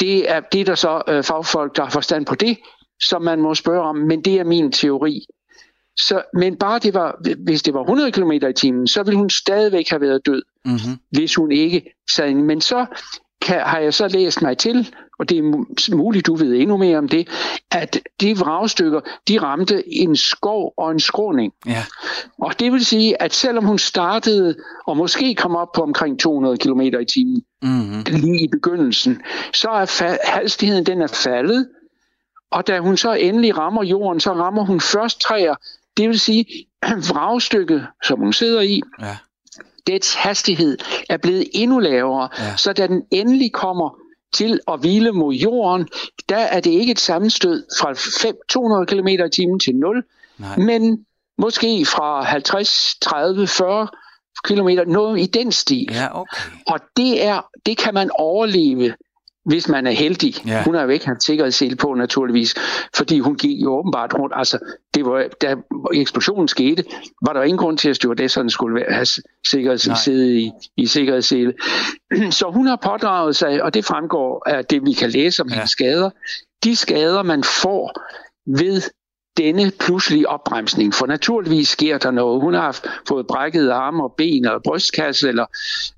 Det 0.00 0.30
er 0.30 0.40
det 0.40 0.60
er 0.60 0.64
der 0.64 0.74
så 0.74 1.02
øh, 1.08 1.24
fagfolk, 1.24 1.76
der 1.76 1.82
har 1.82 1.90
forstand 1.90 2.26
på 2.26 2.34
det, 2.34 2.58
som 3.02 3.22
man 3.22 3.40
må 3.40 3.54
spørge 3.54 3.82
om, 3.82 3.96
men 3.96 4.24
det 4.24 4.34
er 4.40 4.44
min 4.44 4.72
teori. 4.72 5.26
Så, 5.96 6.22
men 6.34 6.56
bare 6.56 6.78
det 6.78 6.94
var, 6.94 7.20
hvis 7.44 7.62
det 7.62 7.74
var 7.74 7.80
100 7.80 8.12
km 8.12 8.32
i 8.32 8.52
timen, 8.52 8.86
så 8.86 9.02
ville 9.02 9.18
hun 9.18 9.30
stadigvæk 9.30 9.88
have 9.88 10.00
været 10.00 10.26
død, 10.26 10.42
mm-hmm. 10.64 10.98
hvis 11.10 11.34
hun 11.34 11.52
ikke 11.52 11.94
sad 12.10 12.34
Men 12.34 12.60
så 12.60 12.86
kan, 13.42 13.60
har 13.60 13.78
jeg 13.78 13.94
så 13.94 14.08
læst 14.08 14.42
mig 14.42 14.58
til, 14.58 14.94
og 15.18 15.28
det 15.28 15.38
er 15.38 15.96
muligt, 15.96 16.26
du 16.26 16.34
ved 16.34 16.54
endnu 16.54 16.76
mere 16.76 16.98
om 16.98 17.08
det, 17.08 17.28
at 17.70 18.00
de 18.20 18.38
vragstykker, 18.38 19.00
de 19.28 19.38
ramte 19.38 19.94
en 19.94 20.16
skov 20.16 20.74
og 20.76 20.90
en 20.90 21.00
skråning. 21.00 21.52
Ja. 21.66 21.84
Og 22.38 22.60
det 22.60 22.72
vil 22.72 22.84
sige, 22.84 23.22
at 23.22 23.34
selvom 23.34 23.64
hun 23.64 23.78
startede 23.78 24.56
og 24.86 24.96
måske 24.96 25.34
kom 25.34 25.56
op 25.56 25.72
på 25.72 25.82
omkring 25.82 26.20
200 26.20 26.56
km 26.56 26.80
i 26.80 27.04
timen, 27.04 27.42
mm-hmm. 27.62 28.02
lige 28.08 28.44
i 28.44 28.48
begyndelsen, 28.48 29.22
så 29.54 29.68
er 29.68 29.86
fa- 29.86 30.30
hastigheden 30.30 30.86
den 30.86 31.02
er 31.02 31.06
faldet, 31.06 31.68
og 32.50 32.66
da 32.66 32.78
hun 32.78 32.96
så 32.96 33.12
endelig 33.12 33.58
rammer 33.58 33.84
jorden, 33.84 34.20
så 34.20 34.32
rammer 34.32 34.64
hun 34.64 34.80
først 34.80 35.20
træer. 35.20 35.54
Det 35.96 36.08
vil 36.08 36.20
sige, 36.20 36.46
vragstykket, 37.10 37.86
som 38.04 38.18
hun 38.18 38.32
sidder 38.32 38.60
i, 38.60 38.82
ja 39.00 39.16
dets 39.86 40.14
hastighed 40.14 40.78
er 41.08 41.16
blevet 41.16 41.44
endnu 41.52 41.78
lavere, 41.78 42.28
ja. 42.38 42.56
så 42.56 42.72
da 42.72 42.86
den 42.86 43.02
endelig 43.10 43.52
kommer 43.52 43.98
til 44.34 44.60
at 44.68 44.80
hvile 44.80 45.12
mod 45.12 45.34
jorden, 45.34 45.88
der 46.28 46.36
er 46.36 46.60
det 46.60 46.70
ikke 46.70 46.90
et 46.90 47.00
sammenstød 47.00 47.66
fra 47.80 47.92
5, 48.22 48.36
200 48.48 48.86
km 48.86 49.08
i 49.08 49.30
timen 49.30 49.60
til 49.60 49.74
0, 49.74 50.04
Nej. 50.38 50.56
men 50.56 51.06
måske 51.38 51.86
fra 51.86 52.22
50, 52.22 52.96
30, 53.00 53.46
40 53.46 53.88
km, 54.44 54.68
noget 54.90 55.20
i 55.20 55.26
den 55.26 55.52
stil. 55.52 55.88
Ja, 55.90 56.20
okay. 56.20 56.50
Og 56.66 56.80
det, 56.96 57.24
er, 57.24 57.40
det 57.66 57.78
kan 57.78 57.94
man 57.94 58.10
overleve 58.18 58.94
hvis 59.46 59.68
man 59.68 59.86
er 59.86 59.90
heldig. 59.90 60.46
Ja. 60.46 60.62
Hun 60.64 60.74
har 60.74 60.82
jo 60.82 60.88
ikke 60.88 61.06
haft 61.06 61.22
sikkerhedssel 61.22 61.76
på, 61.76 61.94
naturligvis, 61.94 62.54
fordi 62.96 63.18
hun 63.18 63.36
gik 63.36 63.62
jo 63.62 63.78
åbenbart 63.78 64.14
rundt. 64.14 64.34
Altså, 64.36 64.58
det 64.94 65.04
var, 65.04 65.24
da 65.42 65.56
eksplosionen 65.94 66.48
skete, 66.48 66.84
var 67.26 67.32
der 67.32 67.42
ingen 67.42 67.58
grund 67.58 67.78
til, 67.78 67.90
at 67.90 67.96
stewardesserne 67.96 68.50
skulle 68.50 68.84
have 68.88 69.06
sikkerhedssel 69.50 70.38
i, 70.38 70.50
i 70.76 70.86
sikkerhedssele. 70.86 71.52
Så 72.38 72.50
hun 72.54 72.66
har 72.66 72.76
pådraget 72.76 73.36
sig, 73.36 73.62
og 73.62 73.74
det 73.74 73.84
fremgår 73.84 74.42
af 74.46 74.64
det, 74.64 74.86
vi 74.86 74.92
kan 74.92 75.10
læse 75.10 75.42
om 75.42 75.48
ja. 75.48 75.54
hendes 75.54 75.70
skader, 75.70 76.10
de 76.64 76.76
skader, 76.76 77.22
man 77.22 77.44
får 77.44 78.00
ved 78.58 78.82
denne 79.36 79.72
pludselige 79.80 80.28
opbremsning. 80.28 80.94
For 80.94 81.06
naturligvis 81.06 81.68
sker 81.68 81.98
der 81.98 82.10
noget. 82.10 82.40
Hun 82.40 82.54
har 82.54 82.80
fået 83.08 83.26
brækket 83.26 83.70
arme 83.70 84.02
og 84.02 84.14
ben 84.16 84.46
og 84.46 84.62
brystkasse, 84.62 85.28
eller 85.28 85.46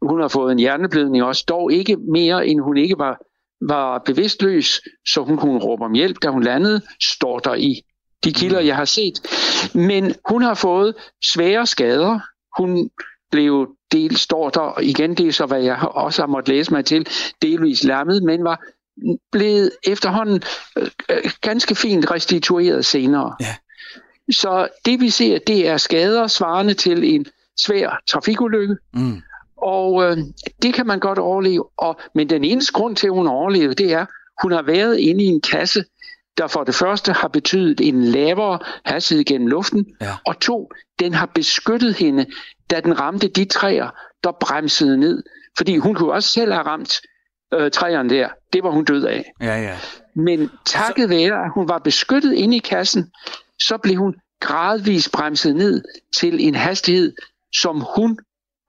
hun 0.03 0.21
har 0.21 0.29
fået 0.29 0.53
en 0.53 0.59
hjerneblødning 0.59 1.25
også, 1.25 1.45
dog 1.49 1.73
ikke 1.73 1.97
mere, 1.97 2.47
end 2.47 2.61
hun 2.61 2.77
ikke 2.77 2.99
var 2.99 3.21
var 3.61 4.03
bevidstløs, 4.07 4.81
så 5.07 5.25
hun 5.25 5.37
kunne 5.37 5.59
råbe 5.59 5.85
om 5.85 5.93
hjælp, 5.93 6.17
da 6.23 6.29
hun 6.29 6.43
landede, 6.43 6.83
står 7.03 7.39
der 7.39 7.55
i 7.55 7.83
de 8.25 8.33
kilder, 8.33 8.61
jeg 8.61 8.77
har 8.77 8.85
set. 8.85 9.15
Men 9.75 10.15
hun 10.29 10.43
har 10.43 10.55
fået 10.55 10.95
svære 11.25 11.67
skader. 11.67 12.21
Hun 12.59 12.91
blev 13.31 13.69
del 13.93 14.17
står 14.17 14.51
der, 14.51 14.81
igen 14.81 15.15
det 15.15 15.27
er 15.27 15.33
så, 15.33 15.47
hvad 15.47 15.63
jeg 15.63 15.79
også 15.83 16.23
har 16.23 16.27
måttet 16.27 16.55
læse 16.55 16.73
mig 16.73 16.85
til, 16.85 17.09
delvis 17.43 17.85
lammet, 17.85 18.23
men 18.23 18.45
var 18.45 18.65
blevet 19.33 19.71
efterhånden 19.87 20.43
øh, 20.77 21.31
ganske 21.41 21.75
fint 21.75 22.11
restitueret 22.11 22.87
senere. 22.87 23.37
Ja. 23.41 23.57
Så 24.33 24.69
det 24.85 25.01
vi 25.01 25.11
ser, 25.11 25.39
det 25.39 25.69
er 25.69 25.77
skader 25.77 26.27
svarende 26.27 26.75
til 26.75 27.15
en 27.15 27.27
svær 27.57 28.01
trafikulykke. 28.11 28.77
Mm. 28.95 29.23
Og 29.63 30.05
øh, 30.05 30.17
det 30.63 30.75
kan 30.75 30.87
man 30.87 31.01
godt 31.01 31.19
overleve. 31.19 31.65
Og, 31.79 32.01
men 32.15 32.31
den 32.31 32.45
eneste 32.45 32.73
grund 32.73 32.97
til, 32.97 33.07
at 33.07 33.13
hun 33.13 33.27
overlevede, 33.27 33.75
det 33.75 33.93
er, 33.93 34.07
hun 34.43 34.53
har 34.53 34.63
været 34.63 34.99
inde 34.99 35.25
i 35.25 35.27
en 35.27 35.41
kasse, 35.41 35.85
der 36.39 36.47
for 36.47 36.65
det 36.65 36.75
første 36.75 37.13
har 37.13 37.29
betydet 37.29 37.81
en 37.81 38.05
lavere 38.05 38.59
hastighed 38.85 39.25
gennem 39.25 39.47
luften, 39.47 39.87
ja. 40.01 40.17
og 40.27 40.41
to, 40.41 40.71
den 40.99 41.15
har 41.15 41.27
beskyttet 41.27 41.95
hende, 41.95 42.27
da 42.71 42.81
den 42.81 43.01
ramte 43.01 43.29
de 43.29 43.45
træer, 43.45 43.91
der 44.25 44.33
bremsede 44.41 44.99
ned. 44.99 45.23
Fordi 45.57 45.77
hun 45.77 45.95
kunne 45.95 46.13
også 46.13 46.29
selv 46.29 46.53
have 46.53 46.67
ramt 46.67 47.01
øh, 47.55 47.71
træerne 47.71 48.11
der. 48.11 48.29
Det 48.53 48.63
var 48.63 48.71
hun 48.71 48.85
død 48.85 49.05
af. 49.05 49.33
Ja, 49.41 49.61
ja. 49.63 49.77
Men 50.15 50.51
takket 50.67 51.11
være, 51.11 51.45
at 51.45 51.51
hun 51.55 51.69
var 51.69 51.79
beskyttet 51.79 52.33
inde 52.33 52.57
i 52.57 52.61
kassen, 52.61 53.13
så 53.61 53.79
blev 53.83 53.97
hun 53.97 54.15
gradvist 54.41 55.13
bremset 55.13 55.57
ned 55.57 55.85
til 56.17 56.47
en 56.47 56.55
hastighed, 56.55 57.15
som 57.55 57.85
hun 57.97 58.19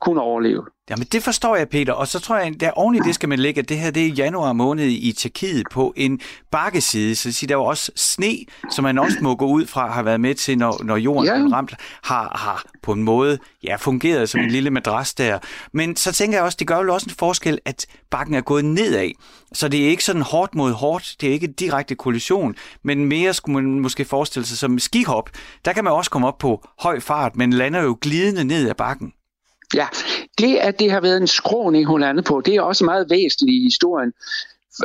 kunne 0.02 0.22
overleve. 0.22 0.64
Jamen 0.90 1.08
det 1.12 1.24
forstår 1.24 1.56
jeg, 1.56 1.70
Peter. 1.70 1.94
Og 1.94 2.08
så 2.08 2.20
tror 2.20 2.38
jeg, 2.38 2.60
der 2.60 2.72
oven 2.72 2.96
i 2.96 3.00
det 3.00 3.16
skal 3.16 3.30
man 3.30 3.40
lægge, 3.40 3.62
at 3.62 3.70
det 3.70 3.78
her 3.78 3.92
det 3.92 4.06
er 4.06 4.10
januar 4.10 4.54
måned 4.54 4.86
i 4.86 5.12
Tjekkiet 5.12 5.64
på 5.72 5.94
en 5.98 6.20
bakkeside. 6.52 7.16
Så 7.16 7.32
siger, 7.32 7.48
der 7.48 7.56
er 7.56 7.60
jo 7.60 7.66
også 7.66 7.92
sne, 7.96 8.38
som 8.72 8.84
man 8.84 8.98
også 8.98 9.18
må 9.22 9.36
gå 9.36 9.46
ud 9.46 9.66
fra, 9.66 9.92
har 9.92 10.04
været 10.04 10.22
med 10.22 10.36
til, 10.36 10.58
når, 10.58 10.84
når 10.84 10.98
jorden 10.98 11.26
ja. 11.26 11.32
er 11.32 11.54
ramt, 11.54 11.74
har, 12.04 12.38
har 12.38 12.64
på 12.82 12.94
en 12.94 13.04
måde 13.04 13.38
ja, 13.64 13.76
fungeret 13.76 14.30
som 14.30 14.42
en 14.42 14.52
lille 14.52 14.70
madras 14.70 15.14
der. 15.14 15.40
Men 15.74 15.96
så 15.96 16.12
tænker 16.12 16.38
jeg 16.38 16.46
også, 16.46 16.58
det 16.60 16.68
gør 16.68 16.84
jo 16.84 16.94
også 16.94 17.08
en 17.10 17.16
forskel, 17.20 17.60
at 17.66 17.86
bakken 18.10 18.36
er 18.36 18.42
gået 18.42 18.66
nedad. 18.66 19.12
Så 19.54 19.68
det 19.68 19.86
er 19.86 19.90
ikke 19.90 20.04
sådan 20.04 20.22
hårdt 20.22 20.56
mod 20.56 20.72
hårdt, 20.72 21.16
det 21.22 21.30
er 21.30 21.34
ikke 21.34 21.48
direkte 21.48 21.96
kollision, 21.96 22.56
men 22.84 23.06
mere 23.06 23.34
skulle 23.34 23.62
man 23.64 23.80
måske 23.80 24.06
forestille 24.06 24.46
sig 24.46 24.58
som 24.58 24.80
skihop. 24.80 25.30
Der 25.66 25.74
kan 25.74 25.84
man 25.84 25.94
også 25.94 26.12
komme 26.12 26.28
op 26.28 26.38
på 26.38 26.68
høj 26.80 27.00
fart, 27.00 27.36
men 27.36 27.54
lander 27.54 27.82
jo 27.82 27.98
glidende 28.02 28.44
ned 28.44 28.70
ad 28.70 28.76
bakken. 28.76 29.14
Ja, 29.75 29.88
det 30.38 30.55
at 30.55 30.79
det 30.79 30.91
har 30.91 31.01
været 31.01 31.17
en 31.17 31.27
skråning, 31.27 31.86
hun 31.86 32.01
landede 32.01 32.25
på, 32.25 32.41
det 32.41 32.55
er 32.55 32.62
også 32.62 32.86
meget 32.86 33.10
væsentligt 33.10 33.55
i 33.55 33.63
historien. 33.63 34.13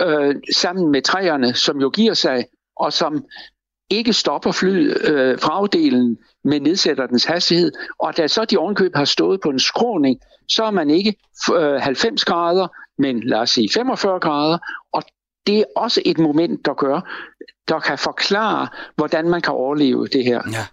Øh, 0.01 0.35
sammen 0.55 0.91
med 0.91 1.03
træerne, 1.03 1.55
som 1.55 1.81
jo 1.81 1.89
giver 1.89 2.15
sig, 2.15 2.45
og 2.77 2.93
som 2.93 3.25
ikke 3.91 4.13
stopper 4.13 4.53
fly, 4.53 4.93
øh, 5.11 5.39
fragdelen, 5.39 6.19
men 6.45 6.63
nedsætter 6.63 7.07
dens 7.07 7.25
hastighed. 7.25 7.73
Og 7.99 8.17
da 8.17 8.27
så 8.27 8.45
de 8.45 8.57
ovenkøb 8.57 8.95
har 8.95 9.05
stået 9.05 9.41
på 9.41 9.49
en 9.49 9.59
skråning, 9.59 10.21
så 10.49 10.65
er 10.65 10.71
man 10.71 10.91
ikke 10.91 11.15
øh, 11.55 11.81
90 11.81 12.25
grader, 12.25 12.69
men 12.99 13.21
lad 13.21 13.39
os 13.39 13.51
sige 13.51 13.69
45 13.75 14.21
grader. 14.21 14.59
Og 14.93 15.03
det 15.47 15.59
er 15.59 15.65
også 15.77 16.03
et 16.05 16.19
moment, 16.19 16.67
der 16.67 16.75
gør, 16.75 17.01
der 17.69 17.81
kan 17.81 17.99
forklare, 17.99 18.69
hvordan 18.97 19.29
man 19.29 19.41
kan 19.41 19.53
overleve 19.53 20.07
det 20.07 20.25
her. 20.25 20.43
Ja. 20.53 20.67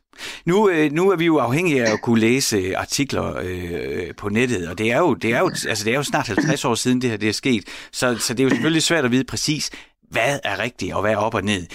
Nu, 0.45 0.69
øh, 0.69 0.91
nu 0.91 1.11
er 1.11 1.15
vi 1.15 1.25
jo 1.25 1.37
afhængige 1.37 1.85
af 1.85 1.93
at 1.93 2.01
kunne 2.01 2.19
læse 2.19 2.77
artikler 2.77 3.37
øh, 3.43 4.15
på 4.17 4.29
nettet, 4.29 4.69
og 4.69 4.77
det 4.77 4.91
er, 4.91 4.97
jo, 4.97 5.13
det, 5.13 5.33
er 5.33 5.39
jo, 5.39 5.47
altså 5.67 5.85
det 5.85 5.93
er 5.93 5.97
jo 5.97 6.03
snart 6.03 6.27
50 6.27 6.65
år 6.65 6.75
siden 6.75 7.01
det 7.01 7.09
her 7.09 7.17
det 7.17 7.29
er 7.29 7.33
sket, 7.33 7.63
så, 7.91 8.17
så 8.17 8.33
det 8.33 8.39
er 8.39 8.43
jo 8.43 8.49
selvfølgelig 8.49 8.83
svært 8.83 9.05
at 9.05 9.11
vide 9.11 9.23
præcis, 9.23 9.69
hvad 10.09 10.39
er 10.43 10.59
rigtigt 10.59 10.93
og 10.93 11.01
hvad 11.01 11.11
er 11.11 11.17
op 11.17 11.33
og 11.33 11.43
ned. 11.43 11.67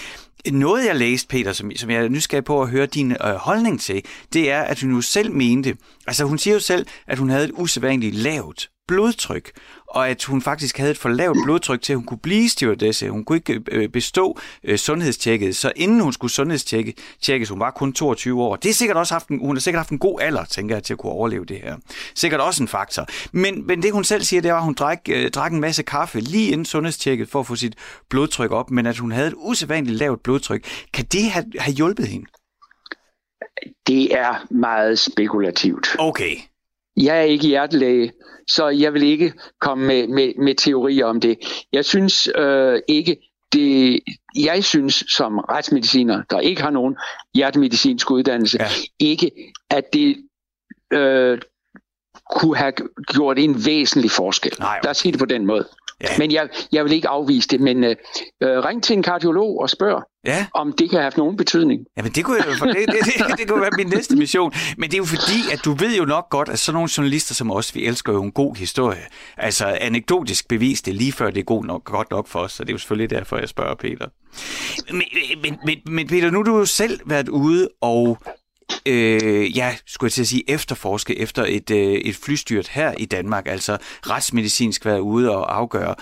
Noget, 0.51 0.85
jeg 0.85 0.95
læste, 0.95 1.27
Peter, 1.27 1.53
som, 1.53 1.71
som 1.75 1.89
jeg 1.89 2.03
er 2.03 2.09
nysgerrig 2.09 2.45
på 2.45 2.61
at 2.61 2.69
høre 2.69 2.85
din 2.85 3.11
øh, 3.11 3.33
holdning 3.35 3.81
til, 3.81 4.03
det 4.33 4.51
er, 4.51 4.61
at 4.61 4.81
hun 4.81 4.91
jo 4.91 5.01
selv 5.01 5.31
mente, 5.31 5.77
altså 6.07 6.25
hun 6.25 6.37
siger 6.37 6.53
jo 6.53 6.59
selv, 6.59 6.85
at 7.07 7.17
hun 7.17 7.29
havde 7.29 7.45
et 7.45 7.51
usædvanligt 7.53 8.15
lavt 8.15 8.69
blodtryk, 8.87 9.51
og 9.87 10.09
at 10.09 10.23
hun 10.23 10.41
faktisk 10.41 10.77
havde 10.77 10.91
et 10.91 10.97
for 10.97 11.09
lavt 11.09 11.37
blodtryk 11.43 11.81
til, 11.81 11.93
at 11.93 11.97
hun 11.97 12.05
kunne 12.05 12.17
blive 12.17 12.49
stewardesse. 12.49 13.09
Hun 13.09 13.25
kunne 13.25 13.37
ikke 13.37 13.61
øh, 13.71 13.89
bestå 13.89 14.39
øh, 14.63 14.77
sundhedstjekket, 14.77 15.55
så 15.55 15.71
inden 15.75 15.99
hun 15.99 16.13
skulle 16.13 16.31
sundhedstjekkes, 16.31 17.49
hun 17.49 17.59
var 17.59 17.71
kun 17.71 17.93
22 17.93 18.41
år. 18.41 18.55
Det 18.55 18.69
er 18.69 18.73
sikkert 18.73 18.97
også 18.97 19.13
haft 19.13 19.27
en, 19.27 19.39
hun 19.39 19.55
har 19.55 19.61
sikkert 19.61 19.79
haft 19.79 19.89
en 19.89 19.99
god 19.99 20.21
alder, 20.21 20.45
tænker 20.45 20.75
jeg, 20.75 20.83
til 20.83 20.93
at 20.93 20.99
kunne 20.99 21.11
overleve 21.11 21.45
det 21.45 21.57
her. 21.57 21.75
Sikkert 22.15 22.41
også 22.41 22.63
en 22.63 22.67
faktor. 22.67 23.05
Men, 23.31 23.67
men 23.67 23.83
det 23.83 23.91
hun 23.91 24.03
selv 24.03 24.23
siger, 24.23 24.41
det 24.41 24.51
var, 24.51 24.57
at 24.57 24.63
hun 24.63 24.73
drak, 24.73 24.99
øh, 25.09 25.31
drak 25.31 25.51
en 25.51 25.61
masse 25.61 25.83
kaffe 25.83 26.19
lige 26.19 26.51
inden 26.51 26.65
sundhedstjekket 26.65 27.29
for 27.29 27.39
at 27.39 27.47
få 27.47 27.55
sit 27.55 27.75
blodtryk 28.09 28.51
op, 28.51 28.71
men 28.71 28.85
at 28.85 28.97
hun 28.97 29.11
havde 29.11 29.27
et 29.27 29.35
usædvanligt 29.37 29.97
lavt 29.97 30.23
blodtryk. 30.23 30.65
Kan 30.93 31.05
det 31.05 31.31
have, 31.31 31.45
have 31.59 31.73
hjulpet 31.73 32.07
hende? 32.07 32.25
Det 33.87 34.15
er 34.15 34.53
meget 34.53 34.99
spekulativt. 34.99 35.87
Okay. 35.99 36.35
Jeg 36.97 37.17
er 37.17 37.21
ikke 37.21 37.47
hjertelæge, 37.47 38.11
så 38.47 38.67
jeg 38.67 38.93
vil 38.93 39.03
ikke 39.03 39.33
komme 39.61 39.87
med, 39.87 40.07
med, 40.07 40.33
med 40.43 40.55
teorier 40.55 41.05
om 41.05 41.19
det. 41.21 41.37
Jeg 41.73 41.85
synes 41.85 42.29
øh, 42.35 42.79
ikke, 42.87 43.17
det, 43.53 43.99
jeg 44.35 44.63
synes 44.63 45.03
som 45.09 45.37
retsmediciner, 45.37 46.23
der 46.29 46.39
ikke 46.39 46.61
har 46.61 46.69
nogen 46.69 46.95
hjertemedicinsk 47.33 48.11
uddannelse, 48.11 48.57
ja. 48.59 48.67
ikke 48.99 49.31
at 49.69 49.93
det 49.93 50.17
øh, 50.93 51.39
kunne 52.35 52.57
have 52.57 52.73
gjort 53.13 53.39
en 53.39 53.65
væsentlig 53.65 54.11
forskel. 54.11 54.55
Nej, 54.59 54.69
okay. 54.69 54.83
Lad 54.83 54.91
os 54.91 54.97
sige 54.97 55.11
det 55.11 55.19
på 55.19 55.25
den 55.25 55.45
måde. 55.45 55.67
Ja. 56.01 56.07
Men 56.17 56.31
jeg, 56.31 56.49
jeg 56.71 56.83
vil 56.83 56.91
ikke 56.93 57.07
afvise 57.07 57.47
det, 57.47 57.61
men 57.61 57.83
øh, 57.83 57.95
øh, 58.43 58.49
ring 58.49 58.83
til 58.83 58.97
en 58.97 59.03
kardiolog 59.03 59.59
og 59.61 59.69
spørg, 59.69 60.03
ja. 60.25 60.45
om 60.53 60.73
det 60.73 60.89
kan 60.89 60.99
have 60.99 61.11
nogen 61.17 61.37
betydning. 61.37 61.85
Jamen 61.97 62.11
det 62.11 62.25
kunne, 62.25 62.37
det, 62.37 62.47
det, 62.59 62.87
det, 63.05 63.37
det 63.37 63.49
kunne 63.49 63.61
være 63.61 63.71
min 63.77 63.87
næste 63.87 64.15
mission. 64.15 64.53
Men 64.77 64.89
det 64.89 64.93
er 64.93 64.97
jo 64.97 65.05
fordi, 65.05 65.51
at 65.53 65.59
du 65.65 65.73
ved 65.73 65.97
jo 65.97 66.05
nok 66.05 66.29
godt, 66.29 66.49
at 66.49 66.59
sådan 66.59 66.73
nogle 66.73 66.89
journalister 66.97 67.33
som 67.33 67.51
os, 67.51 67.75
vi 67.75 67.85
elsker 67.85 68.13
jo 68.13 68.23
en 68.23 68.31
god 68.31 68.55
historie. 68.55 69.01
Altså 69.37 69.77
anekdotisk 69.81 70.47
bevis 70.47 70.81
det 70.81 70.95
lige 70.95 71.11
før 71.11 71.29
det 71.29 71.39
er 71.39 71.43
god 71.43 71.63
nok, 71.65 71.83
godt 71.83 72.11
nok 72.11 72.27
for 72.27 72.39
os, 72.39 72.51
så 72.51 72.63
det 72.63 72.69
er 72.69 72.73
jo 72.73 72.77
selvfølgelig 72.77 73.09
derfor, 73.09 73.37
jeg 73.37 73.49
spørger 73.49 73.75
Peter. 73.75 74.07
Men, 74.91 75.03
men, 75.41 75.57
men, 75.65 75.77
men 75.85 76.07
Peter, 76.07 76.31
nu 76.31 76.37
har 76.37 76.43
du 76.43 76.57
jo 76.57 76.65
selv 76.65 76.99
været 77.05 77.29
ude 77.29 77.69
og 77.81 78.17
øh, 78.85 79.57
ja, 79.57 79.75
skulle 79.85 80.07
jeg 80.07 80.11
til 80.11 80.21
at 80.21 80.27
sige, 80.27 80.49
efterforske 80.49 81.19
efter 81.19 81.45
et, 81.47 81.71
øh, 81.71 81.93
et 81.93 82.15
flystyrt 82.15 82.67
her 82.67 82.93
i 82.97 83.05
Danmark, 83.05 83.47
altså 83.47 83.77
retsmedicinsk 84.09 84.85
været 84.85 84.99
ude 84.99 85.35
og 85.37 85.57
afgøre. 85.57 85.95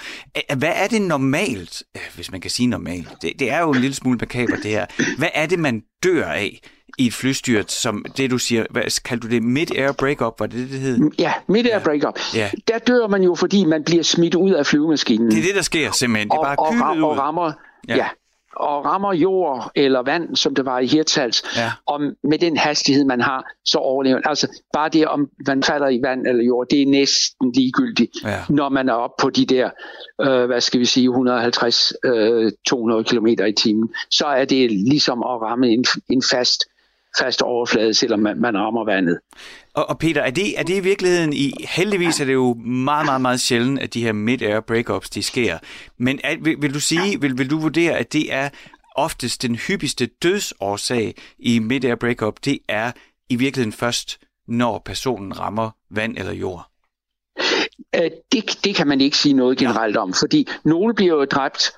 Hvad 0.58 0.72
er 0.76 0.88
det 0.88 1.02
normalt, 1.02 1.84
hvis 2.16 2.32
man 2.32 2.42
kan 2.42 2.52
sige 2.52 2.68
normalt? 2.68 3.08
Det, 3.22 3.34
det 3.40 3.52
er 3.52 3.60
jo 3.60 3.72
en 3.72 3.82
lille 3.82 3.96
smule 3.96 4.18
makaber 4.18 4.56
det 4.56 4.72
her. 4.72 4.86
Hvad 5.18 5.30
er 5.34 5.46
det, 5.46 5.60
man 5.60 5.84
dør 6.04 6.26
af 6.26 6.62
i 6.98 7.08
et 7.08 7.14
flystyrt, 7.14 7.72
som 7.72 8.06
det 8.18 8.32
du 8.32 8.38
siger, 8.38 8.66
hvad 8.70 9.04
kaldte 9.04 9.28
du 9.28 9.32
det, 9.34 9.44
mid-air 9.44 9.92
breakup, 9.92 10.40
var 10.40 10.46
det 10.46 10.60
det, 10.60 10.70
det 10.70 10.80
hed? 10.80 11.00
Ja, 11.20 11.34
mid-air 11.48 11.78
ja. 11.78 11.80
breakup. 11.80 12.20
Ja. 12.36 12.50
Der 12.68 12.78
dør 12.78 13.08
man 13.08 13.24
jo, 13.24 13.36
fordi 13.36 13.66
man 13.66 13.84
bliver 13.84 14.04
smidt 14.04 14.36
ud 14.36 14.52
af 14.52 14.66
flyvemaskinen. 14.66 15.32
Det 15.32 15.40
er 15.40 15.44
det, 15.44 15.56
der 15.56 15.62
sker 15.62 15.92
simpelthen. 15.92 16.30
Det 16.30 16.36
er 16.36 16.44
bare 16.44 16.56
og, 16.60 17.02
og, 17.02 17.10
og 17.10 17.18
rammer, 17.18 17.52
ja. 17.88 17.96
ja 17.96 18.08
og 18.56 18.86
rammer 18.86 19.14
jord 19.14 19.72
eller 19.76 20.02
vand, 20.02 20.36
som 20.36 20.56
det 20.56 20.66
var 20.66 20.80
i 20.80 20.86
Hirtals, 20.86 21.44
ja. 21.58 21.72
og 21.86 22.02
med 22.24 22.40
den 22.40 22.58
hastighed, 22.58 23.06
man 23.06 23.22
har, 23.22 23.52
så 23.66 23.78
overlever 23.78 24.20
Altså 24.26 24.62
bare 24.74 24.90
det, 24.90 25.08
om 25.08 25.30
man 25.48 25.64
falder 25.64 25.90
i 25.90 26.00
vand 26.04 26.28
eller 26.28 26.44
jord, 26.44 26.68
det 26.72 26.82
er 26.82 26.86
næsten 26.86 27.52
ligegyldigt, 27.52 28.12
ja. 28.24 28.40
når 28.50 28.70
man 28.70 28.90
er 28.90 28.94
oppe 28.94 29.22
på 29.22 29.30
de 29.30 29.46
der, 29.46 29.70
øh, 30.22 30.46
hvad 30.46 30.62
skal 30.62 30.80
vi 30.80 30.86
sige, 30.86 31.10
150-200 31.10 31.14
øh, 32.06 33.06
km 33.06 33.28
i 33.28 33.54
timen. 33.54 33.90
Så 34.12 34.26
er 34.26 34.46
det 34.46 34.72
ligesom 34.72 35.20
at 35.20 35.42
ramme 35.42 35.70
en, 35.70 35.86
en 36.10 36.24
fast 36.32 36.66
fast 37.20 37.42
overflade, 37.42 37.94
selvom 37.94 38.20
man, 38.20 38.42
man 38.42 38.58
rammer 38.58 38.86
vandet. 38.86 39.20
Og, 39.74 39.90
og 39.90 40.00
Peter, 40.00 40.22
er 40.22 40.32
det, 40.32 40.60
er 40.60 40.64
det 40.64 40.76
i 40.76 40.80
virkeligheden, 40.80 41.34
i, 41.34 41.54
heldigvis 41.60 42.20
er 42.20 42.26
det 42.26 42.34
jo 42.34 42.54
meget, 42.54 43.06
meget, 43.06 43.22
meget 43.22 43.40
sjældent, 43.40 43.80
at 43.80 43.94
de 43.94 44.04
her 44.04 44.14
mid-air 44.14 44.60
breakups, 44.60 45.10
de 45.10 45.24
sker. 45.24 45.58
Men 45.98 46.20
er, 46.24 46.36
vil, 46.42 46.62
vil 46.62 46.74
du 46.74 46.80
sige, 46.80 47.22
vil, 47.22 47.38
vil 47.38 47.50
du 47.50 47.60
vurdere, 47.60 47.98
at 47.98 48.14
det 48.14 48.34
er 48.34 48.50
oftest 48.96 49.42
den 49.42 49.56
hyppigste 49.56 50.06
dødsårsag 50.06 51.16
i 51.40 51.60
mid-air 51.60 51.96
breakup, 51.96 52.46
det 52.46 52.60
er 52.70 52.92
i 53.30 53.36
virkeligheden 53.36 53.74
først, 53.74 54.20
når 54.48 54.82
personen 54.86 55.40
rammer 55.40 55.70
vand 55.90 56.18
eller 56.18 56.34
jord? 56.34 56.70
Øh, 57.96 58.12
det, 58.32 58.60
det 58.64 58.76
kan 58.76 58.88
man 58.88 59.02
ikke 59.02 59.18
sige 59.18 59.34
noget 59.34 59.58
generelt 59.58 59.98
om, 59.98 60.14
fordi 60.14 60.48
nogle 60.66 60.94
bliver 60.94 61.16
jo 61.16 61.26
dræbt 61.26 61.72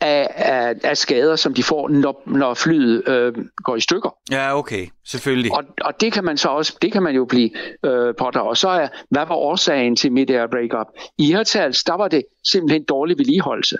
af, 0.00 0.28
af, 0.36 0.74
af 0.84 0.96
skader, 0.96 1.36
som 1.36 1.54
de 1.54 1.62
får, 1.62 1.88
når, 1.88 2.22
når 2.26 2.54
flyet 2.54 3.08
øh, 3.08 3.32
går 3.56 3.76
i 3.76 3.80
stykker. 3.80 4.16
Ja, 4.30 4.58
okay, 4.58 4.86
selvfølgelig. 5.06 5.52
Og, 5.52 5.64
og 5.80 6.00
det 6.00 6.12
kan 6.12 6.24
man 6.24 6.36
så 6.36 6.48
også, 6.48 6.76
det 6.82 6.92
kan 6.92 7.02
man 7.02 7.14
jo 7.14 7.24
blive 7.24 7.50
øh, 7.84 8.14
pådraget. 8.18 8.48
Og 8.48 8.56
så 8.56 8.68
er, 8.68 8.88
hvad 9.10 9.26
var 9.26 9.34
årsagen 9.34 9.96
til 9.96 10.12
mid-air 10.12 10.46
breakup? 10.46 10.86
I 11.18 11.26
Hirtals, 11.26 11.84
der 11.84 11.94
var 11.94 12.08
det 12.08 12.22
simpelthen 12.52 12.84
dårlig 12.84 13.18
vedligeholdelse. 13.18 13.76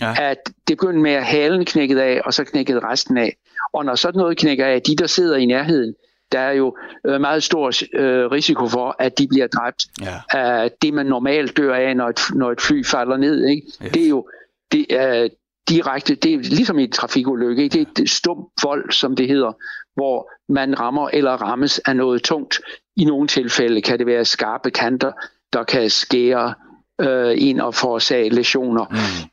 Ja. 0.00 0.14
At 0.20 0.38
det 0.46 0.78
begyndte 0.78 1.02
med 1.02 1.12
at 1.12 1.24
halen 1.24 1.64
knækkede 1.64 2.02
af, 2.02 2.20
og 2.24 2.34
så 2.34 2.44
knækkede 2.44 2.80
resten 2.80 3.18
af. 3.18 3.36
Og 3.72 3.84
når 3.84 3.94
sådan 3.94 4.18
noget 4.18 4.38
knækker 4.38 4.66
af, 4.66 4.82
de 4.82 4.96
der 4.96 5.06
sidder 5.06 5.36
i 5.36 5.46
nærheden, 5.46 5.94
der 6.32 6.38
er 6.38 6.52
jo 6.52 6.76
øh, 7.06 7.20
meget 7.20 7.42
stor 7.42 7.72
øh, 7.92 8.30
risiko 8.30 8.68
for, 8.68 8.96
at 8.98 9.18
de 9.18 9.28
bliver 9.28 9.46
dræbt 9.46 9.84
ja. 10.00 10.38
af 10.38 10.70
det, 10.82 10.94
man 10.94 11.06
normalt 11.06 11.56
dør 11.56 11.74
af, 11.74 11.96
når 11.96 12.08
et, 12.08 12.20
når 12.34 12.52
et 12.52 12.60
fly 12.60 12.84
falder 12.84 13.16
ned. 13.16 13.46
Ikke? 13.46 13.62
Yes. 13.84 13.92
Det 13.92 14.04
er 14.04 14.08
jo 14.08 14.28
det 14.72 14.86
er, 14.90 15.28
direkte, 15.68 16.14
det 16.14 16.34
er 16.34 16.38
ligesom 16.38 16.78
i 16.78 16.84
et 16.84 16.92
trafikulykke, 16.92 17.62
ikke? 17.62 17.78
det 17.78 17.98
er 17.98 18.02
et 18.02 18.10
stum 18.10 18.48
vold, 18.62 18.92
som 18.92 19.16
det 19.16 19.28
hedder, 19.28 19.52
hvor 19.94 20.30
man 20.52 20.80
rammer 20.80 21.08
eller 21.08 21.32
rammes 21.32 21.78
af 21.78 21.96
noget 21.96 22.22
tungt. 22.22 22.60
I 22.96 23.04
nogle 23.04 23.28
tilfælde 23.28 23.82
kan 23.82 23.98
det 23.98 24.06
være 24.06 24.24
skarpe 24.24 24.70
kanter, 24.70 25.12
der 25.52 25.64
kan 25.64 25.90
skære 25.90 26.54
øh, 27.00 27.34
ind 27.38 27.60
og 27.60 27.74
forårsage 27.74 28.28
lesioner. 28.28 28.84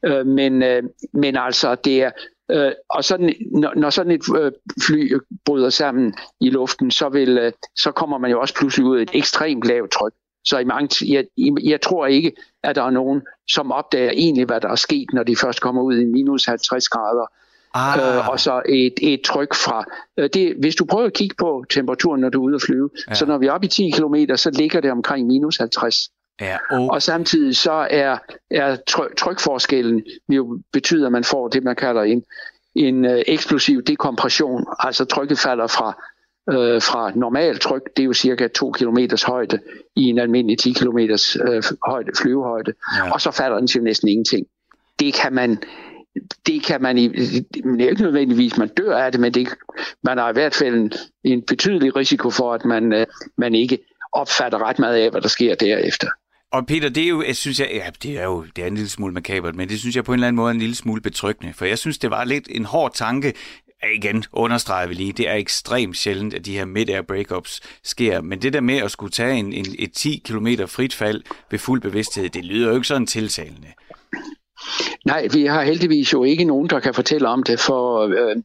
Mm. 0.03 0.09
Øh, 0.09 0.25
men, 0.25 0.63
øh, 0.63 0.83
men 1.13 1.37
altså, 1.37 1.75
det 1.75 2.03
er 2.03 2.11
Øh, 2.51 2.71
og 2.89 3.03
sådan, 3.03 3.33
når, 3.51 3.73
når 3.75 3.89
sådan 3.89 4.11
et 4.11 4.21
øh, 4.39 4.51
fly 4.87 5.13
bryder 5.45 5.69
sammen 5.69 6.13
i 6.41 6.49
luften, 6.49 6.91
så, 6.91 7.09
vil, 7.09 7.37
øh, 7.37 7.51
så 7.75 7.91
kommer 7.91 8.17
man 8.17 8.31
jo 8.31 8.41
også 8.41 8.55
pludselig 8.55 8.85
ud 8.85 8.97
af 8.97 9.01
et 9.01 9.11
ekstremt 9.13 9.65
lavt 9.65 9.91
tryk. 9.91 10.13
Så 10.45 10.57
i 10.57 10.63
mange, 10.63 11.13
jeg, 11.13 11.25
jeg 11.63 11.81
tror 11.81 12.05
ikke, 12.05 12.31
at 12.63 12.75
der 12.75 12.83
er 12.83 12.89
nogen, 12.89 13.21
som 13.47 13.71
opdager 13.71 14.11
egentlig, 14.11 14.45
hvad 14.45 14.61
der 14.61 14.69
er 14.69 14.75
sket, 14.75 15.13
når 15.13 15.23
de 15.23 15.35
først 15.35 15.61
kommer 15.61 15.81
ud 15.81 15.97
i 15.97 16.05
minus 16.05 16.45
50 16.45 16.89
grader. 16.89 17.25
Ah. 17.73 18.17
Øh, 18.17 18.29
og 18.29 18.39
så 18.39 18.61
et, 18.69 18.93
et 19.01 19.21
tryk 19.21 19.53
fra... 19.53 19.85
Øh, 20.17 20.29
det, 20.33 20.55
hvis 20.59 20.75
du 20.75 20.85
prøver 20.85 21.05
at 21.05 21.13
kigge 21.13 21.35
på 21.35 21.65
temperaturen, 21.69 22.21
når 22.21 22.29
du 22.29 22.41
er 22.41 22.45
ude 22.45 22.55
at 22.55 22.61
flyve, 22.61 22.89
ja. 23.09 23.13
så 23.13 23.25
når 23.25 23.37
vi 23.37 23.47
er 23.47 23.51
oppe 23.51 23.65
i 23.65 23.69
10 23.69 23.89
km, 23.89 24.15
så 24.35 24.51
ligger 24.51 24.81
det 24.81 24.91
omkring 24.91 25.27
minus 25.27 25.57
50. 25.57 26.09
Ja, 26.41 26.57
okay. 26.71 26.87
Og 26.93 27.01
samtidig 27.01 27.57
så 27.57 27.87
er, 27.89 28.17
er 28.51 28.77
tryk, 28.87 29.15
trykforskellen 29.17 30.03
jo 30.29 30.59
betyder, 30.73 31.05
at 31.05 31.11
man 31.11 31.23
får 31.23 31.47
det, 31.47 31.63
man 31.63 31.75
kalder 31.75 32.01
en, 32.01 32.23
en 32.75 33.05
øh, 33.05 33.23
eksplosiv 33.27 33.81
dekompression. 33.81 34.65
Altså 34.79 35.05
trykket 35.05 35.39
falder 35.39 35.67
fra 35.67 36.03
øh, 36.49 36.81
fra 36.81 37.11
normalt 37.15 37.61
tryk, 37.61 37.81
det 37.97 38.03
er 38.03 38.05
jo 38.05 38.13
cirka 38.13 38.47
2 38.47 38.71
km 38.71 38.97
højde 39.27 39.59
i 39.95 40.03
en 40.03 40.19
almindelig 40.19 40.59
10 40.59 40.73
km 40.73 40.97
øh, 40.97 41.63
højde, 41.87 42.11
flyvehøjde, 42.21 42.73
ja. 42.97 43.13
og 43.13 43.21
så 43.21 43.31
falder 43.31 43.57
den 43.57 43.67
til 43.67 43.83
næsten 43.83 44.07
ingenting. 44.07 44.47
Det 44.99 45.13
kan 45.13 45.33
man 45.33 45.63
det 46.47 46.63
kan 46.63 46.81
man 46.81 46.95
det 46.97 47.45
er 47.81 47.89
ikke 47.89 48.03
nødvendigvis, 48.03 48.57
man 48.57 48.67
dør 48.67 48.97
af 48.97 49.11
det, 49.11 49.21
men 49.21 49.33
det, 49.33 49.49
man 50.03 50.17
har 50.17 50.29
i 50.29 50.33
hvert 50.33 50.55
fald 50.55 50.75
en, 50.75 50.91
en 51.23 51.41
betydelig 51.47 51.95
risiko 51.95 52.29
for, 52.29 52.53
at 52.53 52.65
man, 52.65 52.93
øh, 52.93 53.07
man 53.37 53.55
ikke 53.55 53.77
opfatter 54.11 54.67
ret 54.67 54.79
meget 54.79 54.95
af, 54.95 55.11
hvad 55.11 55.21
der 55.21 55.27
sker 55.27 55.55
derefter. 55.55 56.07
Og 56.51 56.65
Peter, 56.65 56.89
det 56.89 57.03
er 57.03 57.07
jo, 57.07 57.23
jeg 57.23 57.35
synes 57.35 57.59
jeg, 57.59 57.69
ja, 57.73 57.89
det 58.03 58.19
er 58.19 58.23
jo 58.23 58.45
det 58.55 58.63
er 58.63 58.67
en 58.67 58.75
lille 58.75 58.89
smule 58.89 59.13
makabert, 59.13 59.55
men 59.55 59.69
det 59.69 59.79
synes 59.79 59.95
jeg 59.95 60.03
på 60.03 60.11
en 60.11 60.15
eller 60.15 60.27
anden 60.27 60.35
måde 60.35 60.49
er 60.49 60.53
en 60.53 60.59
lille 60.59 60.75
smule 60.75 61.01
betryggende, 61.01 61.53
for 61.53 61.65
jeg 61.65 61.77
synes, 61.77 61.97
det 61.97 62.09
var 62.09 62.23
lidt 62.23 62.47
en 62.51 62.65
hård 62.65 62.93
tanke, 62.93 63.33
igen 63.95 64.23
understreger 64.31 64.87
vi 64.87 64.93
lige, 64.93 65.13
det 65.13 65.29
er 65.29 65.33
ekstremt 65.33 65.97
sjældent, 65.97 66.33
at 66.33 66.45
de 66.45 66.57
her 66.57 66.65
mid-air 66.65 67.01
breakups 67.01 67.61
sker, 67.83 68.21
men 68.21 68.41
det 68.41 68.53
der 68.53 68.61
med 68.61 68.77
at 68.77 68.91
skulle 68.91 69.11
tage 69.11 69.35
en, 69.35 69.53
en, 69.53 69.65
et 69.79 69.93
10 69.93 70.21
km 70.25 70.47
frit 70.67 70.93
fald 70.93 71.23
ved 71.51 71.59
fuld 71.59 71.81
bevidsthed, 71.81 72.29
det 72.29 72.45
lyder 72.45 72.69
jo 72.69 72.75
ikke 72.75 72.87
sådan 72.87 73.07
tiltalende. 73.07 73.67
Nej, 75.05 75.27
vi 75.33 75.45
har 75.45 75.63
heldigvis 75.63 76.13
jo 76.13 76.23
ikke 76.23 76.43
nogen, 76.43 76.69
der 76.69 76.79
kan 76.79 76.93
fortælle 76.93 77.27
om 77.27 77.43
det, 77.43 77.59
for 77.59 78.01
øh, 78.07 78.35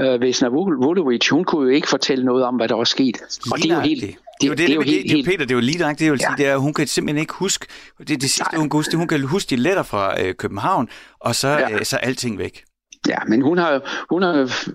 øh, 0.00 0.20
Vesna 0.20 0.48
Vulovic, 0.48 1.28
hun 1.28 1.44
kunne 1.44 1.68
jo 1.68 1.74
ikke 1.74 1.88
fortælle 1.88 2.24
noget 2.24 2.44
om, 2.44 2.54
hvad 2.54 2.68
der 2.68 2.74
var 2.74 2.84
sket. 2.84 3.16
Og 3.52 3.58
det 3.58 3.70
er 3.70 3.74
jo 3.74 3.80
helt... 3.80 4.02
Det, 4.40 4.50
det, 4.50 4.50
det, 4.50 4.58
det, 4.58 4.70
er 4.70 4.74
jo 4.74 4.80
helt, 4.80 5.08
det, 5.08 5.16
det, 5.16 5.24
Peter, 5.24 5.38
det 5.38 5.50
er 5.50 5.54
jo 5.54 5.60
lige 5.60 5.78
det, 5.78 6.00
jeg 6.00 6.12
vil 6.12 6.20
ja. 6.22 6.26
sige, 6.26 6.36
det 6.36 6.46
er, 6.46 6.56
hun 6.56 6.74
kan 6.74 6.86
simpelthen 6.86 7.20
ikke 7.20 7.34
huske, 7.34 7.66
det, 7.98 8.08
det 8.08 8.22
sidste, 8.22 8.44
Nej. 8.52 8.58
hun 8.58 8.70
kan 8.70 8.78
huske, 8.78 8.90
det, 8.90 8.98
hun 8.98 9.08
kan 9.08 9.22
huske 9.22 9.50
de 9.50 9.56
letter 9.56 9.82
fra 9.82 10.22
øh, 10.22 10.34
København, 10.34 10.88
og 11.20 11.34
så, 11.34 11.48
ja. 11.48 11.70
øh, 11.70 11.84
så 11.84 11.96
er 11.96 12.00
alting 12.00 12.38
væk. 12.38 12.64
Ja, 13.08 13.18
men 13.28 13.42
hun 13.42 13.58
har, 13.58 14.04
hun 14.10 14.22
har, 14.22 14.66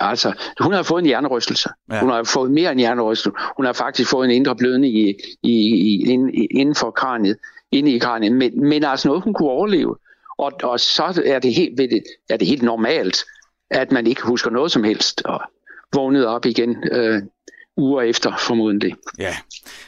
altså, 0.00 0.32
hun 0.60 0.72
har 0.72 0.82
fået 0.82 1.00
en 1.00 1.06
hjernerystelse. 1.06 1.68
Ja. 1.92 2.00
Hun 2.00 2.10
har 2.10 2.24
fået 2.24 2.50
mere 2.50 2.72
end 2.72 2.80
hjernerystelse. 2.80 3.30
Hun 3.56 3.66
har 3.66 3.72
faktisk 3.72 4.10
fået 4.10 4.24
en 4.24 4.30
indre 4.30 4.56
blødning 4.56 4.94
i, 4.94 5.14
i, 5.42 5.52
i, 5.52 6.46
inden 6.50 6.74
for 6.74 6.90
kraniet, 6.90 7.36
inde 7.72 7.92
i 7.92 7.98
kraniet. 7.98 8.32
Men, 8.32 8.68
men 8.68 8.84
altså 8.84 9.08
noget, 9.08 9.22
hun 9.24 9.34
kunne 9.34 9.50
overleve. 9.50 9.96
Og, 10.38 10.52
og 10.62 10.80
så 10.80 11.22
er 11.26 11.38
det 11.38 11.54
helt, 11.54 11.80
er 12.30 12.36
det 12.36 12.48
helt 12.48 12.62
normalt, 12.62 13.16
at 13.70 13.92
man 13.92 14.06
ikke 14.06 14.22
husker 14.22 14.50
noget 14.50 14.72
som 14.72 14.84
helst, 14.84 15.22
og 15.24 15.40
vågnede 15.94 16.28
op 16.28 16.46
igen 16.46 16.76
øh, 16.92 17.22
uger 17.76 18.02
efter, 18.02 18.36
formodentlig. 18.38 18.94
Ja, 19.18 19.36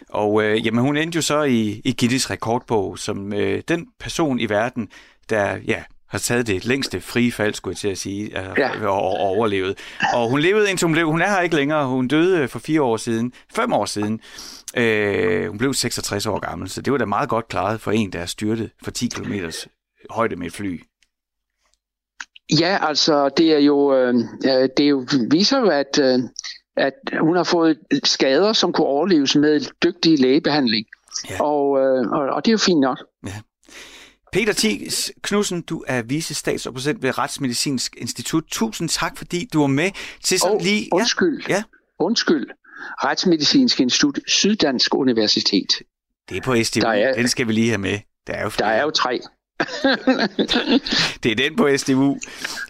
og 0.09 0.45
øh, 0.45 0.67
jamen, 0.67 0.81
hun 0.81 0.97
endte 0.97 1.17
jo 1.17 1.23
så 1.23 1.43
i, 1.43 1.81
i 1.85 1.97
Guinness 2.01 2.31
rekordbog 2.31 2.99
som 2.99 3.33
øh, 3.33 3.63
den 3.69 3.87
person 4.01 4.41
i 4.41 4.49
verden, 4.49 4.89
der 5.31 5.59
ja, 5.67 5.83
har 6.15 6.19
taget 6.19 6.47
det 6.47 6.65
længste 6.65 7.01
frie 7.01 7.33
fald, 7.33 7.55
skulle 7.55 7.73
jeg 7.73 7.79
til 7.79 7.89
at 7.89 7.99
sige, 7.99 8.25
øh, 8.41 8.55
ja. 8.59 8.87
og, 8.87 9.03
og 9.03 9.17
overlevet. 9.17 9.79
Og 10.15 10.31
hun 10.31 10.41
levede 10.41 10.71
indtil 10.71 10.87
hun 10.87 10.93
blev, 10.93 11.07
hun 11.07 11.23
er 11.23 11.29
her 11.29 11.41
ikke 11.41 11.57
længere, 11.57 11.87
hun 11.87 12.09
døde 12.09 12.49
for 12.49 12.59
fire 12.59 12.83
år 12.83 12.97
siden, 12.97 13.33
fem 13.55 13.73
år 13.73 13.85
siden. 13.85 14.21
Øh, 14.77 15.49
hun 15.49 15.59
blev 15.59 15.75
66 15.75 16.27
år 16.27 16.39
gammel, 16.39 16.69
så 16.69 16.83
det 16.83 16.93
var 16.93 16.99
da 16.99 17.05
meget 17.05 17.29
godt 17.29 17.49
klaret 17.49 17.81
for 17.81 17.91
en, 17.91 18.13
der 18.13 18.19
er 18.21 18.27
styrtet 18.27 18.71
for 18.85 18.91
10 18.91 19.09
km 19.09 19.33
højde 20.11 20.37
med 20.37 20.47
et 20.47 20.53
fly. 20.53 20.83
Ja, 22.61 22.79
altså 22.81 23.29
det 23.29 23.53
er 23.53 23.59
jo, 23.59 23.95
øh, 23.95 24.15
det 24.77 24.81
er 24.81 24.89
jo, 24.89 25.07
viser 25.31 25.59
jo, 25.59 25.69
at, 25.69 25.99
øh, 26.01 26.19
at 26.77 26.95
hun 27.21 27.37
har 27.37 27.45
fået 27.45 27.79
skader, 28.05 28.53
som 28.53 28.73
kunne 28.73 28.87
overleves 28.87 29.37
med 29.37 29.61
dygtig 29.85 30.19
lægebehandling. 30.19 30.87
Ja. 31.31 31.43
Og, 31.43 31.81
øh, 31.81 32.11
og, 32.11 32.21
og 32.21 32.45
det 32.45 32.51
er 32.51 32.53
jo 32.53 32.59
fint 32.59 32.81
nok. 32.81 32.99
Ja. 33.27 33.41
Peter 34.35 34.53
Thies 34.53 35.13
Knudsen, 35.23 35.63
du 35.63 35.85
er 35.87 36.03
vicestatsopresident 36.03 37.03
ved 37.03 37.19
Retsmedicinsk 37.19 37.97
Institut. 37.97 38.45
Tusind 38.51 38.89
tak, 38.89 39.17
fordi 39.19 39.49
du 39.53 39.61
var 39.61 39.67
med 39.67 39.91
til 40.23 40.39
sådan 40.39 40.57
oh, 40.57 40.63
lige... 40.63 40.89
Undskyld. 40.93 41.43
Ja. 41.49 41.63
Undskyld. 42.01 42.47
Retsmedicinsk 43.05 43.81
Institut, 43.81 44.19
Syddansk 44.27 44.95
Universitet. 44.95 45.69
Det 46.29 46.37
er 46.37 46.41
på 46.41 46.57
SDU. 46.63 46.81
Der 46.81 46.89
er, 46.89 47.15
den 47.15 47.29
skal 47.29 47.49
vi 47.49 47.53
lige 47.53 47.69
have 47.69 47.79
med. 47.79 47.99
Der 48.27 48.33
er 48.33 48.43
jo, 48.43 48.51
der 48.59 48.67
er 48.67 48.83
jo 48.83 48.91
tre. 48.91 49.21
det 51.23 51.33
er 51.33 51.37
den 51.37 51.57
på 51.57 51.69
SDU. 51.77 52.19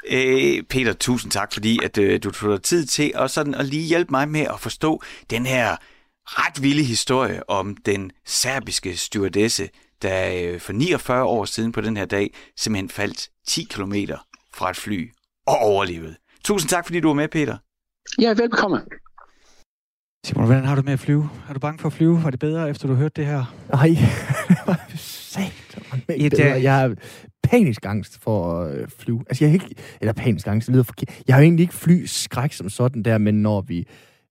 Øh, 0.09 0.62
Peter, 0.62 0.93
tusind 0.93 1.33
tak, 1.33 1.53
fordi 1.53 1.79
at, 1.85 1.99
øh, 1.99 2.23
du 2.23 2.31
tog 2.31 2.53
dig 2.53 2.62
tid 2.62 2.87
til 2.87 3.12
at, 3.15 3.31
sådan, 3.31 3.55
at 3.55 3.67
lige 3.67 3.87
hjælpe 3.87 4.11
mig 4.11 4.29
med 4.29 4.41
at 4.41 4.61
forstå 4.61 5.03
den 5.31 5.47
her 5.47 5.77
ret 6.25 6.62
vilde 6.62 6.83
historie 6.83 7.51
om 7.51 7.77
den 7.77 8.11
serbiske 8.27 8.97
stewardesse, 8.97 9.69
der 10.05 10.53
øh, 10.53 10.61
for 10.61 10.73
49 10.73 11.25
år 11.25 11.45
siden 11.45 11.73
på 11.73 11.81
den 11.81 11.97
her 11.97 12.05
dag 12.05 12.35
simpelthen 12.57 12.89
faldt 12.89 13.29
10 13.47 13.65
km 13.65 13.95
fra 14.55 14.71
et 14.71 14.77
fly 14.77 15.11
og 15.47 15.59
overlevede. 15.59 16.17
Tusind 16.45 16.69
tak, 16.69 16.87
fordi 16.87 17.01
du 17.01 17.09
var 17.09 17.15
med, 17.15 17.29
Peter. 17.29 17.57
Ja, 18.21 18.29
velkommen. 18.29 18.81
Simon, 20.27 20.47
hvordan 20.47 20.65
har 20.65 20.75
du 20.75 20.83
med 20.83 20.93
at 20.93 20.99
flyve? 20.99 21.31
Er 21.49 21.53
du 21.53 21.59
bange 21.59 21.79
for 21.79 21.87
at 21.87 21.93
flyve? 21.93 22.23
Var 22.23 22.31
det 22.31 22.41
bedre, 22.41 22.71
efter 22.71 22.89
du 22.89 22.95
hørte 22.95 23.21
det 23.23 23.27
her? 23.27 23.55
Nej, 23.73 23.89
det 24.49 24.59
var 24.67 24.81
sat. 24.97 26.63
Jeg 26.63 26.75
har 26.75 26.95
panisk 27.43 27.87
angst 27.87 28.23
for 28.23 28.61
at 28.61 28.93
flyve. 28.93 29.25
Altså, 29.29 29.45
jeg 29.45 29.51
har 29.51 29.55
ikke... 29.55 29.75
Eller 30.01 30.13
panisk 30.13 30.47
angst, 30.47 30.67
det 30.67 30.73
lyder 30.73 30.85
forkert. 30.85 31.23
Jeg 31.27 31.35
har 31.35 31.41
jo 31.41 31.45
egentlig 31.45 31.63
ikke 31.63 31.75
fly 31.75 32.05
skræk 32.07 32.53
som 32.53 32.69
sådan 32.69 33.03
der, 33.03 33.19
men 33.19 33.43
når 33.43 33.61
vi 33.61 33.87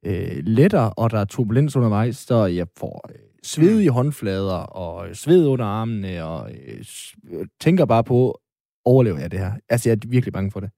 øh, 0.06 0.38
letter, 0.44 0.80
og 0.80 1.12
der 1.12 1.20
er 1.20 1.26
turbulens 1.26 1.76
undervejs, 1.76 2.18
så 2.18 2.46
jeg 2.46 2.68
får 2.78 3.10
øh, 3.10 3.33
sved 3.44 3.80
i 3.80 3.88
håndflader 3.88 4.54
og 4.54 5.16
sved 5.16 5.48
under 5.48 5.66
armene, 5.66 6.24
og 6.24 6.52
øh, 6.52 7.46
tænker 7.62 7.86
bare 7.86 8.04
på, 8.04 8.40
overlever 8.86 9.20
jeg 9.20 9.32
det 9.32 9.40
her? 9.40 9.52
Altså, 9.70 9.90
jeg 9.90 9.96
er 9.96 10.08
virkelig 10.08 10.34
bange 10.34 10.52
for 10.52 10.60
det. 10.60 10.70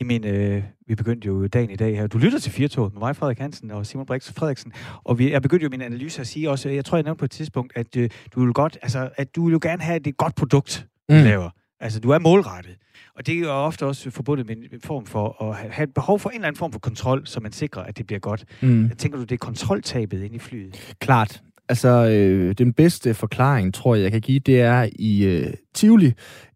Jamen, 0.00 0.24
øh, 0.24 0.62
vi 0.86 0.94
begyndte 0.94 1.26
jo 1.26 1.46
dagen 1.46 1.70
i 1.70 1.76
dag 1.76 1.96
her. 1.96 2.06
Du 2.06 2.18
lytter 2.18 2.38
til 2.38 2.52
Firtoget 2.52 2.92
med 2.92 3.00
mig, 3.00 3.16
Frederik 3.16 3.38
Hansen 3.38 3.70
og 3.70 3.86
Simon 3.86 4.06
Brix 4.06 4.32
Frederiksen. 4.32 4.72
Og 5.04 5.18
vi, 5.18 5.32
jeg 5.32 5.42
begyndte 5.42 5.64
jo 5.64 5.70
min 5.70 5.80
analyse 5.80 6.20
at 6.20 6.26
sige 6.26 6.50
også, 6.50 6.68
jeg 6.68 6.84
tror, 6.84 6.98
jeg 6.98 7.02
nævnte 7.02 7.18
på 7.18 7.24
et 7.24 7.30
tidspunkt, 7.30 7.72
at 7.76 7.96
øh, 7.96 8.10
du 8.34 8.44
vil 8.44 8.52
godt, 8.52 8.78
altså, 8.82 9.10
at 9.16 9.36
du 9.36 9.44
vil 9.44 9.52
jo 9.52 9.58
gerne 9.62 9.82
have 9.82 10.08
et 10.08 10.16
godt 10.16 10.34
produkt, 10.34 10.86
du 11.08 11.14
mm. 11.14 11.22
laver. 11.22 11.50
Altså, 11.80 12.00
du 12.00 12.10
er 12.10 12.18
målrettet. 12.18 12.76
Og 13.14 13.26
det 13.26 13.34
er 13.34 13.38
jo 13.38 13.50
ofte 13.50 13.86
også 13.86 14.10
forbundet 14.10 14.46
med 14.46 14.56
en 14.56 14.80
form 14.84 15.06
for 15.06 15.42
at 15.42 15.72
have 15.72 15.84
et 15.84 15.94
behov 15.94 16.18
for 16.18 16.30
en 16.30 16.34
eller 16.34 16.48
anden 16.48 16.58
form 16.58 16.72
for 16.72 16.78
kontrol, 16.78 17.26
så 17.26 17.40
man 17.40 17.52
sikrer, 17.52 17.82
at 17.82 17.98
det 17.98 18.06
bliver 18.06 18.20
godt. 18.20 18.44
Mm. 18.62 18.90
Tænker 18.98 19.18
du, 19.18 19.24
det 19.24 19.32
er 19.32 19.36
kontroltabet 19.36 20.22
ind 20.22 20.34
i 20.34 20.38
flyet? 20.38 20.94
Klart. 21.00 21.42
Altså, 21.68 21.88
øh, 21.88 22.54
den 22.58 22.72
bedste 22.72 23.14
forklaring, 23.14 23.74
tror 23.74 23.94
jeg, 23.94 24.02
jeg 24.02 24.12
kan 24.12 24.20
give, 24.20 24.38
det 24.38 24.60
er 24.60 24.88
i 24.98 25.24
øh, 25.24 25.54
Tivoli 25.74 26.12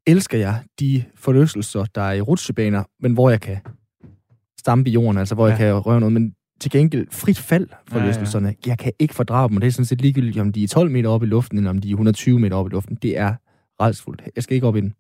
elsker 0.06 0.38
jeg 0.38 0.60
de 0.80 1.04
forlystelser, 1.16 1.84
der 1.94 2.02
er 2.02 2.12
i 2.12 2.20
rutsjebaner, 2.20 2.84
men 3.00 3.12
hvor 3.12 3.30
jeg 3.30 3.40
kan 3.40 3.58
stampe 4.58 4.90
i 4.90 4.92
jorden, 4.92 5.18
altså 5.18 5.34
hvor 5.34 5.46
ja. 5.46 5.50
jeg 5.50 5.58
kan 5.58 5.74
røre 5.74 6.00
noget, 6.00 6.12
men 6.12 6.34
til 6.60 6.70
gengæld 6.70 7.06
frit 7.10 7.38
fald 7.38 7.68
for 7.88 7.98
ja, 7.98 8.40
ja. 8.40 8.52
Jeg 8.66 8.78
kan 8.78 8.92
ikke 8.98 9.14
fordrage 9.14 9.48
dem, 9.48 9.56
og 9.56 9.62
det 9.62 9.68
er 9.68 9.72
sådan 9.72 9.84
set 9.84 10.00
ligegyldigt, 10.00 10.38
om 10.38 10.52
de 10.52 10.64
er 10.64 10.68
12 10.68 10.90
meter 10.90 11.10
op 11.10 11.22
i 11.22 11.26
luften, 11.26 11.58
eller 11.58 11.70
om 11.70 11.78
de 11.78 11.88
er 11.88 11.92
120 11.92 12.38
meter 12.38 12.56
op 12.56 12.66
i 12.66 12.70
luften. 12.70 12.98
Det 13.02 13.18
er 13.18 13.34
redsfuldt. 13.80 14.22
Jeg 14.36 14.44
skal 14.44 14.54
ikke 14.54 14.66
op 14.66 14.76
i 14.76 14.80
den. 14.80 14.94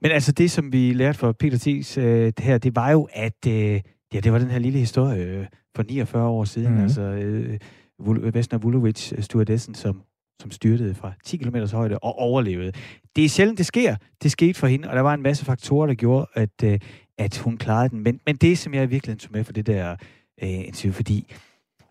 Men 0.00 0.10
altså 0.10 0.32
det, 0.32 0.50
som 0.50 0.72
vi 0.72 0.92
lærte 0.92 1.18
fra 1.18 1.32
Peter 1.32 1.58
Thies 1.58 1.98
øh, 1.98 2.32
her, 2.38 2.58
det 2.58 2.76
var 2.76 2.90
jo, 2.90 3.08
at 3.12 3.46
øh, 3.48 3.80
ja, 4.14 4.20
det 4.20 4.32
var 4.32 4.38
den 4.38 4.50
her 4.50 4.58
lille 4.58 4.78
historie 4.78 5.24
øh, 5.24 5.46
for 5.76 5.82
49 5.82 6.28
år 6.28 6.44
siden. 6.44 6.68
Mm-hmm. 6.68 6.82
Altså 6.82 7.02
øh, 7.02 7.58
Øh, 8.00 8.34
Vesna 8.34 8.58
Vulovic, 8.58 9.12
øh, 9.12 9.22
stewardessen, 9.22 9.74
som, 9.74 10.02
som 10.40 10.50
styrtede 10.50 10.94
fra 10.94 11.12
10 11.24 11.36
km 11.36 11.56
højde 11.72 11.98
og 11.98 12.18
overlevede. 12.18 12.72
Det 13.16 13.24
er 13.24 13.28
sjældent, 13.28 13.58
det 13.58 13.66
sker. 13.66 13.96
Det 14.22 14.30
skete 14.30 14.54
for 14.54 14.66
hende, 14.66 14.90
og 14.90 14.96
der 14.96 15.02
var 15.02 15.14
en 15.14 15.22
masse 15.22 15.44
faktorer, 15.44 15.86
der 15.86 15.94
gjorde, 15.94 16.26
at, 16.34 16.62
øh, 16.64 16.78
at 17.18 17.38
hun 17.38 17.56
klarede 17.56 17.88
den. 17.88 18.00
Men, 18.02 18.20
men 18.26 18.36
det, 18.36 18.58
som 18.58 18.74
jeg 18.74 18.90
virkelig 18.90 19.18
tog 19.18 19.32
med 19.32 19.44
for 19.44 19.52
det 19.52 19.66
der 19.66 19.96
øh, 20.42 20.48
interview, 20.48 20.92
fordi 20.92 21.34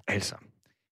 altså, 0.08 0.36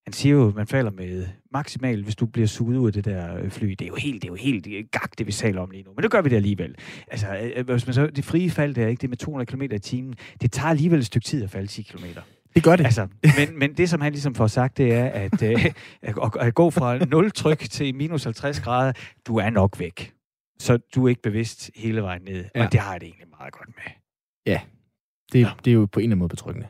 han 0.05 0.13
siger 0.13 0.35
jo, 0.35 0.47
at 0.47 0.55
man 0.55 0.67
falder 0.67 0.91
med 0.91 1.27
maksimalt, 1.53 2.03
hvis 2.03 2.15
du 2.15 2.25
bliver 2.25 2.47
suget 2.47 2.77
ud 2.77 2.87
af 2.87 2.93
det 2.93 3.05
der 3.05 3.37
øh, 3.37 3.49
fly. 3.49 3.69
Det 3.69 3.81
er 3.81 3.87
jo 3.87 3.95
helt, 3.95 4.21
det 4.21 4.27
er 4.27 4.31
jo 4.31 4.35
helt 4.35 4.91
gak, 4.91 5.17
det 5.17 5.27
vi 5.27 5.31
taler 5.31 5.61
om 5.61 5.71
lige 5.71 5.83
nu. 5.83 5.91
Men 5.95 6.03
det 6.03 6.11
gør 6.11 6.21
vi 6.21 6.29
det 6.29 6.35
alligevel. 6.35 6.75
Altså, 7.07 7.51
hvis 7.65 7.87
man 7.87 7.93
så, 7.93 8.07
det 8.07 8.25
frie 8.25 8.49
fald 8.49 8.75
der, 8.75 8.87
ikke, 8.87 9.01
det 9.01 9.09
med 9.09 9.17
200 9.17 9.51
km 9.51 9.61
i 9.61 9.79
timen, 9.79 10.15
det 10.41 10.51
tager 10.51 10.69
alligevel 10.69 10.99
et 10.99 11.05
stykke 11.05 11.25
tid 11.25 11.43
at 11.43 11.49
falde 11.49 11.67
10 11.67 11.81
km. 11.81 12.05
Det 12.55 12.63
gør 12.63 12.75
det. 12.75 12.85
Altså, 12.85 13.07
men, 13.37 13.59
men 13.59 13.73
det, 13.73 13.89
som 13.89 14.01
han 14.01 14.11
ligesom 14.11 14.35
får 14.35 14.47
sagt, 14.47 14.77
det 14.77 14.93
er, 14.93 15.05
at, 15.05 15.43
øh, 15.43 15.65
at, 16.01 16.15
at 16.39 16.53
gå 16.53 16.69
fra 16.69 16.97
0 16.97 17.31
tryk 17.31 17.59
til 17.59 17.95
minus 17.95 18.23
50 18.23 18.59
grader, 18.59 18.93
du 19.27 19.37
er 19.37 19.49
nok 19.49 19.79
væk. 19.79 20.13
Så 20.59 20.77
du 20.95 21.05
er 21.05 21.09
ikke 21.09 21.21
bevidst 21.21 21.71
hele 21.75 22.01
vejen 22.01 22.21
ned. 22.21 22.45
Ja. 22.55 22.65
Og 22.65 22.71
det 22.71 22.79
har 22.79 22.91
jeg 22.91 23.01
det 23.01 23.07
egentlig 23.07 23.27
meget 23.39 23.53
godt 23.53 23.69
med. 23.69 23.91
Ja, 24.45 24.61
det, 25.33 25.39
ja. 25.39 25.49
det 25.65 25.71
er 25.71 25.75
jo 25.75 25.85
på 25.85 25.99
en 25.99 26.03
eller 26.03 26.07
anden 26.07 26.19
måde 26.19 26.29
betryggende. 26.29 26.67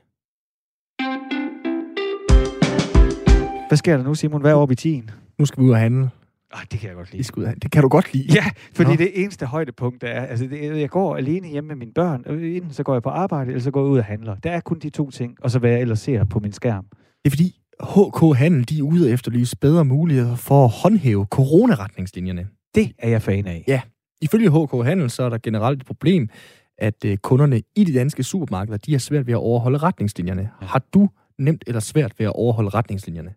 Hvad 3.67 3.77
sker 3.77 3.97
der 3.97 4.03
nu, 4.03 4.15
Simon? 4.15 4.41
Hvad 4.41 4.51
er 4.51 4.55
oppe 4.55 4.71
i 4.71 4.75
tiden? 4.75 5.09
Nu 5.39 5.45
skal 5.45 5.63
vi 5.63 5.67
ud 5.67 5.71
og 5.71 5.77
handle. 5.79 6.09
Ej, 6.54 6.62
det 6.72 6.80
kan 6.80 6.88
jeg 6.88 6.95
godt 6.95 7.12
lide. 7.12 7.24
Det, 7.24 7.64
det 7.64 7.72
kan 7.72 7.82
du 7.82 7.88
godt 7.88 8.14
lide? 8.14 8.34
Ja, 8.34 8.45
fordi 8.76 8.89
Nå. 8.89 8.95
det 8.95 9.24
eneste 9.24 9.45
højdepunkt, 9.45 10.01
der 10.01 10.08
er, 10.08 10.26
altså 10.26 10.45
det, 10.45 10.80
jeg 10.80 10.89
går 10.89 11.18
alene 11.18 11.47
hjemme 11.47 11.68
med 11.68 11.76
mine 11.76 11.91
børn, 11.93 12.24
og 12.26 12.34
enten 12.34 12.74
så 12.74 12.84
går 12.84 12.93
jeg 12.93 13.04
på 13.04 13.10
arbejde, 13.10 13.51
eller 13.51 13.62
så 13.62 13.72
går 13.72 13.82
jeg 13.82 13.91
ud 13.91 13.97
og 13.97 14.04
handler. 14.06 14.36
Der 14.36 14.51
er 14.51 14.60
kun 14.60 14.80
de 14.80 14.89
to 14.89 15.10
ting, 15.10 15.38
og 15.41 15.51
så 15.51 15.60
hvad 15.60 15.72
jeg 15.72 15.82
ellers 15.82 15.99
ser 15.99 16.24
på 16.24 16.39
min 16.39 16.51
skærm. 16.51 16.86
Det 17.24 17.26
er 17.26 17.30
fordi 17.30 17.60
HK 17.82 18.38
Handel, 18.38 18.70
de 18.70 18.80
er 18.80 18.84
ude 18.84 19.12
efter 19.12 19.32
lige 19.32 19.56
bedre 19.62 19.86
muligheder 19.86 20.36
for 20.36 20.66
at 20.66 20.72
håndhæve 20.72 21.26
coronaretningslinjerne. 21.26 22.47
Det 22.76 22.91
er 22.99 23.10
jeg 23.10 23.22
fan 23.22 23.47
af. 23.47 23.64
Ja. 23.68 23.82
Ifølge 24.22 24.49
HK 24.49 24.86
Handel, 24.86 25.10
så 25.10 25.24
er 25.24 25.30
der 25.30 25.38
generelt 25.38 25.82
et 25.82 25.88
problem, 25.88 26.30
at 26.78 27.06
øh, 27.06 27.18
kunderne 27.18 27.62
i 27.76 27.84
de 27.84 27.93
danske 27.93 28.24
supermarkeder, 28.24 28.78
de 28.78 28.91
har 28.91 28.99
svært 28.99 29.28
ved 29.28 29.34
at 29.34 29.38
overholde 29.38 29.78
retningslinjerne. 29.78 30.49
Ja. 30.62 30.68
Har 30.68 30.82
du 30.93 31.10
nemt 31.39 31.64
eller 31.68 31.80
svært 31.80 32.20
ved 32.20 32.26
at 32.26 32.34
overholde 32.36 32.70
retningslinjerne? 32.70 33.34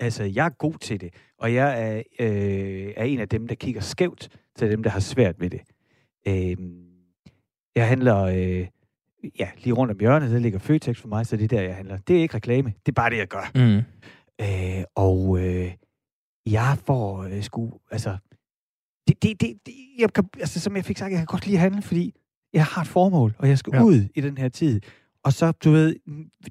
Altså, 0.00 0.24
jeg 0.24 0.46
er 0.46 0.50
god 0.50 0.74
til 0.74 1.00
det, 1.00 1.14
og 1.38 1.54
jeg 1.54 1.90
er, 1.90 2.02
øh, 2.20 2.92
er 2.96 3.04
en 3.04 3.20
af 3.20 3.28
dem, 3.28 3.48
der 3.48 3.54
kigger 3.54 3.80
skævt 3.80 4.28
til 4.56 4.70
dem, 4.70 4.82
der 4.82 4.90
har 4.90 5.00
svært 5.00 5.40
ved 5.40 5.50
det. 5.50 5.60
Øh, 6.28 6.56
jeg 7.74 7.88
handler 7.88 8.18
øh, 8.22 8.66
ja, 9.38 9.48
lige 9.58 9.72
rundt 9.72 9.90
om 9.90 10.00
hjørnet, 10.00 10.30
der 10.30 10.38
ligger 10.38 10.58
Føtex 10.58 10.96
for 10.98 11.08
mig, 11.08 11.26
så 11.26 11.36
det 11.36 11.44
er 11.44 11.48
der, 11.48 11.62
jeg 11.62 11.76
handler. 11.76 11.98
Det 11.98 12.16
er 12.16 12.20
ikke 12.20 12.34
reklame, 12.34 12.72
det 12.86 12.92
er 12.92 12.94
bare 12.94 13.10
det, 13.10 13.18
jeg 13.18 13.28
gør. 13.28 13.50
Mm. 13.54 13.82
Øh, 14.40 14.84
og 14.94 15.38
øh, 15.40 15.72
jeg 16.46 16.76
får 16.86 17.22
øh, 17.22 17.42
sgu, 17.42 17.72
altså, 17.90 18.16
det, 19.08 19.22
det, 19.22 19.40
det, 19.40 19.58
det, 19.66 19.74
jeg 19.98 20.12
kan, 20.12 20.24
altså, 20.38 20.60
som 20.60 20.76
jeg 20.76 20.84
fik 20.84 20.98
sagt, 20.98 21.10
jeg 21.10 21.18
kan 21.18 21.26
godt 21.26 21.46
lide 21.46 21.56
at 21.56 21.60
handle, 21.60 21.82
fordi 21.82 22.14
jeg 22.52 22.64
har 22.64 22.82
et 22.82 22.88
formål, 22.88 23.34
og 23.38 23.48
jeg 23.48 23.58
skal 23.58 23.72
ja. 23.74 23.82
ud 23.82 24.08
i 24.14 24.20
den 24.20 24.38
her 24.38 24.48
tid. 24.48 24.80
Og 25.24 25.32
så, 25.32 25.52
du 25.52 25.70
ved, 25.70 25.94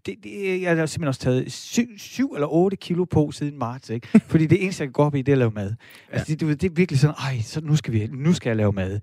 det, 0.05 0.15
det, 0.23 0.61
jeg 0.61 0.77
har 0.77 0.85
simpelthen 0.85 1.07
også 1.07 1.19
taget 1.19 1.51
7, 1.51 1.81
7 1.97 2.33
eller 2.33 2.47
8 2.47 2.77
kilo 2.77 3.05
på 3.05 3.31
siden 3.31 3.59
marts, 3.59 3.89
ikke? 3.89 4.07
Fordi 4.31 4.45
det 4.45 4.63
eneste, 4.63 4.81
jeg 4.81 4.87
kan 4.87 4.93
gå 4.93 5.03
op 5.03 5.15
i, 5.15 5.21
det 5.21 5.31
er 5.31 5.35
at 5.35 5.37
lave 5.37 5.51
mad. 5.51 5.69
Ja. 5.69 6.13
Altså, 6.13 6.25
det, 6.31 6.41
du 6.41 6.45
ved, 6.45 6.55
det 6.55 6.69
er 6.69 6.73
virkelig 6.75 6.99
sådan, 6.99 7.15
ej, 7.19 7.41
så 7.41 7.61
nu 7.61 7.75
skal, 7.75 7.93
vi, 7.93 8.07
nu 8.07 8.33
skal 8.33 8.49
jeg 8.49 8.57
lave 8.57 8.73
mad. 8.73 8.99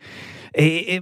Øh, 0.59 0.67
øh, 0.67 1.01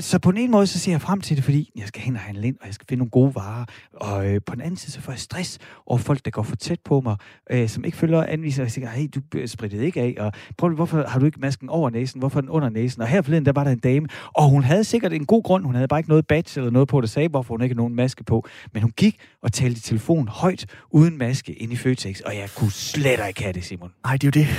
så 0.00 0.18
på 0.18 0.30
en 0.30 0.36
ene 0.36 0.52
måde, 0.52 0.66
så 0.66 0.78
ser 0.78 0.92
jeg 0.92 1.00
frem 1.00 1.20
til 1.20 1.36
det, 1.36 1.44
fordi 1.44 1.70
jeg 1.76 1.88
skal 1.88 2.02
hen 2.02 2.14
og 2.14 2.20
handle 2.20 2.46
ind, 2.46 2.56
og 2.60 2.66
jeg 2.66 2.74
skal 2.74 2.86
finde 2.88 2.98
nogle 2.98 3.10
gode 3.10 3.34
varer. 3.34 3.64
Og 3.92 4.26
øh, 4.26 4.40
på 4.46 4.54
den 4.54 4.62
anden 4.62 4.76
side, 4.76 4.92
så 4.92 5.00
får 5.00 5.12
jeg 5.12 5.18
stress 5.18 5.58
over 5.86 5.98
folk, 5.98 6.24
der 6.24 6.30
går 6.30 6.42
for 6.42 6.56
tæt 6.56 6.80
på 6.84 7.00
mig, 7.00 7.16
øh, 7.50 7.68
som 7.68 7.84
ikke 7.84 7.96
følger 7.96 8.22
anviser, 8.22 8.64
og 8.64 8.70
siger, 8.70 8.88
hey, 8.88 9.08
du 9.14 9.20
sprittede 9.46 9.86
ikke 9.86 10.00
af, 10.00 10.14
og 10.18 10.32
prøv, 10.58 10.70
hvorfor 10.70 11.04
har 11.08 11.18
du 11.18 11.26
ikke 11.26 11.40
masken 11.40 11.68
over 11.68 11.90
næsen, 11.90 12.18
hvorfor 12.18 12.40
den 12.40 12.50
under 12.50 12.68
næsen? 12.68 13.02
Og 13.02 13.08
her 13.08 13.22
forleden, 13.22 13.46
der 13.46 13.52
var 13.52 13.64
der 13.64 13.70
en 13.70 13.78
dame, 13.78 14.08
og 14.34 14.48
hun 14.48 14.62
havde 14.62 14.84
sikkert 14.84 15.12
en 15.12 15.26
god 15.26 15.42
grund, 15.42 15.64
hun 15.64 15.74
havde 15.74 15.88
bare 15.88 16.00
ikke 16.00 16.08
noget 16.08 16.26
badge 16.26 16.60
eller 16.60 16.70
noget 16.70 16.88
på, 16.88 17.00
der 17.00 17.06
sagde, 17.06 17.28
hvorfor 17.28 17.54
hun 17.54 17.62
ikke 17.62 17.72
havde 17.72 17.78
nogen 17.80 17.94
maske 17.94 18.24
på. 18.24 18.48
Men 18.72 18.82
hun 18.82 18.92
gik 18.96 19.16
og 19.42 19.52
talte 19.52 19.78
i 19.78 19.80
telefon 19.80 20.28
højt, 20.28 20.66
uden 20.90 21.18
maske, 21.18 21.52
ind 21.52 21.72
i 21.72 21.76
Føtex, 21.76 22.20
og 22.20 22.36
jeg 22.36 22.48
kunne 22.56 22.72
slet 22.72 23.20
ikke 23.28 23.42
have 23.42 23.52
det, 23.52 23.64
Simon. 23.64 23.90
Nej, 24.04 24.16
det 24.16 24.36
er 24.36 24.40
jo 24.40 24.44
det. 24.44 24.54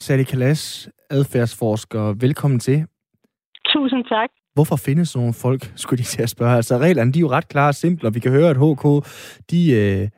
Sally 0.00 0.22
Kalas, 0.22 0.88
adfærdsforsker, 1.10 2.12
velkommen 2.12 2.60
til. 2.60 2.86
Tusind 3.74 4.04
tak. 4.04 4.30
Hvorfor 4.56 4.76
findes 4.86 5.08
sådan 5.08 5.20
nogle 5.22 5.40
folk, 5.44 5.62
skulle 5.82 5.98
de 6.02 6.08
til 6.14 6.22
at 6.22 6.34
spørge? 6.36 6.56
Altså 6.56 6.74
reglerne, 6.78 7.12
de 7.12 7.18
er 7.18 7.26
jo 7.26 7.30
ret 7.36 7.48
klare 7.48 7.68
og 7.68 7.74
simple, 7.74 8.08
og 8.08 8.14
vi 8.14 8.20
kan 8.20 8.32
høre, 8.32 8.50
at 8.50 8.60
HK, 8.64 8.84
de 9.50 9.60
øh, 9.80 10.08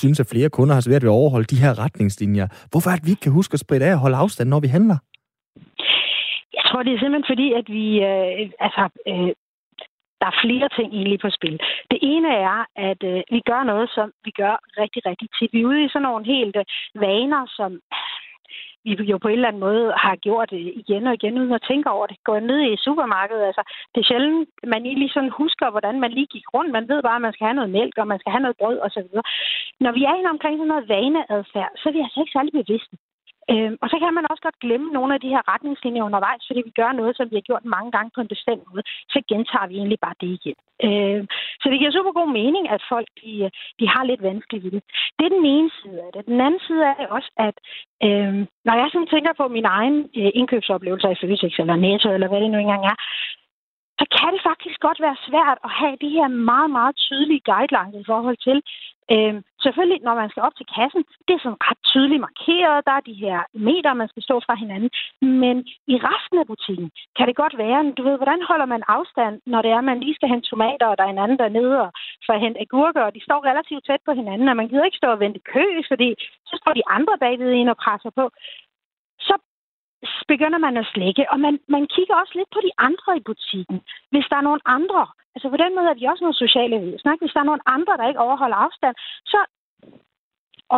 synes, 0.00 0.20
at 0.20 0.30
flere 0.32 0.50
kunder 0.50 0.74
har 0.74 0.80
svært 0.80 1.02
ved 1.02 1.10
at 1.10 1.20
overholde 1.20 1.52
de 1.52 1.62
her 1.64 1.72
retningslinjer. 1.84 2.46
Hvorfor 2.70 2.90
er 2.90 2.96
det, 2.96 3.06
vi 3.06 3.10
ikke 3.10 3.26
kan 3.26 3.38
huske 3.40 3.54
at 3.54 3.64
spritte 3.64 3.86
af 3.86 3.92
og 3.94 4.02
holde 4.04 4.16
afstand, 4.16 4.48
når 4.48 4.60
vi 4.60 4.66
handler? 4.76 4.98
Jeg 6.56 6.64
tror, 6.68 6.82
det 6.82 6.92
er 6.92 7.00
simpelthen 7.00 7.30
fordi, 7.32 7.48
at 7.60 7.66
vi, 7.76 7.86
øh, 8.10 8.50
altså, 8.66 8.84
øh, 9.10 9.30
der 10.20 10.28
er 10.32 10.42
flere 10.44 10.68
ting 10.76 10.88
egentlig 10.98 11.20
på 11.22 11.30
spil. 11.38 11.56
Det 11.92 11.98
ene 12.12 12.30
er, 12.48 12.58
at 12.90 13.00
øh, 13.12 13.20
vi 13.34 13.40
gør 13.50 13.62
noget, 13.72 13.88
som 13.96 14.06
vi 14.26 14.32
gør 14.42 14.54
rigtig, 14.82 15.02
rigtig 15.10 15.28
tit. 15.36 15.52
Vi 15.52 15.60
er 15.60 15.70
ude 15.70 15.84
i 15.84 15.92
sådan 15.92 16.06
nogle 16.08 16.24
helt 16.34 16.56
øh, 16.62 16.64
vaner, 17.04 17.42
som 17.58 17.70
vi 18.84 19.04
jo 19.12 19.18
på 19.18 19.28
en 19.28 19.34
eller 19.34 19.48
anden 19.48 19.66
måde 19.68 19.92
har 19.96 20.16
gjort 20.16 20.50
det 20.50 20.60
igen 20.82 21.06
og 21.06 21.14
igen, 21.14 21.38
uden 21.38 21.52
at 21.52 21.66
tænke 21.70 21.90
over 21.90 22.06
det. 22.06 22.16
Går 22.24 22.40
ned 22.40 22.60
i 22.60 22.76
supermarkedet, 22.76 23.44
altså 23.50 23.62
det 23.94 24.00
er 24.00 24.08
sjældent, 24.08 24.48
man 24.72 24.82
lige 24.82 25.14
sådan 25.14 25.38
husker, 25.40 25.70
hvordan 25.70 26.00
man 26.00 26.10
lige 26.10 26.32
gik 26.34 26.46
rundt. 26.54 26.70
Man 26.72 26.88
ved 26.88 27.02
bare, 27.02 27.18
at 27.20 27.26
man 27.26 27.32
skal 27.32 27.46
have 27.46 27.58
noget 27.60 27.70
mælk, 27.70 27.94
og 27.98 28.06
man 28.06 28.18
skal 28.18 28.32
have 28.32 28.42
noget 28.42 28.56
brød 28.60 28.78
osv. 28.86 29.08
Når 29.84 29.92
vi 29.92 30.02
er 30.04 30.14
inde 30.14 30.30
omkring 30.30 30.54
sådan 30.56 30.72
noget 30.72 30.88
vaneadfærd, 30.88 31.72
så 31.76 31.84
er 31.88 31.92
vi 31.92 32.00
altså 32.00 32.20
ikke 32.20 32.36
særlig 32.36 32.52
bevidste. 32.52 32.96
Øhm, 33.52 33.76
og 33.82 33.88
så 33.90 33.96
kan 33.98 34.14
man 34.14 34.26
også 34.30 34.42
godt 34.46 34.62
glemme 34.64 34.88
nogle 34.96 35.14
af 35.14 35.20
de 35.20 35.32
her 35.34 35.42
retningslinjer 35.52 36.08
undervejs, 36.08 36.42
fordi 36.46 36.60
vi 36.68 36.72
gør 36.80 36.92
noget, 36.92 37.16
som 37.16 37.26
vi 37.30 37.36
har 37.36 37.48
gjort 37.48 37.64
mange 37.64 37.90
gange 37.96 38.10
på 38.14 38.20
en 38.20 38.32
bestemt 38.34 38.64
måde. 38.70 38.82
Så 39.12 39.18
gentager 39.30 39.66
vi 39.68 39.74
egentlig 39.76 40.00
bare 40.06 40.20
det 40.22 40.30
igen. 40.38 40.58
Øhm, 40.86 41.26
så 41.60 41.66
det 41.70 41.78
giver 41.78 41.96
super 41.96 42.12
god 42.18 42.30
mening, 42.40 42.64
at 42.74 42.82
folk 42.92 43.08
de, 43.22 43.50
de 43.80 43.86
har 43.94 44.04
lidt 44.04 44.22
vanskeligt 44.22 44.64
ved 44.64 44.70
det. 44.76 44.82
Det 45.16 45.24
er 45.24 45.36
den 45.38 45.46
ene 45.56 45.70
side 45.78 45.98
af 46.06 46.10
det. 46.14 46.26
Den 46.26 46.40
anden 46.46 46.60
side 46.66 46.82
er 47.02 47.06
også, 47.16 47.30
at 47.48 47.56
øhm, 48.06 48.42
når 48.66 48.74
jeg 48.80 48.88
sådan 48.92 49.12
tænker 49.14 49.32
på 49.40 49.44
min 49.56 49.66
egen 49.78 49.96
øh, 50.20 50.30
indkøbsoplevelser 50.38 51.10
i 51.10 51.18
Føtex 51.20 51.52
eller 51.58 51.76
Netto, 51.76 52.08
eller 52.12 52.28
hvad 52.28 52.40
det 52.40 52.50
nu 52.50 52.58
engang 52.58 52.84
er, 52.92 52.96
så 54.00 54.04
kan 54.16 54.30
det 54.34 54.42
faktisk 54.50 54.78
godt 54.86 55.00
være 55.06 55.22
svært 55.28 55.58
at 55.66 55.72
have 55.80 55.96
de 56.04 56.10
her 56.16 56.28
meget, 56.50 56.70
meget 56.78 56.94
tydelige 57.06 57.46
guidelines 57.50 58.00
i 58.02 58.08
forhold 58.12 58.38
til, 58.46 58.58
øh, 59.14 59.34
selvfølgelig, 59.64 60.00
når 60.06 60.14
man 60.20 60.30
skal 60.30 60.42
op 60.46 60.56
til 60.56 60.66
kassen, 60.76 61.02
det 61.26 61.32
er 61.34 61.42
sådan 61.42 61.64
ret 61.68 61.82
tydeligt 61.92 62.24
markeret, 62.28 62.86
der 62.88 62.94
er 62.96 63.08
de 63.10 63.16
her 63.24 63.38
meter, 63.68 64.00
man 64.00 64.08
skal 64.08 64.22
stå 64.28 64.36
fra 64.46 64.54
hinanden, 64.62 64.90
men 65.42 65.56
i 65.92 65.96
resten 66.08 66.38
af 66.42 66.46
butikken 66.52 66.88
kan 67.16 67.26
det 67.28 67.36
godt 67.42 67.54
være, 67.64 67.80
du 67.98 68.02
ved, 68.08 68.16
hvordan 68.20 68.40
holder 68.50 68.68
man 68.74 68.82
afstand, 68.96 69.34
når 69.52 69.60
det 69.62 69.70
er, 69.70 69.80
at 69.80 69.90
man 69.90 70.00
lige 70.00 70.18
skal 70.18 70.28
hente 70.32 70.48
tomater, 70.48 70.86
og 70.86 70.96
der 70.98 71.04
er 71.04 71.12
en 71.12 71.24
anden 71.24 71.38
dernede 71.38 71.76
og 71.86 71.90
for 72.26 72.32
at 72.34 72.42
hente 72.44 72.60
agurker, 72.60 73.02
og 73.04 73.14
de 73.16 73.26
står 73.26 73.40
relativt 73.50 73.86
tæt 73.86 74.02
på 74.06 74.12
hinanden, 74.20 74.48
og 74.48 74.56
man 74.56 74.68
gider 74.68 74.88
ikke 74.88 75.02
stå 75.02 75.08
og 75.12 75.20
vente 75.24 75.40
kø, 75.52 75.64
fordi 75.90 76.08
så 76.50 76.54
står 76.60 76.72
de 76.76 76.88
andre 76.96 77.14
bagved 77.24 77.50
ind 77.52 77.68
og 77.74 77.76
presser 77.84 78.10
på. 78.18 78.24
Begynder 80.32 80.58
man 80.66 80.76
at 80.76 80.90
slække, 80.94 81.24
og 81.32 81.38
man, 81.40 81.54
man 81.74 81.84
kigger 81.94 82.14
også 82.22 82.34
lidt 82.36 82.50
på 82.56 82.60
de 82.66 82.72
andre 82.88 83.10
i 83.16 83.26
butikken. 83.30 83.78
Hvis 84.12 84.26
der 84.30 84.36
er 84.38 84.48
nogle 84.48 84.62
andre, 84.76 85.02
altså 85.34 85.48
på 85.50 85.58
den 85.62 85.72
måde 85.76 85.88
er 85.90 85.98
vi 85.98 86.04
også 86.10 86.24
nogle 86.24 86.42
sociale 86.44 86.76
væsener. 86.84 87.20
Hvis 87.22 87.34
der 87.34 87.40
er 87.40 87.50
nogle 87.50 87.66
andre, 87.74 87.96
der 87.96 88.08
ikke 88.08 88.24
overholder 88.26 88.58
afstand, 88.66 88.94
så 89.32 89.40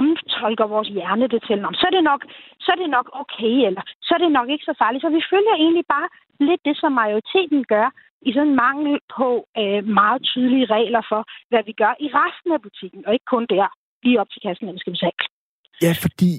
omtolker 0.00 0.66
vores 0.74 0.88
hjerne 0.96 1.26
det 1.32 1.40
til, 1.48 1.58
så 1.80 1.84
er 1.88 1.94
det, 1.96 2.04
nok, 2.10 2.22
så 2.64 2.68
er 2.74 2.78
det 2.82 2.90
nok 2.96 3.08
okay, 3.22 3.56
eller 3.68 3.82
så 4.06 4.10
er 4.14 4.20
det 4.24 4.32
nok 4.38 4.48
ikke 4.50 4.68
så 4.70 4.74
farligt. 4.78 5.02
Så 5.02 5.10
vi 5.18 5.22
følger 5.32 5.54
egentlig 5.54 5.86
bare 5.94 6.08
lidt 6.48 6.62
det, 6.68 6.76
som 6.80 6.92
majoriteten 6.92 7.64
gør, 7.74 7.88
i 8.28 8.32
sådan 8.32 8.48
en 8.48 8.56
mangel 8.66 8.98
på 9.16 9.28
øh, 9.60 9.82
meget 10.00 10.20
tydelige 10.30 10.66
regler 10.76 11.02
for, 11.10 11.22
hvad 11.50 11.62
vi 11.68 11.72
gør 11.82 11.92
i 12.06 12.08
resten 12.20 12.50
af 12.56 12.60
butikken, 12.66 13.06
og 13.06 13.12
ikke 13.12 13.30
kun 13.34 13.46
der, 13.54 13.68
lige 14.02 14.20
op 14.20 14.30
til 14.30 14.42
kassen, 14.44 14.66
når 14.66 14.72
vi 14.72 14.82
skal 14.82 14.96
betale. 14.96 15.22
Ja, 15.86 15.92
fordi 16.04 16.32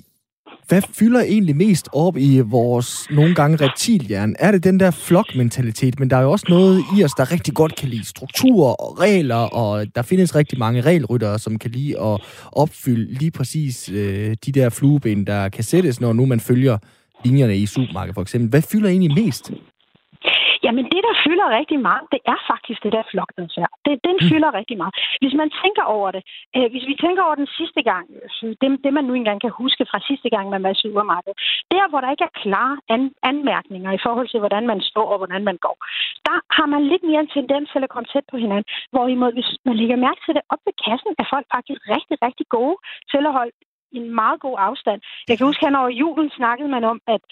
hvad 0.68 0.82
fylder 0.94 1.22
egentlig 1.22 1.56
mest 1.56 1.90
op 1.94 2.18
i 2.18 2.40
vores 2.40 3.08
nogle 3.12 3.36
gange 3.36 3.58
reptilhjerne? 3.58 4.34
Er 4.40 4.52
det 4.52 4.64
den 4.64 4.80
der 4.80 4.92
flokmentalitet? 4.92 6.00
Men 6.00 6.10
der 6.10 6.18
er 6.18 6.22
jo 6.22 6.32
også 6.32 6.46
noget 6.50 6.84
i 6.98 7.04
os, 7.04 7.12
der 7.12 7.32
rigtig 7.32 7.54
godt 7.54 7.76
kan 7.76 7.90
lide 7.90 8.06
strukturer 8.06 8.74
og 8.74 9.00
regler, 9.00 9.36
og 9.36 9.96
der 9.96 10.02
findes 10.02 10.36
rigtig 10.36 10.60
mange 10.60 10.82
regelryttere, 10.82 11.40
som 11.40 11.60
kan 11.60 11.72
lide 11.72 12.00
at 12.00 12.22
opfylde 12.52 13.14
lige 13.14 13.32
præcis 13.32 13.90
øh, 13.90 14.36
de 14.46 14.52
der 14.52 14.70
flueben, 14.70 15.28
der 15.28 15.50
kan 15.50 15.64
sættes, 15.64 16.02
når 16.02 16.14
nu 16.14 16.26
man 16.26 16.40
følger 16.40 16.78
linjerne 17.26 17.58
i 17.58 17.66
supermarkedet 17.66 18.14
for 18.14 18.22
eksempel. 18.22 18.50
Hvad 18.50 18.62
fylder 18.62 18.90
egentlig 18.90 19.26
mest? 19.26 19.52
Jamen 20.66 20.86
det, 20.94 21.02
der 21.08 21.16
fylder 21.26 21.48
rigtig 21.60 21.80
meget, 21.88 22.04
det 22.14 22.22
er 22.34 22.40
faktisk 22.52 22.80
det 22.84 22.92
der 22.98 23.04
flokadfærd. 23.12 23.74
Det, 23.86 23.94
den 24.10 24.18
mm. 24.22 24.28
fylder 24.30 24.52
rigtig 24.60 24.78
meget. 24.82 24.96
Hvis 25.22 25.36
man 25.42 25.50
tænker 25.62 25.84
over 25.98 26.10
det, 26.16 26.24
øh, 26.56 26.68
hvis 26.72 26.86
vi 26.90 26.96
tænker 27.04 27.22
over 27.28 27.36
den 27.42 27.50
sidste 27.58 27.82
gang, 27.90 28.06
det, 28.62 28.70
det 28.84 28.92
man 28.98 29.06
nu 29.06 29.14
engang 29.14 29.40
kan 29.42 29.54
huske 29.62 29.84
fra 29.92 30.00
sidste 30.10 30.30
gang, 30.34 30.46
man 30.50 30.64
var 30.64 30.72
i 30.74 30.82
supermarkedet, 30.84 31.38
der 31.74 31.86
hvor 31.90 32.00
der 32.02 32.12
ikke 32.12 32.28
er 32.30 32.40
klare 32.44 32.76
an, 32.96 33.04
anmærkninger 33.32 33.92
i 33.92 34.04
forhold 34.06 34.28
til, 34.30 34.40
hvordan 34.40 34.66
man 34.72 34.80
står 34.92 35.08
og 35.14 35.18
hvordan 35.18 35.44
man 35.50 35.58
går, 35.66 35.78
der 36.28 36.38
har 36.58 36.68
man 36.74 36.84
lidt 36.92 37.04
mere 37.10 37.22
en 37.26 37.34
tendens 37.38 37.70
til 37.70 37.84
at 37.84 37.94
komme 37.94 38.08
tæt 38.14 38.26
på 38.32 38.38
hinanden. 38.44 38.68
Hvorimod, 38.94 39.32
hvis 39.34 39.50
man 39.66 39.76
lægger 39.82 39.98
mærke 40.08 40.22
til 40.26 40.34
det 40.38 40.44
op 40.54 40.62
ved 40.68 40.76
kassen, 40.86 41.12
er 41.22 41.26
folk 41.34 41.48
faktisk 41.56 41.82
rigtig, 41.96 42.18
rigtig 42.28 42.46
gode 42.58 42.78
til 43.12 43.24
at 43.30 43.36
holde 43.40 43.56
en 44.00 44.16
meget 44.22 44.40
god 44.46 44.56
afstand. 44.70 45.00
Jeg 45.30 45.36
kan 45.38 45.48
huske, 45.50 45.68
at 45.68 45.76
over 45.82 45.90
julen 46.02 46.30
snakkede 46.40 46.70
man 46.76 46.84
om, 46.84 47.00
at, 47.16 47.24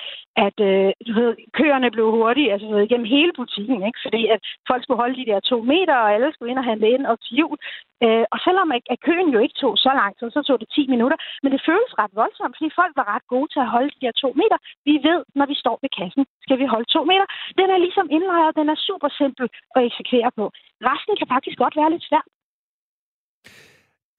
at 0.45 0.57
øh, 0.69 0.89
du 1.07 1.11
ved, 1.19 1.31
køerne 1.59 1.91
blev 1.91 2.05
hurtige, 2.17 2.51
altså 2.53 2.65
du 2.67 2.73
ved, 2.75 2.87
gennem 2.91 3.13
hele 3.15 3.33
butikken, 3.39 3.79
ikke? 3.89 3.99
fordi 4.05 4.21
at 4.33 4.39
folk 4.69 4.81
skulle 4.83 5.01
holde 5.03 5.19
de 5.21 5.29
der 5.31 5.39
to 5.51 5.57
meter, 5.73 5.95
og 6.03 6.13
alle 6.13 6.29
skulle 6.33 6.51
ind 6.51 6.61
og 6.63 6.69
handle 6.71 6.89
ind 6.95 7.05
op 7.11 7.21
til 7.25 7.37
jul. 7.41 7.57
Øh, 8.05 8.25
og 8.33 8.37
selvom 8.45 8.69
at, 8.75 8.83
at 8.93 8.99
køen 9.07 9.29
jo 9.35 9.39
ikke 9.45 9.59
tog 9.63 9.73
så 9.85 9.91
lang 10.01 10.11
tid, 10.19 10.27
så 10.31 10.41
tog 10.47 10.57
det 10.61 10.69
10 10.75 10.87
minutter, 10.93 11.17
men 11.43 11.51
det 11.53 11.61
føles 11.69 11.91
ret 12.01 12.13
voldsomt, 12.21 12.55
fordi 12.57 12.69
folk 12.79 12.93
var 12.99 13.07
ret 13.13 13.25
gode 13.33 13.47
til 13.53 13.61
at 13.65 13.73
holde 13.75 13.91
de 13.95 14.03
der 14.05 14.13
to 14.23 14.29
meter. 14.41 14.57
Vi 14.89 14.95
ved, 15.07 15.19
når 15.39 15.47
vi 15.51 15.55
står 15.63 15.75
ved 15.83 15.91
kassen, 15.99 16.23
skal 16.45 16.57
vi 16.61 16.65
holde 16.73 16.89
to 16.95 17.01
meter. 17.11 17.27
Den 17.59 17.67
er 17.73 17.79
ligesom 17.85 18.07
indlejret, 18.15 18.57
den 18.59 18.67
er 18.73 18.77
super 18.87 19.09
simpel 19.19 19.45
at 19.75 19.81
eksekvere 19.87 20.31
på. 20.39 20.45
Resten 20.89 21.15
kan 21.19 21.27
faktisk 21.33 21.57
godt 21.63 21.75
være 21.79 21.91
lidt 21.93 22.07
svært. 22.09 22.27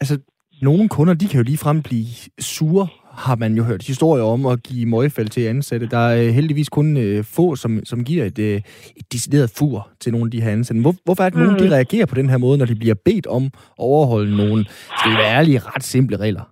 Altså, 0.01 0.15
nogle 0.63 0.89
kunder, 0.89 1.15
de 1.15 1.29
kan 1.29 1.39
jo 1.41 1.45
ligefrem 1.45 1.83
blive 1.83 2.07
sure, 2.39 2.87
har 3.27 3.37
man 3.37 3.55
jo 3.55 3.63
hørt 3.65 3.83
historier 3.87 4.25
om 4.25 4.47
at 4.47 4.63
give 4.63 4.87
møgfald 4.87 5.29
til 5.29 5.47
ansatte. 5.47 5.89
Der 5.89 5.99
er 5.99 6.27
øh, 6.27 6.35
heldigvis 6.39 6.69
kun 6.69 6.97
øh, 6.97 7.25
få, 7.37 7.57
som, 7.57 7.73
som 7.85 8.05
giver 8.05 8.25
et, 8.25 8.39
øh, 8.39 8.57
et 8.99 9.07
decideret 9.13 9.49
fur 9.59 9.89
til 10.01 10.13
nogle 10.13 10.27
af 10.27 10.31
de 10.31 10.43
her 10.43 10.53
ansatte. 10.53 10.83
Hvor, 10.83 10.95
hvorfor 11.05 11.23
er 11.23 11.31
det, 11.31 11.39
at 11.39 11.45
nogen 11.45 11.59
de 11.59 11.65
mm. 11.65 11.77
reagerer 11.79 12.07
på 12.07 12.15
den 12.15 12.29
her 12.31 12.39
måde, 12.39 12.59
når 12.59 12.67
de 12.67 12.83
bliver 12.83 12.99
bedt 13.05 13.27
om 13.27 13.45
at 13.81 13.85
overholde 13.93 14.37
nogle, 14.37 14.65
skal 14.99 15.11
vi 15.13 15.17
være 15.17 15.35
ærlige, 15.39 15.59
ret 15.59 15.85
simple 15.95 16.17
regler? 16.17 16.45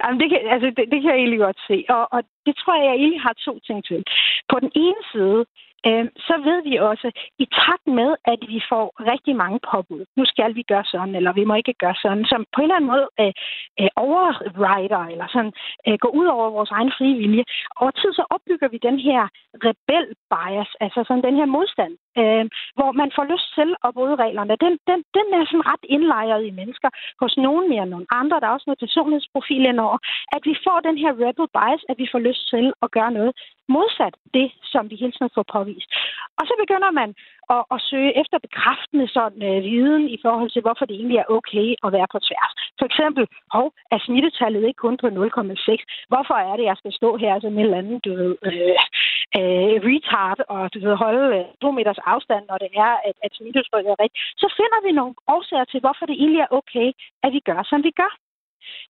Jamen, 0.00 0.18
det 0.20 0.28
kan, 0.30 0.40
altså, 0.54 0.66
det, 0.76 0.84
det 0.92 0.98
kan 1.00 1.10
jeg 1.12 1.20
egentlig 1.22 1.42
godt 1.48 1.60
se. 1.70 1.76
Og, 1.96 2.04
og 2.14 2.20
det 2.46 2.54
tror 2.60 2.74
jeg, 2.76 2.84
jeg 2.90 2.96
egentlig 3.02 3.22
har 3.26 3.34
to 3.46 3.54
ting 3.68 3.78
til. 3.90 4.00
På 4.52 4.56
den 4.62 4.70
ene 4.84 5.02
side, 5.12 5.40
øh, 5.88 6.04
så 6.26 6.34
ved 6.46 6.58
vi 6.68 6.74
også, 6.90 7.08
i 7.38 7.46
takt 7.62 7.86
med, 7.86 8.10
at 8.32 8.40
vi 8.52 8.58
får 8.70 8.84
rigtig 9.12 9.34
mange 9.36 9.58
påbud, 9.70 10.02
nu 10.16 10.24
skal 10.24 10.54
vi 10.54 10.62
gøre 10.62 10.84
sådan, 10.84 11.14
eller 11.14 11.32
vi 11.32 11.44
må 11.44 11.54
ikke 11.54 11.74
gøre 11.84 11.94
sådan, 12.02 12.24
som 12.24 12.40
på 12.54 12.58
en 12.60 12.64
eller 12.64 12.76
anden 12.76 12.90
måde 12.94 13.06
øh, 13.20 13.32
øh, 13.80 13.90
overrider, 13.96 15.04
eller 15.12 15.26
sådan, 15.34 15.52
øh, 15.86 15.96
går 16.02 16.12
ud 16.20 16.26
over 16.26 16.50
vores 16.50 16.70
egen 16.70 16.92
frie 16.98 17.16
vilje. 17.22 17.44
Over 17.80 17.90
tid 17.90 18.12
så 18.12 18.24
opbygger 18.34 18.68
vi 18.68 18.78
den 18.88 18.98
her 19.06 19.22
rebel 19.66 20.06
bias, 20.32 20.70
altså 20.84 21.00
sådan 21.06 21.26
den 21.28 21.36
her 21.40 21.48
modstand, 21.56 21.92
øh, 22.20 22.44
hvor 22.76 22.90
man 23.00 23.10
får 23.16 23.24
lyst 23.32 23.48
til 23.58 23.68
at 23.86 23.94
bryde 23.96 24.16
reglerne. 24.24 24.54
Den, 24.64 24.74
den, 24.88 25.00
den 25.16 25.26
er 25.38 25.44
sådan 25.46 25.68
ret 25.72 25.84
indlejret 25.94 26.42
i 26.46 26.56
mennesker, 26.60 26.90
hos 27.22 27.36
nogen 27.46 27.64
mere 27.72 27.82
end 27.82 27.94
nogle 27.94 28.10
andre. 28.20 28.40
Der 28.40 28.46
er 28.46 28.56
også 28.56 28.68
noget 28.68 28.84
personlighedsprofil 28.86 29.64
indover. 29.72 29.98
At 30.36 30.42
vi 30.48 30.54
får 30.66 30.78
den 30.88 30.96
her 31.02 31.12
rebel 31.24 31.46
bias, 31.56 31.82
at 31.90 31.96
vi 32.02 32.06
får 32.12 32.20
lyst 32.28 32.42
til 32.52 32.66
at 32.84 32.90
gøre 32.96 33.12
noget 33.18 33.32
modsat 33.76 34.14
det, 34.38 34.48
som 34.72 34.82
vi 34.90 34.96
hele 35.02 35.14
tiden 35.16 35.32
får 35.36 35.46
påvist. 35.56 35.90
Og 36.38 36.44
så 36.48 36.54
begynder 36.62 36.90
man 37.00 37.10
at, 37.54 37.62
at 37.74 37.78
søge 37.90 38.12
efter 38.22 38.38
bekræftende 38.46 39.06
sådan, 39.16 39.42
øh, 39.50 39.58
viden 39.70 40.04
i 40.16 40.18
forhold 40.24 40.50
til, 40.50 40.62
hvorfor 40.64 40.84
det 40.86 40.96
egentlig 40.96 41.18
er 41.20 41.32
okay 41.38 41.68
at 41.84 41.92
være 41.96 42.08
på 42.14 42.18
tværs. 42.28 42.52
For 42.78 42.86
eksempel, 42.90 43.24
hov, 43.56 43.66
er 43.94 43.98
smittetallet 44.06 44.62
ikke 44.68 44.82
kun 44.86 44.96
på 45.02 45.06
0,6? 45.06 45.82
Hvorfor 46.12 46.36
er 46.48 46.54
det, 46.56 46.64
jeg 46.70 46.76
skal 46.78 46.92
stå 47.00 47.10
her 47.22 47.40
som 47.40 47.52
en 47.52 47.64
eller 47.64 47.78
anden, 47.82 47.98
du 48.06 48.10
ved, 48.20 48.34
øh, 48.48 48.76
øh, 49.38 49.74
retard, 49.88 50.40
og 50.54 50.62
du 50.72 50.78
ved, 50.84 50.94
holde 51.04 51.26
øh, 51.38 51.44
to 51.62 51.70
meters 51.70 52.02
afstand, 52.12 52.42
når 52.50 52.58
det 52.64 52.70
er, 52.86 52.94
at, 53.08 53.16
at 53.24 53.30
smittetrykket 53.34 53.90
er 53.90 54.02
rigtigt? 54.02 54.22
Så 54.42 54.46
finder 54.58 54.80
vi 54.86 54.90
nogle 54.92 55.14
årsager 55.34 55.66
til, 55.68 55.80
hvorfor 55.80 56.04
det 56.06 56.16
egentlig 56.22 56.42
er 56.42 56.54
okay, 56.60 56.88
at 57.24 57.30
vi 57.36 57.40
gør, 57.48 57.60
som 57.70 57.80
vi 57.88 57.92
gør. 58.00 58.12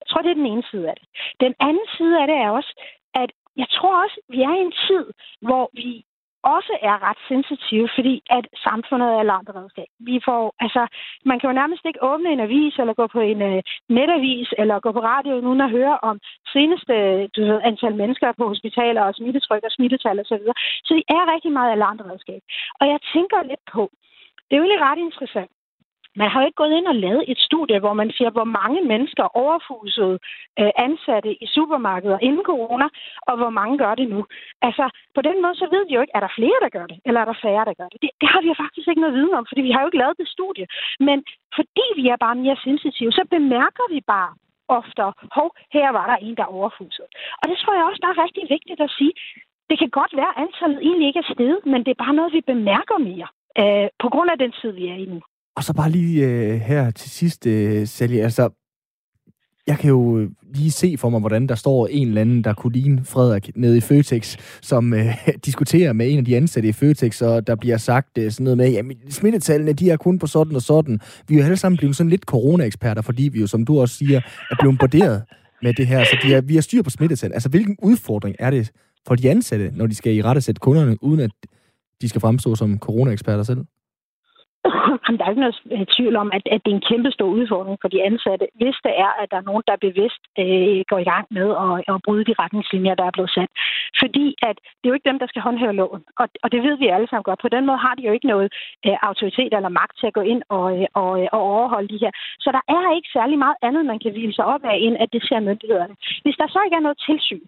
Jeg 0.00 0.06
tror, 0.08 0.22
det 0.22 0.30
er 0.30 0.40
den 0.42 0.52
ene 0.52 0.64
side 0.70 0.86
af 0.90 0.96
det. 1.00 1.06
Den 1.44 1.54
anden 1.60 1.86
side 1.96 2.14
af 2.20 2.26
det 2.26 2.36
er 2.36 2.50
også, 2.50 2.72
at 3.14 3.30
jeg 3.56 3.68
tror 3.76 4.02
også, 4.04 4.18
vi 4.28 4.38
er 4.42 4.54
i 4.56 4.64
en 4.68 4.74
tid, 4.88 5.04
hvor 5.48 5.64
vi 5.72 6.04
også 6.42 6.72
er 6.82 6.96
ret 7.08 7.20
sensitive, 7.28 7.88
fordi 7.96 8.22
at 8.30 8.44
samfundet 8.66 9.08
er 9.08 9.20
alarmberedskab. 9.20 9.90
Vi 9.98 10.20
får, 10.24 10.54
altså, 10.60 10.82
man 11.24 11.38
kan 11.38 11.50
jo 11.50 11.54
nærmest 11.60 11.84
ikke 11.84 12.04
åbne 12.10 12.32
en 12.32 12.40
avis, 12.40 12.74
eller 12.78 12.94
gå 12.94 13.06
på 13.06 13.20
en 13.20 13.42
uh, 13.42 13.60
netavis, 13.88 14.48
eller 14.58 14.80
gå 14.80 14.92
på 14.92 15.02
radioen 15.12 15.46
uden 15.46 15.60
at 15.60 15.70
høre 15.70 15.98
om 16.02 16.20
seneste 16.52 16.94
du 17.34 17.40
ved, 17.48 17.60
antal 17.64 17.94
mennesker 17.94 18.32
på 18.32 18.48
hospitaler, 18.48 19.02
og 19.02 19.14
smittetryk 19.14 19.62
og 19.64 19.72
smittetal 19.72 20.20
osv. 20.20 20.42
Så, 20.48 20.52
så 20.84 20.94
det 20.94 21.04
er 21.08 21.32
rigtig 21.34 21.52
meget 21.52 21.72
alarmberedskab. 21.72 22.42
Og 22.80 22.84
jeg 22.92 22.98
tænker 23.14 23.42
lidt 23.42 23.64
på, 23.72 23.90
det 24.46 24.52
er 24.52 24.60
jo 24.60 24.64
egentlig 24.64 24.86
ret 24.88 24.98
interessant, 24.98 25.50
man 26.16 26.28
har 26.30 26.40
jo 26.40 26.46
ikke 26.46 26.62
gået 26.62 26.76
ind 26.78 26.86
og 26.86 26.94
lavet 26.94 27.24
et 27.32 27.38
studie, 27.38 27.78
hvor 27.78 27.92
man 27.92 28.10
siger, 28.16 28.30
hvor 28.30 28.44
mange 28.44 28.80
mennesker 28.92 29.36
overfusede 29.42 30.18
øh, 30.60 30.70
ansatte 30.86 31.30
i 31.44 31.46
supermarkeder 31.46 32.18
inden 32.22 32.44
corona, 32.44 32.86
og 33.28 33.34
hvor 33.36 33.50
mange 33.50 33.78
gør 33.78 33.94
det 33.94 34.08
nu. 34.08 34.20
Altså, 34.62 34.84
på 35.14 35.20
den 35.22 35.42
måde, 35.42 35.54
så 35.54 35.66
ved 35.74 35.82
vi 35.88 35.94
jo 35.94 36.00
ikke, 36.00 36.16
er 36.16 36.24
der 36.26 36.36
flere, 36.38 36.58
der 36.64 36.70
gør 36.76 36.86
det, 36.86 36.98
eller 37.06 37.20
er 37.20 37.28
der 37.30 37.42
færre, 37.42 37.64
der 37.64 37.74
gør 37.80 37.88
det. 37.92 37.98
Det, 38.02 38.10
det 38.20 38.28
har 38.32 38.40
vi 38.42 38.48
jo 38.52 38.56
faktisk 38.64 38.88
ikke 38.88 39.00
noget 39.00 39.16
viden 39.18 39.34
om, 39.38 39.46
fordi 39.48 39.62
vi 39.68 39.70
har 39.72 39.80
jo 39.80 39.88
ikke 39.88 40.02
lavet 40.02 40.20
det 40.20 40.28
studie. 40.36 40.66
Men 41.08 41.18
fordi 41.58 41.86
vi 42.00 42.04
er 42.08 42.18
bare 42.26 42.34
mere 42.44 42.58
sensitive, 42.64 43.12
så 43.12 43.22
bemærker 43.30 43.86
vi 43.94 44.00
bare 44.14 44.30
oftere, 44.78 45.12
hov, 45.36 45.48
her 45.76 45.88
var 45.98 46.06
der 46.10 46.16
en, 46.26 46.36
der 46.40 46.54
overfusede. 46.58 47.08
Og 47.40 47.44
det 47.48 47.56
tror 47.58 47.74
jeg 47.74 47.84
også 47.84 48.00
der 48.02 48.10
er 48.12 48.22
rigtig 48.24 48.44
vigtigt 48.56 48.80
at 48.80 48.90
sige. 48.98 49.12
Det 49.70 49.78
kan 49.78 49.90
godt 50.00 50.12
være, 50.20 50.32
at 50.36 50.42
antallet 50.44 50.80
egentlig 50.86 51.06
ikke 51.08 51.22
er 51.24 51.32
steget, 51.34 51.60
men 51.72 51.80
det 51.84 51.90
er 51.92 52.04
bare 52.04 52.14
noget, 52.18 52.32
vi 52.32 52.40
bemærker 52.52 52.98
mere 53.10 53.28
øh, 53.60 53.88
på 54.02 54.08
grund 54.14 54.28
af 54.30 54.38
den 54.38 54.52
tid, 54.60 54.70
vi 54.78 54.84
er 54.92 54.98
i 55.04 55.06
nu. 55.14 55.20
Og 55.56 55.64
så 55.64 55.72
bare 55.72 55.90
lige 55.90 56.26
øh, 56.26 56.60
her 56.60 56.90
til 56.90 57.10
sidst, 57.10 57.46
øh, 57.46 57.86
Sally, 57.86 58.16
altså, 58.16 58.48
jeg 59.66 59.78
kan 59.78 59.88
jo 59.90 60.18
øh, 60.18 60.30
lige 60.54 60.70
se 60.70 60.96
for 60.98 61.10
mig, 61.10 61.20
hvordan 61.20 61.46
der 61.46 61.54
står 61.54 61.86
en 61.86 62.08
eller 62.08 62.20
anden, 62.20 62.44
der 62.44 62.54
kunne 62.54 62.72
ligne 62.72 63.04
Frederik 63.04 63.50
nede 63.56 63.76
i 63.76 63.80
Føtex, 63.80 64.36
som 64.62 64.94
øh, 64.94 65.28
diskuterer 65.46 65.92
med 65.92 66.10
en 66.10 66.18
af 66.18 66.24
de 66.24 66.36
ansatte 66.36 66.68
i 66.68 66.72
Føtex, 66.72 67.22
og 67.22 67.46
der 67.46 67.54
bliver 67.54 67.76
sagt 67.76 68.18
øh, 68.18 68.30
sådan 68.30 68.44
noget 68.44 68.56
med, 68.56 68.70
jamen 68.70 68.96
smittetallene, 69.10 69.72
de 69.72 69.90
er 69.90 69.96
kun 69.96 70.18
på 70.18 70.26
sådan 70.26 70.56
og 70.56 70.62
sådan. 70.62 71.00
Vi 71.28 71.34
er 71.34 71.38
jo 71.38 71.44
alle 71.44 71.56
sammen 71.56 71.76
blevet 71.76 71.96
sådan 71.96 72.10
lidt 72.10 72.22
corona-eksperter, 72.22 73.02
fordi 73.02 73.22
vi 73.22 73.40
jo, 73.40 73.46
som 73.46 73.64
du 73.64 73.80
også 73.80 73.94
siger, 73.94 74.20
er 74.50 74.56
blevet 74.60 74.78
bombarderet 74.78 75.22
med 75.62 75.74
det 75.74 75.86
her. 75.86 76.04
Så 76.04 76.18
de 76.22 76.34
er, 76.34 76.40
vi 76.40 76.54
har 76.54 76.62
styr 76.62 76.82
på 76.82 76.90
smittetal. 76.90 77.32
Altså, 77.32 77.48
hvilken 77.48 77.76
udfordring 77.82 78.36
er 78.38 78.50
det 78.50 78.70
for 79.06 79.14
de 79.14 79.30
ansatte, 79.30 79.70
når 79.74 79.86
de 79.86 79.94
skal 79.94 80.16
i 80.16 80.22
rette 80.22 80.40
sætte 80.40 80.58
kunderne, 80.58 81.02
uden 81.02 81.20
at 81.20 81.30
de 82.02 82.08
skal 82.08 82.20
fremstå 82.20 82.54
som 82.54 82.78
corona-eksperter 82.78 83.42
selv? 83.42 83.64
Jamen, 85.02 85.18
der 85.18 85.24
er 85.24 85.32
ikke 85.34 85.44
noget 85.46 85.60
øh, 85.74 85.86
tvivl 85.96 86.16
om, 86.22 86.28
at, 86.36 86.42
at 86.54 86.60
det 86.64 86.70
er 86.70 86.78
en 86.78 86.88
kæmpe 86.90 87.10
stor 87.16 87.28
udfordring 87.38 87.78
for 87.80 87.88
de 87.88 88.04
ansatte, 88.08 88.46
hvis 88.60 88.76
det 88.86 88.94
er, 89.04 89.10
at 89.22 89.30
der 89.30 89.38
er 89.38 89.48
nogen, 89.50 89.64
der 89.68 89.84
bevidst 89.86 90.22
øh, 90.42 90.80
går 90.90 90.98
i 91.04 91.08
gang 91.12 91.26
med 91.38 91.48
at, 91.64 91.74
at 91.92 92.02
bryde 92.06 92.24
de 92.28 92.38
retningslinjer, 92.42 92.94
der 92.94 93.06
er 93.06 93.16
blevet 93.16 93.34
sat. 93.36 93.50
Fordi 94.02 94.26
at 94.48 94.56
det 94.78 94.86
er 94.86 94.92
jo 94.92 94.98
ikke 94.98 95.10
dem, 95.10 95.18
der 95.22 95.28
skal 95.30 95.42
håndhæve 95.46 95.78
loven. 95.80 96.02
Og, 96.20 96.26
og 96.42 96.48
det 96.52 96.60
ved 96.66 96.74
vi 96.78 96.86
alle 96.86 97.08
sammen 97.08 97.28
godt. 97.28 97.40
På 97.42 97.52
den 97.56 97.66
måde 97.66 97.84
har 97.86 97.94
de 97.94 98.06
jo 98.08 98.12
ikke 98.16 98.32
noget 98.34 98.48
øh, 98.86 98.96
autoritet 99.08 99.52
eller 99.54 99.78
magt 99.80 99.94
til 99.98 100.06
at 100.10 100.16
gå 100.18 100.22
ind 100.32 100.42
og, 100.56 100.66
øh, 100.76 100.86
og, 101.02 101.10
øh, 101.20 101.28
og 101.34 101.40
overholde 101.52 101.92
de 101.92 102.02
her. 102.04 102.12
Så 102.44 102.48
der 102.56 102.62
er 102.76 102.96
ikke 102.96 103.10
særlig 103.16 103.38
meget 103.38 103.58
andet, 103.62 103.82
man 103.86 103.98
kan 104.02 104.12
hvile 104.12 104.34
sig 104.34 104.44
op 104.44 104.64
af, 104.64 104.76
end 104.86 104.96
at 105.02 105.12
det 105.12 105.22
ser 105.28 105.40
myndighederne. 105.40 105.94
Hvis 106.24 106.36
der 106.40 106.48
så 106.48 106.58
ikke 106.64 106.76
er 106.76 106.86
noget 106.86 106.98
tilsyn, 107.08 107.46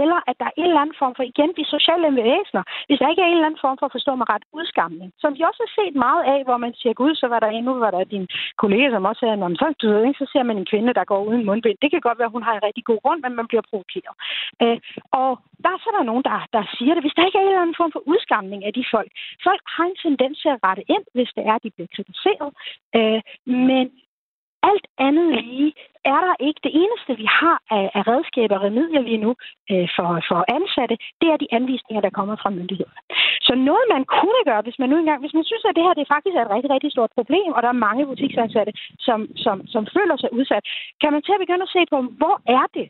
eller 0.00 0.18
at 0.30 0.36
der 0.40 0.46
er 0.48 0.56
en 0.56 0.68
eller 0.70 0.84
anden 0.84 1.00
form 1.02 1.14
for, 1.16 1.24
igen, 1.32 1.50
de 1.58 1.64
sociale 1.74 2.08
væsener, 2.22 2.62
hvis 2.86 2.98
der 3.00 3.08
ikke 3.10 3.22
er 3.22 3.30
en 3.30 3.38
eller 3.38 3.50
anden 3.50 3.64
form 3.64 3.76
for, 3.78 3.88
forstå 3.96 4.12
mig 4.20 4.26
ret, 4.32 4.44
udskamning, 4.58 5.08
som 5.22 5.30
vi 5.36 5.42
også 5.48 5.60
har 5.64 5.72
set 5.78 5.94
meget 6.06 6.22
af, 6.34 6.40
hvor 6.46 6.58
man 6.64 6.72
siger, 6.80 6.94
gud, 7.00 7.14
så 7.14 7.26
var 7.32 7.40
der 7.40 7.50
endnu, 7.58 7.72
var 7.84 7.90
der 7.90 8.04
din 8.14 8.26
kollega, 8.62 8.86
som 8.90 9.04
også 9.10 9.20
sagde, 9.20 9.56
så, 9.60 9.66
du 9.80 9.86
ved, 9.88 10.02
ikke, 10.06 10.22
så 10.22 10.28
ser 10.32 10.44
man 10.48 10.56
en 10.58 10.70
kvinde, 10.72 10.94
der 10.98 11.04
går 11.12 11.20
uden 11.28 11.44
mundbind. 11.48 11.78
Det 11.82 11.90
kan 11.90 12.00
godt 12.06 12.18
være, 12.18 12.30
at 12.30 12.36
hun 12.36 12.46
har 12.48 12.54
en 12.54 12.66
rigtig 12.68 12.84
god 12.90 13.00
grund, 13.04 13.20
men 13.22 13.32
man 13.40 13.46
bliver 13.50 13.64
provokeret. 13.70 14.14
Øh, 14.62 14.78
og 15.20 15.30
der 15.62 15.70
er 15.72 15.80
så 15.84 15.90
der 15.96 16.10
nogen, 16.10 16.24
der, 16.28 16.38
der 16.56 16.62
siger 16.76 16.92
det. 16.94 17.02
Hvis 17.02 17.16
der 17.16 17.26
ikke 17.26 17.38
er 17.38 17.42
en 17.42 17.48
eller 17.48 17.64
anden 17.66 17.80
form 17.80 17.92
for 17.92 18.02
udskamning 18.12 18.60
af 18.68 18.72
de 18.78 18.84
folk, 18.94 19.10
folk 19.46 19.62
har 19.76 19.84
en 19.84 19.98
tendens 20.04 20.36
til 20.42 20.50
at 20.54 20.62
rette 20.66 20.84
ind, 20.94 21.04
hvis 21.16 21.30
det 21.36 21.44
er, 21.50 21.54
at 21.56 21.64
de 21.64 21.70
bliver 21.76 21.90
kritiseret. 21.96 22.50
Øh, 22.98 23.20
men 23.68 23.86
alt 24.70 24.86
andet 24.98 25.28
lige 25.44 25.72
er 26.14 26.20
der 26.26 26.34
ikke. 26.46 26.60
Det 26.66 26.72
eneste, 26.82 27.12
vi 27.22 27.26
har 27.40 27.56
af, 27.76 27.86
af 27.98 28.02
redskaber 28.10 28.56
og 28.58 28.64
remedier 28.66 29.02
lige 29.08 29.22
nu 29.24 29.30
øh, 29.72 29.88
for, 29.96 30.08
for 30.28 30.38
ansatte, 30.56 30.96
det 31.20 31.28
er 31.32 31.38
de 31.42 31.48
anvisninger, 31.58 32.02
der 32.06 32.16
kommer 32.18 32.36
fra 32.42 32.50
myndighederne. 32.58 33.00
Så 33.46 33.52
noget, 33.70 33.84
man 33.94 34.04
kunne 34.18 34.42
gøre, 34.48 34.62
hvis 34.66 34.78
man 34.80 34.88
nu 34.90 34.96
engang, 34.98 35.20
hvis 35.22 35.36
man 35.38 35.48
synes, 35.50 35.64
at 35.68 35.76
det 35.76 35.84
her 35.86 35.94
det 35.98 36.12
faktisk 36.14 36.34
er 36.36 36.44
et 36.44 36.54
rigtig, 36.54 36.70
rigtig 36.74 36.90
stort 36.96 37.12
problem, 37.18 37.50
og 37.56 37.60
der 37.62 37.70
er 37.70 37.84
mange 37.88 38.06
butiksansatte, 38.10 38.72
som, 39.06 39.20
som, 39.44 39.56
som 39.74 39.82
føler 39.96 40.16
sig 40.16 40.30
udsat, 40.38 40.64
kan 41.02 41.10
man 41.12 41.22
til 41.22 41.36
at 41.36 41.42
begynde 41.44 41.66
at 41.66 41.74
se 41.76 41.82
på, 41.92 41.98
hvor 42.20 42.36
er 42.58 42.64
det, 42.76 42.86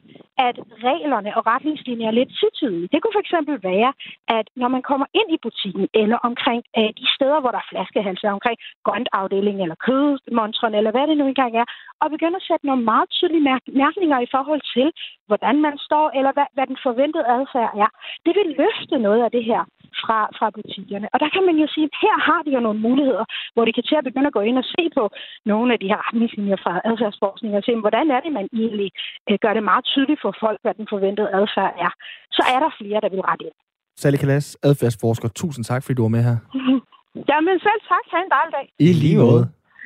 at 0.48 0.56
reglerne 0.88 1.30
og 1.36 1.42
retningslinjer 1.52 2.08
er 2.08 2.18
lidt 2.20 2.32
tydelige. 2.58 2.88
Det 2.92 2.98
kunne 3.00 3.16
for 3.16 3.24
eksempel 3.26 3.54
være, 3.72 3.92
at 4.38 4.46
når 4.62 4.68
man 4.76 4.82
kommer 4.90 5.06
ind 5.20 5.28
i 5.36 5.42
butikken, 5.46 5.86
eller 6.02 6.18
omkring 6.28 6.62
øh, 6.78 6.90
de 7.00 7.06
steder, 7.16 7.38
hvor 7.40 7.52
der 7.52 7.60
er 7.64 7.70
flaskehalser, 7.72 8.36
omkring 8.38 8.58
grøntafdelingen, 8.86 9.62
eller 9.64 9.78
kødmontrene, 9.86 10.76
eller 10.76 10.92
hvad 10.94 11.06
det 11.06 11.16
nu 11.18 11.26
engang 11.26 11.52
er, 11.62 11.65
og 12.02 12.06
begynde 12.14 12.36
at 12.40 12.46
sætte 12.48 12.66
nogle 12.66 12.84
meget 12.92 13.08
tydelige 13.16 13.46
mærkninger 13.82 14.18
i 14.20 14.32
forhold 14.34 14.62
til, 14.74 14.88
hvordan 15.28 15.56
man 15.66 15.74
står, 15.86 16.06
eller 16.18 16.32
hvad, 16.36 16.48
hvad 16.56 16.66
den 16.70 16.78
forventede 16.86 17.26
adfærd 17.36 17.72
er. 17.84 17.90
Det 18.26 18.32
vil 18.38 18.48
løfte 18.60 18.96
noget 19.06 19.20
af 19.26 19.30
det 19.36 19.44
her 19.50 19.62
fra, 20.02 20.18
fra 20.38 20.46
butikkerne. 20.56 21.06
Og 21.14 21.18
der 21.22 21.28
kan 21.34 21.44
man 21.48 21.56
jo 21.62 21.66
sige, 21.74 21.86
at 21.90 21.96
her 22.04 22.16
har 22.28 22.40
de 22.46 22.50
jo 22.56 22.60
nogle 22.66 22.80
muligheder, 22.86 23.24
hvor 23.54 23.64
de 23.64 23.72
kan 23.76 23.84
til 23.88 24.00
at 24.00 24.08
begynde 24.08 24.30
at 24.30 24.36
gå 24.38 24.42
ind 24.48 24.58
og 24.62 24.66
se 24.74 24.82
på 24.96 25.04
nogle 25.50 25.68
af 25.74 25.78
de 25.80 25.90
her 25.92 26.00
retningslinjer 26.06 26.58
fra 26.64 26.72
adfærdsforskning 26.90 27.52
og 27.58 27.62
se, 27.66 27.72
hvordan 27.84 28.06
er 28.16 28.20
det, 28.24 28.32
man 28.38 28.46
egentlig 28.62 28.90
øh, 29.28 29.38
gør 29.44 29.52
det 29.54 29.64
meget 29.70 29.84
tydeligt 29.92 30.20
for 30.24 30.32
folk, 30.44 30.58
hvad 30.62 30.74
den 30.80 30.86
forventede 30.94 31.28
adfærd 31.40 31.74
er. 31.86 31.92
Så 32.36 32.42
er 32.54 32.58
der 32.64 32.70
flere, 32.80 33.00
der 33.04 33.10
vil 33.14 33.22
rette 33.30 33.44
ind. 33.48 33.56
Sally 34.00 34.16
Kalas, 34.22 34.56
adfærdsforsker. 34.68 35.28
Tusind 35.28 35.64
tak, 35.64 35.82
fordi 35.82 35.94
du 35.94 36.02
var 36.02 36.14
med 36.16 36.22
her. 36.28 36.36
Jamen 37.30 37.56
selv 37.66 37.80
tak. 37.92 38.04
Ha' 38.12 38.18
en 38.26 38.30
dejlig 38.36 38.52
dag. 38.58 38.66
I 38.78 38.88
lige 39.02 39.18
måde. 39.24 39.44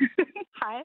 Hej. 0.63 0.77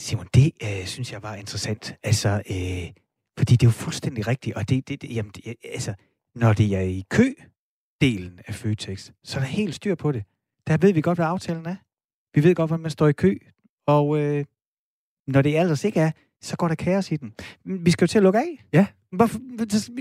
Simon, 0.00 0.26
det 0.34 0.52
øh, 0.62 0.86
synes 0.86 1.12
jeg 1.12 1.22
var 1.22 1.34
interessant. 1.34 1.96
Altså, 2.02 2.28
øh, 2.28 2.90
fordi 3.38 3.52
det 3.56 3.62
er 3.62 3.66
jo 3.66 3.70
fuldstændig 3.70 4.26
rigtigt, 4.26 4.56
og 4.56 4.68
det, 4.68 4.88
det, 4.88 5.02
det 5.02 5.14
jamen, 5.16 5.32
det, 5.34 5.54
altså, 5.64 5.94
når 6.34 6.52
det 6.52 6.76
er 6.76 6.80
i 6.80 7.04
kø-delen 7.14 8.40
af 8.46 8.54
Føtex, 8.54 9.10
så 9.24 9.38
er 9.38 9.40
der 9.40 9.48
helt 9.48 9.74
styr 9.74 9.94
på 9.94 10.12
det. 10.12 10.24
Der 10.66 10.76
ved 10.76 10.92
vi 10.92 11.00
godt, 11.00 11.18
hvad 11.18 11.26
aftalen 11.26 11.66
er. 11.66 11.76
Vi 12.34 12.42
ved 12.44 12.54
godt, 12.54 12.70
hvordan 12.70 12.82
man 12.82 12.90
står 12.90 13.08
i 13.08 13.12
kø, 13.12 13.38
og 13.86 14.18
øh, 14.18 14.44
når 15.26 15.42
det 15.42 15.58
ellers 15.58 15.84
ikke 15.84 16.00
er, 16.00 16.10
så 16.42 16.56
går 16.56 16.68
der 16.68 16.74
kaos 16.74 17.12
i 17.12 17.16
den. 17.16 17.32
Vi 17.64 17.90
skal 17.90 18.04
jo 18.04 18.06
til 18.06 18.18
at 18.18 18.22
lukke 18.22 18.38
af. 18.38 18.64
Ja. 18.72 18.86
Hvorfor? 19.12 19.38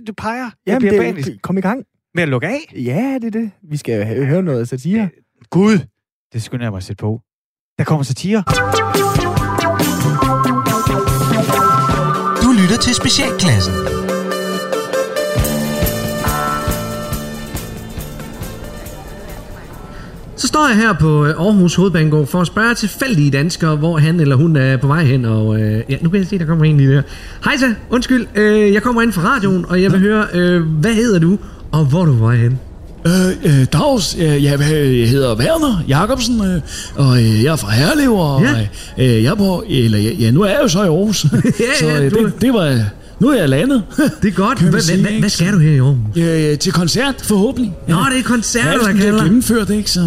Du 0.07 0.13
peger. 0.13 0.51
Jamen, 0.67 0.89
det, 0.89 1.25
det, 1.25 1.41
kom 1.41 1.57
i 1.57 1.61
gang. 1.61 1.85
Med 2.13 2.23
at 2.23 2.29
lukke 2.29 2.47
af? 2.47 2.73
Ja, 2.75 3.17
det 3.21 3.27
er 3.27 3.31
det. 3.31 3.51
Vi 3.61 3.77
skal 3.77 4.25
høre 4.25 4.43
noget 4.43 4.69
satire. 4.69 5.09
Gud, 5.49 5.79
det 6.33 6.43
skulle 6.43 6.63
jeg 6.63 6.71
mig 6.71 6.77
at 6.77 6.83
sætte 6.83 7.01
på. 7.01 7.21
Der 7.77 7.83
kommer 7.83 8.03
satire. 8.03 8.43
Lytter 12.65 12.77
til 12.77 12.95
Specialklassen. 12.95 13.73
Så 20.35 20.47
står 20.47 20.67
jeg 20.67 20.77
her 20.77 20.93
på 20.93 21.25
øh, 21.25 21.29
Aarhus 21.29 21.75
Hovedbanegård 21.75 22.27
for 22.27 22.41
at 22.41 22.47
spørge 22.47 22.73
tilfældige 22.73 23.31
danskere, 23.31 23.75
hvor 23.75 23.97
han 23.97 24.19
eller 24.19 24.35
hun 24.35 24.55
er 24.55 24.77
på 24.77 24.87
vej 24.87 25.03
hen. 25.03 25.25
Og 25.25 25.61
øh, 25.61 25.83
ja, 25.89 25.97
nu 26.01 26.09
kan 26.09 26.19
jeg 26.19 26.27
se, 26.27 26.39
der 26.39 26.45
kommer 26.45 26.65
en 26.65 26.77
lige 26.77 26.95
der. 26.95 27.01
Hej 27.43 27.57
så, 27.57 27.73
undskyld, 27.89 28.27
øh, 28.35 28.73
jeg 28.73 28.83
kommer 28.83 29.01
ind 29.01 29.11
fra 29.11 29.35
radioen, 29.35 29.65
og 29.69 29.81
jeg 29.81 29.91
vil 29.91 29.99
høre, 29.99 30.25
øh, 30.33 30.61
hvad 30.61 30.93
hedder 30.93 31.19
du, 31.19 31.37
og 31.71 31.85
hvor 31.85 32.01
er 32.01 32.05
du 32.05 32.11
på 32.13 32.19
vej 32.19 32.35
hen? 32.35 32.59
Øh, 33.07 33.59
øh, 33.59 33.65
Dags, 33.73 34.15
øh, 34.19 34.43
jeg, 34.43 34.59
jeg 34.59 35.09
hedder 35.09 35.35
Werner 35.35 35.83
Jacobsen, 35.87 36.45
øh, 36.45 36.61
og 36.95 37.17
øh, 37.17 37.43
jeg 37.43 37.51
er 37.51 37.55
fra 37.55 37.71
Herlev, 37.71 38.13
og 38.13 38.43
ja. 38.43 38.67
øh, 39.05 39.23
jeg 39.23 39.31
er 39.31 39.35
på, 39.35 39.63
eller 39.69 39.97
ja, 39.99 40.31
nu 40.31 40.41
er 40.41 40.49
jeg 40.49 40.59
jo 40.63 40.67
så 40.67 40.83
i 40.83 40.87
Aarhus, 40.87 41.25
ja, 41.33 41.39
så 41.79 41.87
øh, 41.87 42.11
det, 42.11 42.41
det 42.41 42.53
var, 42.53 42.79
nu 43.19 43.27
er 43.27 43.39
jeg 43.39 43.49
landet. 43.49 43.83
Det 44.21 44.27
er 44.27 44.31
godt. 44.31 44.61
Hvad, 44.61 44.81
sige, 44.81 45.01
hvad, 45.01 45.11
hvad 45.19 45.29
skal 45.29 45.53
du 45.53 45.57
her 45.57 45.71
i 45.71 45.77
Aarhus? 45.77 45.97
Ja, 46.15 46.55
til 46.55 46.73
koncert, 46.73 47.15
forhåbentlig. 47.23 47.73
Nå, 47.87 47.95
det 47.95 48.19
er 48.19 48.23
koncert, 48.23 48.79
der 48.81 48.93
kalder. 48.93 49.23
gennemført, 49.23 49.69
ikke? 49.69 49.91
Så... 49.91 49.99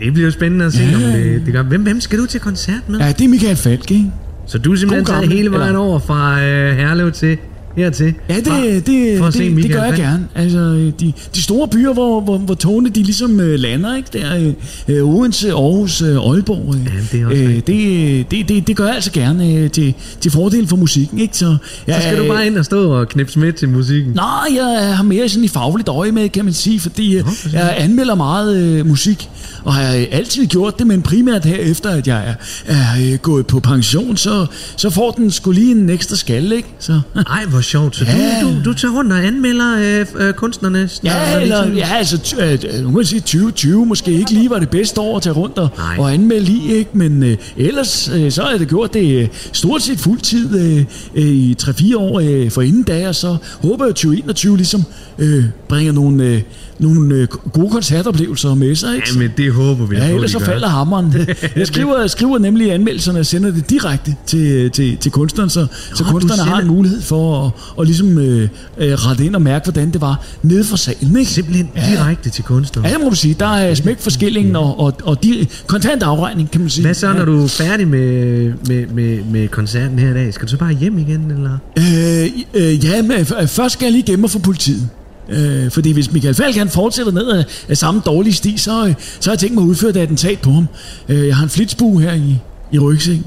Det 0.00 0.12
bliver 0.12 0.26
jo 0.26 0.32
spændende 0.32 0.64
at 0.64 0.72
se, 0.72 0.82
ja. 0.82 0.94
om 0.94 1.02
det, 1.02 1.42
det 1.46 1.52
gør. 1.52 1.62
Hvem, 1.62 1.82
hvem 1.82 2.00
skal 2.00 2.18
du 2.18 2.26
til 2.26 2.40
koncert 2.40 2.88
med? 2.88 2.98
Ja, 2.98 3.12
det 3.18 3.24
er 3.24 3.28
Michael 3.28 3.56
Falk, 3.56 3.90
ikke? 3.90 4.12
Så 4.46 4.58
du 4.58 4.72
er 4.72 4.76
simpelthen 4.76 5.06
taget 5.06 5.28
hele 5.28 5.50
vejen 5.50 5.66
eller? 5.66 5.78
over 5.78 5.98
fra 5.98 6.42
øh, 6.42 6.76
Herlev 6.76 7.12
til 7.12 7.38
hertil? 7.76 8.14
Ja, 8.28 8.36
det, 8.36 8.46
for, 8.46 8.52
det, 8.52 9.18
for 9.18 9.30
det, 9.30 9.56
det 9.56 9.72
gør 9.72 9.82
jeg 9.82 9.96
gerne. 9.96 10.28
Altså, 10.34 10.58
de, 11.00 11.12
de 11.34 11.42
store 11.42 11.68
byer, 11.68 11.92
hvor, 11.92 12.20
hvor, 12.20 12.38
hvor 12.38 12.54
togene 12.54 12.88
de 12.88 13.02
ligesom 13.02 13.40
øh, 13.40 13.58
lander, 13.58 13.96
ikke? 13.96 14.08
Der, 14.12 14.52
øh, 14.88 15.04
Odense, 15.04 15.52
Aarhus, 15.52 16.02
øh, 16.02 16.16
Aalborg. 16.16 16.74
Øh, 16.74 16.80
ja, 16.84 16.90
det, 17.12 17.22
er 17.22 17.26
også 17.26 17.42
øh, 17.42 17.54
det, 17.54 18.30
det, 18.30 18.48
det, 18.48 18.66
det 18.66 18.76
gør 18.76 18.86
jeg 18.86 18.94
altså 18.94 19.12
gerne 19.12 19.54
øh, 19.54 19.70
til, 19.70 19.94
til 20.20 20.30
fordel 20.30 20.66
for 20.68 20.76
musikken, 20.76 21.18
ikke? 21.18 21.36
Så, 21.36 21.56
ja, 21.88 22.00
så 22.00 22.06
skal 22.06 22.18
øh, 22.18 22.24
du 22.24 22.32
bare 22.32 22.46
ind 22.46 22.58
og 22.58 22.64
stå 22.64 22.92
og 22.92 23.08
knipse 23.08 23.38
med 23.38 23.52
til 23.52 23.68
musikken? 23.68 24.12
Nej, 24.14 24.48
jeg 24.56 24.96
har 24.96 25.02
mere 25.02 25.28
sådan 25.28 25.44
i 25.44 25.48
fagligt 25.48 25.88
øje 25.88 26.12
med, 26.12 26.28
kan 26.28 26.44
man 26.44 26.54
sige, 26.54 26.80
fordi 26.80 27.16
øh, 27.16 27.24
jeg 27.52 27.74
anmelder 27.78 28.14
meget 28.14 28.56
øh, 28.56 28.86
musik 28.86 29.28
og 29.64 29.74
har 29.74 29.82
jeg 29.82 30.08
altid 30.12 30.46
gjort 30.46 30.78
det, 30.78 30.86
men 30.86 31.02
primært 31.02 31.44
her 31.44 31.56
efter, 31.56 31.90
at 31.90 32.06
jeg 32.06 32.28
er, 32.28 32.34
er 32.66 33.12
øh, 33.12 33.18
gået 33.18 33.46
på 33.46 33.60
pension, 33.60 34.16
så, 34.16 34.46
så 34.76 34.90
får 34.90 35.10
den 35.10 35.30
skulle 35.30 35.60
lige 35.60 35.72
en 35.72 35.90
ekstra 35.90 36.16
skalle, 36.16 36.56
ikke? 36.56 36.68
Så. 36.78 37.00
Ej, 37.26 37.44
hvor 37.44 37.59
hvor 37.60 37.64
sjovt. 37.64 37.96
Så 37.96 38.04
ja. 38.04 38.40
du, 38.42 38.48
du, 38.48 38.64
du 38.64 38.74
tager 38.74 38.94
rundt 38.94 39.12
og 39.12 39.24
anmelder 39.24 39.78
øh, 39.78 40.06
øh, 40.28 40.34
kunstnerne? 40.34 40.88
Ja, 41.04 41.40
eller, 41.40 41.68
ja 41.68 41.88
altså, 41.94 42.36
øh, 42.40 42.84
nu 42.84 42.96
kan 42.96 43.04
sige 43.04 43.20
2020 43.20 43.86
måske 43.86 44.12
ikke 44.12 44.30
lige 44.30 44.50
var 44.50 44.58
det 44.58 44.70
bedste 44.70 45.00
år 45.00 45.16
at 45.16 45.22
tage 45.22 45.34
rundt 45.34 45.58
og, 45.58 45.68
og 45.98 46.12
anmelde 46.12 46.52
i, 46.52 46.72
ikke? 46.72 46.90
men 46.92 47.22
øh, 47.22 47.36
ellers 47.56 48.10
øh, 48.14 48.30
så 48.30 48.42
har 48.42 48.50
jeg 48.50 48.60
det 48.60 48.68
gjort 48.68 48.94
det 48.94 49.22
øh, 49.22 49.28
stort 49.52 49.82
set 49.82 49.98
fuldtid 49.98 50.58
øh, 50.60 50.84
øh, 51.14 51.24
i 51.24 51.56
3-4 51.62 51.96
år 51.96 52.20
øh, 52.20 52.50
for 52.50 52.62
inden 52.62 52.82
da, 52.82 53.08
og 53.08 53.14
så 53.14 53.36
håber 53.62 53.84
jeg, 53.84 53.90
at 53.90 53.94
2021 53.94 54.56
ligesom 54.56 54.84
øh, 55.18 55.44
bringer 55.68 55.92
nogle... 55.92 56.24
Øh, 56.24 56.42
nogle 56.80 57.14
øh, 57.14 57.28
gode 57.28 57.70
koncertoplevelser 57.70 58.54
med 58.54 58.74
sig. 58.74 58.96
Ikke? 58.96 59.08
Jamen, 59.14 59.30
det 59.36 59.52
håber 59.52 59.86
vi. 59.86 59.96
Ja, 59.96 60.10
ellers 60.10 60.30
så 60.30 60.38
falder 60.38 60.68
hammeren. 60.68 61.14
Jeg 61.56 61.66
skriver, 61.66 62.00
jeg 62.00 62.10
skriver 62.10 62.38
nemlig 62.38 62.72
anmeldelserne 62.72 63.18
og 63.18 63.26
sender 63.26 63.50
det 63.50 63.70
direkte 63.70 64.14
til, 64.26 64.70
til, 64.70 64.96
til 64.96 65.10
kunstneren, 65.12 65.50
så, 65.50 65.60
Nå, 65.60 65.66
så 65.94 66.04
kunstnerne 66.04 66.42
har 66.42 66.60
en 66.60 66.66
mulighed 66.66 67.02
for 67.02 67.46
at, 67.46 67.52
at 67.80 67.86
ligesom, 67.86 68.18
øh, 68.18 68.48
øh, 68.78 68.92
rette 68.92 69.24
ind 69.24 69.34
og 69.34 69.42
mærke, 69.42 69.64
hvordan 69.64 69.90
det 69.90 70.00
var 70.00 70.24
nede 70.42 70.64
for 70.64 70.76
salen. 70.76 71.16
Ikke? 71.16 71.30
Simpelthen 71.30 71.70
ja. 71.76 71.90
direkte 71.90 72.30
til 72.30 72.44
kunstneren. 72.44 72.88
Ja, 72.88 72.94
det 72.94 73.00
må 73.00 73.06
man 73.08 73.16
sige. 73.16 73.36
Der 73.40 73.46
er 73.46 73.74
smæk 73.74 74.00
for 74.00 74.10
skillingen 74.10 74.56
og, 74.56 74.80
og, 74.80 74.92
og 75.02 75.22
de, 75.22 75.46
kontant 75.66 76.02
afregning, 76.02 76.50
kan 76.50 76.60
man 76.60 76.70
sige. 76.70 76.84
Hvad 76.84 76.94
så, 76.94 77.12
når 77.12 77.24
du 77.24 77.44
er 77.44 77.48
færdig 77.48 77.88
med, 77.88 78.52
med, 78.68 78.86
med, 78.86 79.24
med 79.24 79.48
koncerten 79.48 79.98
her 79.98 80.10
i 80.10 80.14
dag? 80.14 80.34
Skal 80.34 80.46
du 80.46 80.50
så 80.50 80.56
bare 80.56 80.72
hjem 80.72 80.98
igen? 80.98 81.30
Eller? 81.30 81.58
Øh, 81.78 82.30
øh, 82.54 82.84
ja, 82.84 83.02
men 83.02 83.26
først 83.26 83.72
skal 83.72 83.86
jeg 83.86 83.92
lige 83.92 84.02
gemme 84.02 84.28
for 84.28 84.38
politiet. 84.38 84.88
Øh, 85.30 85.70
fordi 85.70 85.92
hvis 85.92 86.12
Michael 86.12 86.34
Falk 86.34 86.56
han 86.56 86.68
fortsætter 86.68 87.12
ned 87.12 87.28
af, 87.28 87.44
af 87.68 87.76
samme 87.76 88.02
dårlige 88.06 88.34
sti, 88.34 88.56
så, 88.56 88.86
øh, 88.86 88.94
så 89.20 89.30
har 89.30 89.34
jeg 89.34 89.38
tænkt 89.38 89.54
mig 89.54 89.62
at 89.62 89.68
udføre 89.68 89.90
et 89.90 89.96
attentat 89.96 90.40
på 90.40 90.50
ham. 90.50 90.66
Øh, 91.08 91.26
jeg 91.26 91.36
har 91.36 91.42
en 91.42 91.50
flitsbue 91.50 92.00
her 92.00 92.14
i, 92.14 92.38
i 92.72 92.78
rygsækken. 92.78 93.26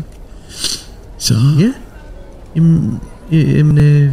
Så... 1.18 1.34
Ja. 1.60 1.72
Jamen, 2.56 3.00
øh, 3.32 3.58
jamen 3.58 3.78
øh, 3.78 4.12